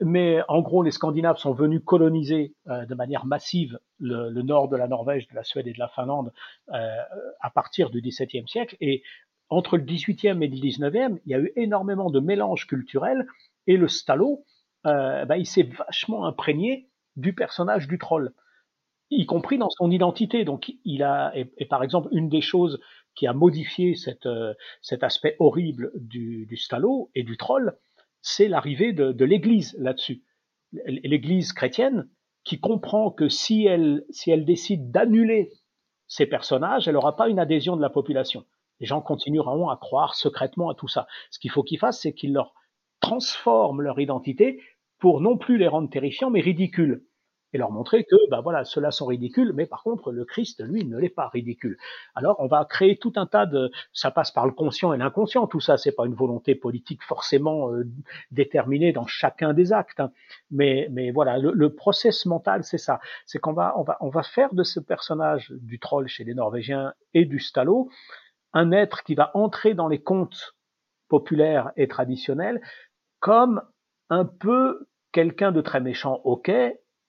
Mais 0.02 0.40
en 0.48 0.62
gros, 0.62 0.82
les 0.82 0.92
Scandinaves 0.92 1.38
sont 1.38 1.52
venus 1.52 1.82
coloniser 1.84 2.54
euh, 2.70 2.86
de 2.86 2.96
manière 2.96 3.26
massive 3.26 3.80
le, 4.00 4.30
le, 4.30 4.42
nord 4.44 4.70
de 4.70 4.78
la 4.78 4.88
Norvège, 4.88 5.28
de 5.28 5.36
la 5.36 5.44
Suède 5.44 5.68
et 5.68 5.74
de 5.74 5.80
la 5.80 5.90
Finlande 5.90 6.32
euh, 6.74 6.98
à 7.42 7.50
partir 7.50 7.90
du 7.90 8.02
XVIIe 8.02 8.48
siècle. 8.48 8.78
Et 8.80 9.04
entre 9.50 9.76
le 9.76 9.84
XVIIIe 9.84 10.42
et 10.42 10.48
le 10.48 10.56
XIXe, 10.56 11.20
il 11.26 11.32
y 11.32 11.34
a 11.34 11.40
eu 11.40 11.52
énormément 11.58 12.10
de 12.10 12.22
mélanges 12.22 12.66
culturels. 12.66 13.28
Et 13.68 13.76
le 13.76 13.90
Stallo, 13.90 14.46
euh, 14.86 15.26
bah, 15.26 15.38
il 15.38 15.46
s'est 15.46 15.64
vachement 15.64 16.26
imprégné 16.26 16.88
du 17.18 17.34
personnage 17.34 17.90
du 17.90 17.98
troll 17.98 18.32
y 19.10 19.26
compris 19.26 19.58
dans 19.58 19.70
son 19.70 19.92
identité. 19.92 20.46
Donc, 20.46 20.72
il 20.86 21.04
a, 21.04 21.32
et, 21.36 21.66
par 21.66 21.84
exemple, 21.84 22.10
une 22.12 22.30
des 22.30 22.42
choses 22.42 22.80
qui 23.16 23.28
a 23.28 23.34
modifié 23.34 23.96
euh, 24.26 24.54
cet 24.82 25.04
aspect 25.04 25.36
horrible 25.40 25.92
du, 25.96 26.46
du 26.46 26.58
Stallo 26.58 27.10
et 27.16 27.24
du 27.24 27.38
troll, 27.38 27.78
c'est 28.22 28.48
l'arrivée 28.48 28.94
de, 28.94 29.12
de 29.12 29.26
l'Église 29.26 29.76
là-dessus. 29.80 30.24
L'Église 30.86 31.54
chrétienne 31.54 32.08
qui 32.44 32.60
comprend 32.60 33.12
que 33.12 33.28
si 33.28 33.66
elle, 33.66 34.06
si 34.10 34.32
elle 34.32 34.46
décide 34.46 34.92
d'annuler 34.92 35.52
ces 36.08 36.26
personnages, 36.26 36.88
elle 36.88 36.94
n'aura 36.94 37.16
pas 37.16 37.30
une 37.30 37.40
adhésion 37.40 37.76
de 37.76 37.82
la 37.82 37.90
population. 37.90 38.46
Les 38.80 38.86
gens 38.86 39.02
continueront 39.02 39.70
à 39.70 39.78
croire 39.78 40.16
secrètement 40.16 40.70
à 40.70 40.76
tout 40.76 40.88
ça. 40.88 41.08
Ce 41.32 41.40
qu'il 41.40 41.52
faut 41.52 41.64
qu'ils 41.64 41.80
fassent, 41.80 42.02
c'est 42.02 42.14
qu'ils 42.14 42.34
leur 42.34 42.54
transforment 43.02 43.82
leur 43.82 44.00
identité 44.00 44.62
pour 45.00 45.22
non 45.22 45.38
plus 45.38 45.58
les 45.58 45.68
rendre 45.68 45.90
terrifiants, 45.90 46.30
mais 46.30 46.42
ridicules 46.42 47.04
et 47.54 47.58
leur 47.58 47.72
montrer 47.72 48.04
que, 48.04 48.16
ben 48.30 48.42
voilà, 48.42 48.64
ceux-là 48.64 48.92
sont 48.92 49.06
ridicules, 49.06 49.54
mais 49.54 49.66
par 49.66 49.84
contre, 49.84 50.12
le 50.12 50.26
Christ, 50.26 50.64
lui, 50.64 50.86
ne 50.86 50.98
l'est 50.98 51.10
pas 51.10 51.28
ridicule. 51.28 51.78
Alors, 52.16 52.36
on 52.40 52.48
va 52.48 52.66
créer 52.66 52.98
tout 52.98 53.14
un 53.16 53.26
tas 53.26 53.46
de, 53.46 53.72
ça 53.94 54.12
passe 54.12 54.32
par 54.32 54.46
le 54.46 54.52
conscient 54.52 54.94
et 54.94 54.98
l'inconscient, 54.98 55.48
tout 55.48 55.60
ça, 55.60 55.78
c'est 55.78 55.92
pas 55.92 56.06
une 56.06 56.14
volonté 56.14 56.56
politique 56.56 57.04
forcément 57.04 57.72
euh, 57.72 57.86
déterminée 58.32 58.92
dans 58.92 59.08
chacun 59.08 59.54
des 59.54 59.74
actes, 59.74 60.00
hein. 60.00 60.12
mais, 60.52 60.88
mais 60.92 61.12
voilà, 61.12 61.38
le, 61.38 61.52
le 61.52 61.74
process 61.74 62.26
mental, 62.26 62.64
c'est 62.64 62.78
ça, 62.78 63.00
c'est 63.26 63.40
qu'on 63.40 63.54
va, 63.54 63.74
on 63.78 63.84
va, 63.84 63.98
on 64.02 64.10
va 64.10 64.24
faire 64.24 64.54
de 64.54 64.64
ce 64.64 64.80
personnage 64.80 65.52
du 65.52 65.80
troll 65.80 66.08
chez 66.08 66.24
les 66.24 66.34
Norvégiens 66.34 66.94
et 67.14 67.26
du 67.26 67.40
Stallo 67.40 67.90
un 68.54 68.72
être 68.72 69.04
qui 69.04 69.16
va 69.16 69.32
entrer 69.36 69.74
dans 69.74 69.88
les 69.88 70.02
contes 70.02 70.56
populaires 71.08 71.72
et 71.76 71.88
traditionnels 71.88 72.62
comme 73.20 73.62
un 74.10 74.26
peu 74.26 74.88
quelqu'un 75.12 75.52
de 75.52 75.62
très 75.62 75.82
méchant, 75.82 76.22
ok, 76.24 76.52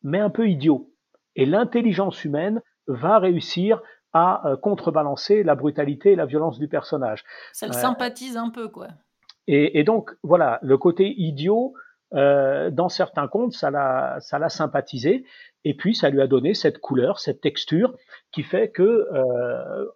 mais 0.02 0.18
un 0.18 0.30
peu 0.30 0.48
idiot. 0.48 0.90
Et 1.36 1.46
l'intelligence 1.46 2.24
humaine 2.24 2.60
va 2.86 3.18
réussir 3.18 3.80
à 4.12 4.46
euh, 4.46 4.56
contrebalancer 4.56 5.42
la 5.42 5.54
brutalité 5.54 6.12
et 6.12 6.16
la 6.16 6.26
violence 6.26 6.58
du 6.58 6.68
personnage. 6.68 7.24
Ça 7.52 7.66
le 7.66 7.72
euh, 7.72 7.78
sympathise 7.78 8.36
un 8.36 8.50
peu, 8.50 8.68
quoi. 8.68 8.88
Et, 9.46 9.78
et, 9.78 9.84
donc, 9.84 10.10
voilà, 10.22 10.58
le 10.62 10.76
côté 10.78 11.14
idiot, 11.16 11.74
euh, 12.14 12.70
dans 12.70 12.88
certains 12.88 13.28
contes, 13.28 13.52
ça 13.52 13.70
l'a, 13.70 14.18
ça 14.20 14.38
l'a 14.38 14.48
sympathisé, 14.48 15.24
et 15.64 15.74
puis 15.74 15.94
ça 15.94 16.10
lui 16.10 16.20
a 16.20 16.26
donné 16.26 16.54
cette 16.54 16.78
couleur, 16.78 17.20
cette 17.20 17.40
texture, 17.40 17.94
qui 18.32 18.42
fait 18.42 18.70
que 18.70 18.82
euh, 18.82 19.86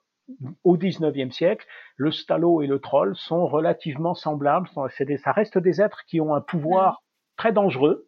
au 0.62 0.76
XIXe 0.76 1.34
siècle, 1.34 1.66
le 1.96 2.12
stallo 2.12 2.62
et 2.62 2.66
le 2.66 2.78
troll 2.78 3.16
sont 3.16 3.46
relativement 3.46 4.14
semblables. 4.14 4.68
Des, 5.00 5.16
ça 5.18 5.32
reste 5.32 5.58
des 5.58 5.80
êtres 5.80 6.04
qui 6.06 6.20
ont 6.20 6.34
un 6.34 6.40
pouvoir 6.40 7.02
très 7.36 7.52
dangereux, 7.52 8.06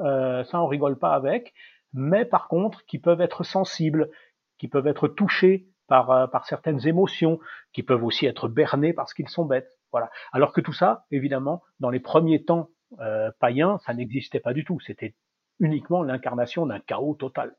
euh, 0.00 0.44
ça 0.44 0.60
on 0.60 0.66
rigole 0.66 0.98
pas 0.98 1.14
avec, 1.14 1.54
mais 1.92 2.24
par 2.24 2.48
contre 2.48 2.84
qui 2.86 2.98
peuvent 2.98 3.20
être 3.20 3.44
sensibles, 3.44 4.10
qui 4.58 4.68
peuvent 4.68 4.86
être 4.86 5.08
touchés 5.08 5.68
par, 5.86 6.10
euh, 6.10 6.26
par 6.26 6.46
certaines 6.46 6.86
émotions, 6.86 7.38
qui 7.72 7.82
peuvent 7.82 8.04
aussi 8.04 8.26
être 8.26 8.48
bernés 8.48 8.92
parce 8.92 9.14
qu'ils 9.14 9.28
sont 9.28 9.44
bêtes. 9.44 9.70
Voilà. 9.92 10.10
Alors 10.32 10.52
que 10.52 10.60
tout 10.60 10.72
ça, 10.72 11.04
évidemment, 11.10 11.62
dans 11.80 11.90
les 11.90 12.00
premiers 12.00 12.44
temps 12.44 12.70
euh, 13.00 13.30
païens, 13.40 13.78
ça 13.84 13.94
n'existait 13.94 14.40
pas 14.40 14.52
du 14.52 14.64
tout. 14.64 14.80
C'était 14.80 15.14
uniquement 15.60 16.02
l'incarnation 16.02 16.66
d'un 16.66 16.80
chaos 16.80 17.14
total. 17.14 17.54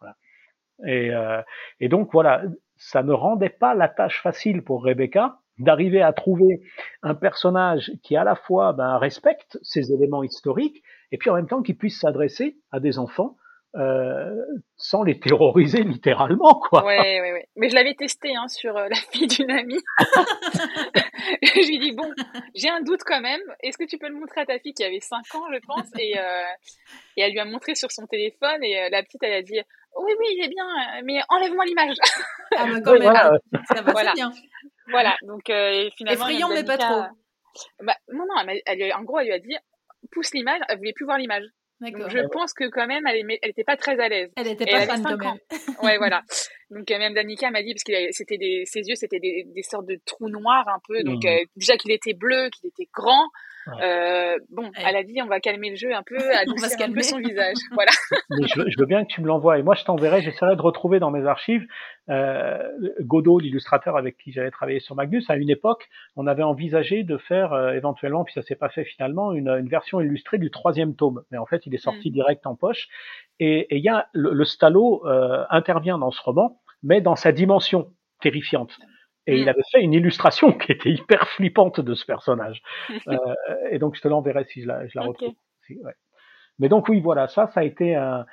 Voilà. 0.00 0.16
Et, 0.86 1.12
euh, 1.12 1.42
et 1.80 1.88
donc 1.88 2.12
voilà, 2.12 2.42
ça 2.76 3.02
ne 3.02 3.12
rendait 3.12 3.50
pas 3.50 3.74
la 3.74 3.88
tâche 3.88 4.22
facile 4.22 4.62
pour 4.62 4.84
Rebecca 4.84 5.38
d'arriver 5.60 6.02
à 6.02 6.12
trouver 6.12 6.60
un 7.02 7.14
personnage 7.14 7.92
qui 8.02 8.16
à 8.16 8.24
la 8.24 8.34
fois 8.34 8.72
ben, 8.72 8.98
respecte 8.98 9.58
ces 9.62 9.92
éléments 9.92 10.22
historiques 10.22 10.82
et 11.12 11.18
puis 11.18 11.30
en 11.30 11.34
même 11.34 11.46
temps 11.46 11.62
qui 11.62 11.74
puisse 11.74 12.00
s'adresser 12.00 12.58
à 12.72 12.80
des 12.80 12.98
enfants 12.98 13.36
euh, 13.76 14.34
sans 14.76 15.04
les 15.04 15.20
terroriser 15.20 15.84
littéralement 15.84 16.60
quoi. 16.68 16.84
Ouais 16.84 17.20
ouais 17.20 17.32
ouais. 17.32 17.48
Mais 17.54 17.68
je 17.68 17.74
l'avais 17.76 17.94
testé 17.94 18.34
hein, 18.34 18.48
sur 18.48 18.76
euh, 18.76 18.88
la 18.90 18.96
fille 18.96 19.28
d'une 19.28 19.50
amie. 19.50 19.80
je 21.42 21.68
lui 21.68 21.78
dis 21.78 21.92
bon, 21.92 22.10
j'ai 22.54 22.68
un 22.68 22.80
doute 22.80 23.02
quand 23.06 23.20
même. 23.20 23.40
Est-ce 23.62 23.78
que 23.78 23.84
tu 23.84 23.96
peux 23.98 24.08
le 24.08 24.18
montrer 24.18 24.40
à 24.40 24.46
ta 24.46 24.58
fille 24.58 24.74
qui 24.74 24.82
avait 24.82 25.00
5 25.00 25.18
ans 25.36 25.44
je 25.52 25.60
pense? 25.66 25.86
Et 25.98 26.18
euh, 26.18 26.42
et 27.16 27.22
elle 27.22 27.32
lui 27.32 27.38
a 27.38 27.44
montré 27.44 27.76
sur 27.76 27.92
son 27.92 28.06
téléphone 28.06 28.64
et 28.64 28.80
euh, 28.80 28.88
la 28.90 29.02
petite 29.04 29.22
elle 29.22 29.34
a 29.34 29.42
dit 29.42 29.60
oui 29.96 30.12
oui 30.18 30.26
il 30.36 30.44
est 30.44 30.48
bien 30.48 30.66
mais 31.04 31.20
enlève-moi 31.28 31.64
l'image. 31.64 31.96
ah 32.56 32.66
bah 32.66 32.80
quand 32.84 32.92
même. 32.92 33.02
Voilà. 33.02 33.38
Ça 33.68 33.82
va 33.82 33.92
voilà. 33.92 34.12
bien. 34.14 34.32
Voilà 34.90 35.16
donc 35.22 35.42
finalement. 35.96 36.26
Effrayant 36.26 36.48
mais 36.48 36.64
pas 36.64 36.78
trop. 36.78 37.02
Bah, 37.82 37.96
non 38.08 38.24
non 38.28 38.48
elle, 38.48 38.62
elle, 38.66 38.94
en 38.94 39.02
gros 39.02 39.18
elle 39.18 39.26
lui 39.26 39.32
a 39.34 39.38
dit 39.38 39.56
pousse 40.12 40.32
l'image, 40.32 40.60
elle 40.68 40.78
voulait 40.78 40.92
plus 40.92 41.04
voir 41.04 41.18
l'image. 41.18 41.44
Donc 41.80 42.10
je 42.10 42.28
pense 42.30 42.52
que 42.52 42.68
quand 42.68 42.86
même, 42.86 43.06
elle 43.06 43.24
n'était 43.26 43.64
pas 43.64 43.76
très 43.76 43.98
à 43.98 44.08
l'aise. 44.08 44.30
Elle 44.36 44.48
était 44.48 44.66
pas 44.66 44.86
fan 44.86 45.02
quand 45.02 45.16
même. 45.16 45.38
ouais, 45.82 45.96
voilà. 45.96 46.22
Donc 46.68 46.90
euh, 46.90 46.98
même 46.98 47.14
Danica 47.14 47.50
m'a 47.50 47.62
dit 47.62 47.72
parce 47.72 47.84
que 47.84 48.12
c'était 48.12 48.36
des, 48.36 48.64
ses 48.66 48.80
yeux, 48.80 48.94
c'était 48.96 49.18
des, 49.18 49.44
des, 49.46 49.62
sortes 49.62 49.86
de 49.86 49.98
trous 50.04 50.28
noirs 50.28 50.68
un 50.68 50.78
peu. 50.86 51.02
Donc 51.02 51.24
mmh. 51.24 51.28
euh, 51.28 51.44
déjà 51.56 51.76
qu'il 51.78 51.90
était 51.90 52.12
bleu, 52.12 52.50
qu'il 52.50 52.68
était 52.68 52.88
grand. 52.92 53.24
Euh, 53.68 54.38
bon, 54.50 54.70
elle 54.74 54.96
a 54.96 55.04
dit 55.04 55.20
on 55.22 55.26
va 55.26 55.40
calmer 55.40 55.70
le 55.70 55.76
jeu 55.76 55.94
un 55.94 56.02
peu, 56.02 56.16
adoucir 56.36 56.86
un 56.86 56.92
peu 56.92 57.02
son 57.02 57.18
visage. 57.18 57.56
voilà. 57.72 57.92
je, 58.30 58.78
veux 58.78 58.86
bien 58.86 59.04
que 59.04 59.12
tu 59.12 59.20
me 59.20 59.26
l'envoies 59.26 59.58
et 59.58 59.62
moi 59.62 59.74
je 59.74 59.84
t'enverrai. 59.84 60.22
J'essaierai 60.22 60.56
de 60.56 60.62
retrouver 60.62 60.98
dans 60.98 61.10
mes 61.10 61.26
archives 61.26 61.66
euh, 62.08 62.58
Godot, 63.00 63.38
l'illustrateur 63.38 63.96
avec 63.96 64.16
qui 64.16 64.32
j'avais 64.32 64.50
travaillé 64.50 64.80
sur 64.80 64.94
Magnus. 64.94 65.28
À 65.30 65.36
une 65.36 65.50
époque, 65.50 65.88
on 66.16 66.26
avait 66.26 66.42
envisagé 66.42 67.04
de 67.04 67.16
faire 67.18 67.52
euh, 67.52 67.72
éventuellement, 67.72 68.24
puis 68.24 68.34
ça 68.34 68.42
s'est 68.42 68.56
pas 68.56 68.68
fait 68.68 68.84
finalement, 68.84 69.32
une, 69.32 69.48
une, 69.48 69.68
version 69.68 70.00
illustrée 70.00 70.38
du 70.38 70.50
troisième 70.50 70.96
tome. 70.96 71.22
Mais 71.30 71.38
en 71.38 71.46
fait, 71.46 71.66
il 71.66 71.74
est 71.74 71.78
sorti 71.78 72.10
mm. 72.10 72.12
direct 72.12 72.46
en 72.46 72.56
poche. 72.56 72.88
Et 73.38 73.66
il 73.76 73.82
y 73.82 73.88
a 73.88 74.08
le, 74.12 74.32
le 74.32 74.44
Stallo 74.44 75.06
euh, 75.06 75.44
intervient 75.50 75.98
dans 75.98 76.10
ce 76.10 76.20
roman, 76.22 76.60
mais 76.82 77.00
dans 77.00 77.16
sa 77.16 77.32
dimension 77.32 77.92
terrifiante. 78.20 78.76
Et 79.26 79.36
il 79.36 79.44
mm. 79.46 79.48
avait 79.48 79.62
fait 79.70 79.82
une 79.82 79.92
illustration 79.92 80.52
qui 80.58 80.72
était 80.72 80.90
hyper 80.90 81.28
flippante 81.28 81.80
de 81.80 81.94
ce 81.94 82.04
personnage. 82.04 82.62
euh, 83.08 83.16
et 83.70 83.78
donc, 83.78 83.96
je 83.96 84.00
te 84.00 84.08
l'enverrai 84.08 84.44
si 84.44 84.62
je 84.62 84.68
la, 84.68 84.86
je 84.86 84.98
la 84.98 85.06
retrouve. 85.06 85.34
ouais. 85.68 85.94
Mais 86.58 86.68
donc, 86.68 86.88
oui, 86.88 87.00
voilà, 87.00 87.26
ça, 87.26 87.46
ça 87.48 87.60
a 87.60 87.64
été 87.64 87.94
un. 87.94 88.26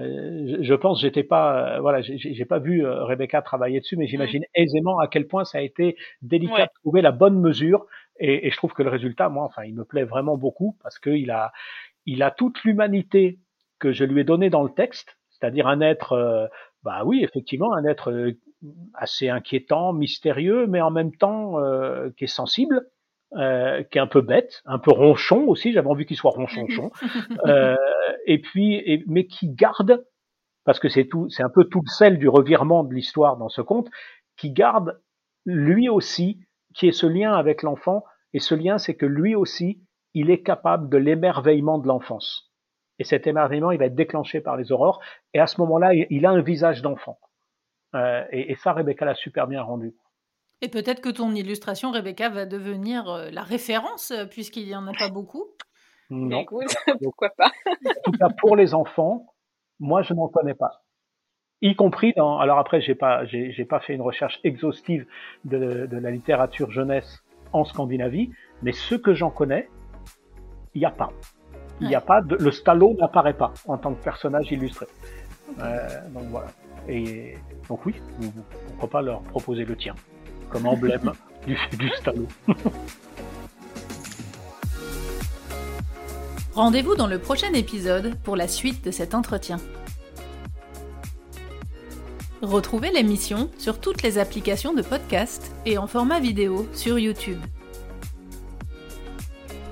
Euh, 0.00 0.56
je 0.60 0.74
pense, 0.74 1.00
j'étais 1.00 1.22
pas, 1.22 1.76
euh, 1.76 1.80
voilà, 1.80 2.00
j'ai 2.02 2.44
pas 2.44 2.58
vu 2.58 2.84
euh, 2.84 3.04
Rebecca 3.04 3.42
travailler 3.42 3.78
dessus, 3.78 3.96
mais 3.96 4.08
j'imagine 4.08 4.42
mm. 4.42 4.60
aisément 4.62 4.98
à 4.98 5.06
quel 5.06 5.28
point 5.28 5.44
ça 5.44 5.58
a 5.58 5.60
été 5.60 5.96
délicat 6.22 6.54
ouais. 6.54 6.64
de 6.64 6.80
trouver 6.82 7.02
la 7.02 7.12
bonne 7.12 7.38
mesure. 7.38 7.86
Et, 8.18 8.46
et, 8.46 8.50
je 8.50 8.56
trouve 8.56 8.72
que 8.72 8.82
le 8.82 8.90
résultat, 8.90 9.28
moi, 9.28 9.44
enfin, 9.44 9.62
il 9.64 9.74
me 9.74 9.84
plaît 9.84 10.04
vraiment 10.04 10.36
beaucoup 10.36 10.76
parce 10.82 10.98
qu'il 10.98 11.30
a, 11.30 11.52
il 12.06 12.22
a 12.22 12.30
toute 12.30 12.62
l'humanité 12.64 13.38
que 13.78 13.92
je 13.92 14.04
lui 14.04 14.20
ai 14.20 14.24
donnée 14.24 14.50
dans 14.50 14.62
le 14.62 14.72
texte, 14.72 15.16
c'est-à-dire 15.30 15.66
un 15.66 15.80
être, 15.80 16.48
bah 16.84 17.02
oui, 17.04 17.22
effectivement, 17.24 17.74
un 17.74 17.84
être 17.84 18.34
assez 18.94 19.28
inquiétant, 19.28 19.92
mystérieux, 19.92 20.66
mais 20.66 20.80
en 20.80 20.90
même 20.90 21.14
temps 21.14 21.58
euh, 21.60 22.10
qui 22.16 22.24
est 22.24 22.28
sensible, 22.28 22.88
euh, 23.36 23.82
qui 23.84 23.98
est 23.98 24.00
un 24.00 24.06
peu 24.06 24.20
bête, 24.20 24.62
un 24.64 24.78
peu 24.78 24.92
ronchon 24.92 25.46
aussi. 25.48 25.72
J'avais 25.72 25.88
envie 25.88 26.06
qu'il 26.06 26.16
soit 26.16 26.30
ronchonchon, 26.30 26.90
euh, 27.46 27.76
et 28.26 28.40
puis, 28.40 28.74
et, 28.74 29.04
mais 29.06 29.26
qui 29.26 29.48
garde, 29.48 30.06
parce 30.64 30.78
que 30.78 30.88
c'est 30.88 31.06
tout, 31.06 31.28
c'est 31.30 31.42
un 31.42 31.50
peu 31.50 31.64
tout 31.64 31.82
le 31.84 31.90
sel 31.90 32.18
du 32.18 32.28
revirement 32.28 32.84
de 32.84 32.94
l'histoire 32.94 33.36
dans 33.36 33.48
ce 33.48 33.60
conte, 33.60 33.88
qui 34.36 34.50
garde 34.50 35.00
lui 35.44 35.88
aussi, 35.88 36.40
qui 36.74 36.88
est 36.88 36.92
ce 36.92 37.06
lien 37.06 37.34
avec 37.34 37.62
l'enfant. 37.62 38.04
Et 38.32 38.40
ce 38.40 38.54
lien, 38.54 38.78
c'est 38.78 38.96
que 38.96 39.06
lui 39.06 39.34
aussi, 39.34 39.82
il 40.14 40.30
est 40.30 40.42
capable 40.42 40.88
de 40.88 40.96
l'émerveillement 40.96 41.78
de 41.78 41.86
l'enfance. 41.86 42.52
Et 42.98 43.04
cet 43.04 43.26
émerveillement, 43.26 43.72
il 43.72 43.78
va 43.78 43.86
être 43.86 43.94
déclenché 43.94 44.40
par 44.40 44.56
les 44.56 44.72
aurores. 44.72 45.00
Et 45.34 45.40
à 45.40 45.46
ce 45.46 45.60
moment-là, 45.60 45.92
il 45.94 46.26
a 46.26 46.30
un 46.30 46.40
visage 46.40 46.82
d'enfant. 46.82 47.18
Euh, 47.94 48.24
et, 48.30 48.52
et, 48.52 48.54
ça, 48.56 48.72
Rebecca 48.72 49.04
l'a 49.04 49.14
super 49.14 49.46
bien 49.46 49.62
rendu. 49.62 49.94
Et 50.60 50.68
peut-être 50.68 51.00
que 51.00 51.10
ton 51.10 51.34
illustration, 51.34 51.90
Rebecca, 51.90 52.28
va 52.28 52.46
devenir 52.46 53.08
euh, 53.08 53.30
la 53.30 53.42
référence, 53.42 54.10
euh, 54.10 54.24
puisqu'il 54.24 54.66
n'y 54.66 54.74
en 54.74 54.86
a 54.86 54.92
pas 54.92 55.10
beaucoup. 55.10 55.44
Non. 56.10 56.40
Écoute, 56.40 56.74
pourquoi 57.02 57.30
pas 57.36 57.50
En 58.06 58.12
tout 58.12 58.18
cas, 58.18 58.28
pour 58.38 58.56
les 58.56 58.74
enfants, 58.74 59.26
moi, 59.80 60.02
je 60.02 60.14
n'en 60.14 60.28
connais 60.28 60.54
pas. 60.54 60.82
Y 61.60 61.76
compris 61.76 62.12
dans. 62.16 62.38
Alors 62.38 62.58
après, 62.58 62.80
j'ai 62.80 62.94
pas, 62.94 63.24
j'ai, 63.26 63.52
j'ai 63.52 63.64
pas 63.64 63.80
fait 63.80 63.94
une 63.94 64.02
recherche 64.02 64.38
exhaustive 64.44 65.06
de, 65.44 65.86
de 65.86 65.96
la 65.96 66.10
littérature 66.10 66.70
jeunesse 66.70 67.22
en 67.52 67.64
Scandinavie, 67.64 68.30
mais 68.62 68.72
ce 68.72 68.94
que 68.94 69.14
j'en 69.14 69.30
connais, 69.30 69.68
il 70.74 70.80
n'y 70.80 70.86
a 70.86 70.90
pas. 70.90 71.10
Il 71.80 71.88
n'y 71.88 71.94
a 71.94 72.00
pas 72.00 72.20
de, 72.20 72.36
le 72.36 72.50
Stalo 72.50 72.94
n'apparaît 72.94 73.36
pas 73.36 73.52
en 73.66 73.78
tant 73.78 73.94
que 73.94 74.02
personnage 74.02 74.50
illustré. 74.52 74.86
Euh, 75.60 75.88
donc 76.10 76.24
voilà. 76.30 76.48
Et 76.88 77.36
donc 77.68 77.86
oui, 77.86 77.94
pourquoi 78.68 78.90
pas 78.90 79.02
leur 79.02 79.22
proposer 79.22 79.64
le 79.64 79.76
tien 79.76 79.94
comme 80.50 80.66
emblème 80.66 81.12
du, 81.46 81.56
du 81.76 81.88
Stalo. 82.00 82.26
Rendez-vous 86.54 86.94
dans 86.94 87.08
le 87.08 87.18
prochain 87.18 87.52
épisode 87.52 88.14
pour 88.22 88.36
la 88.36 88.46
suite 88.46 88.84
de 88.84 88.92
cet 88.92 89.14
entretien. 89.14 89.58
Retrouvez 92.42 92.92
l'émission 92.92 93.50
sur 93.58 93.80
toutes 93.80 94.02
les 94.02 94.18
applications 94.18 94.74
de 94.74 94.82
podcast 94.82 95.52
et 95.66 95.78
en 95.78 95.86
format 95.86 96.20
vidéo 96.20 96.68
sur 96.72 96.98
YouTube. 96.98 97.38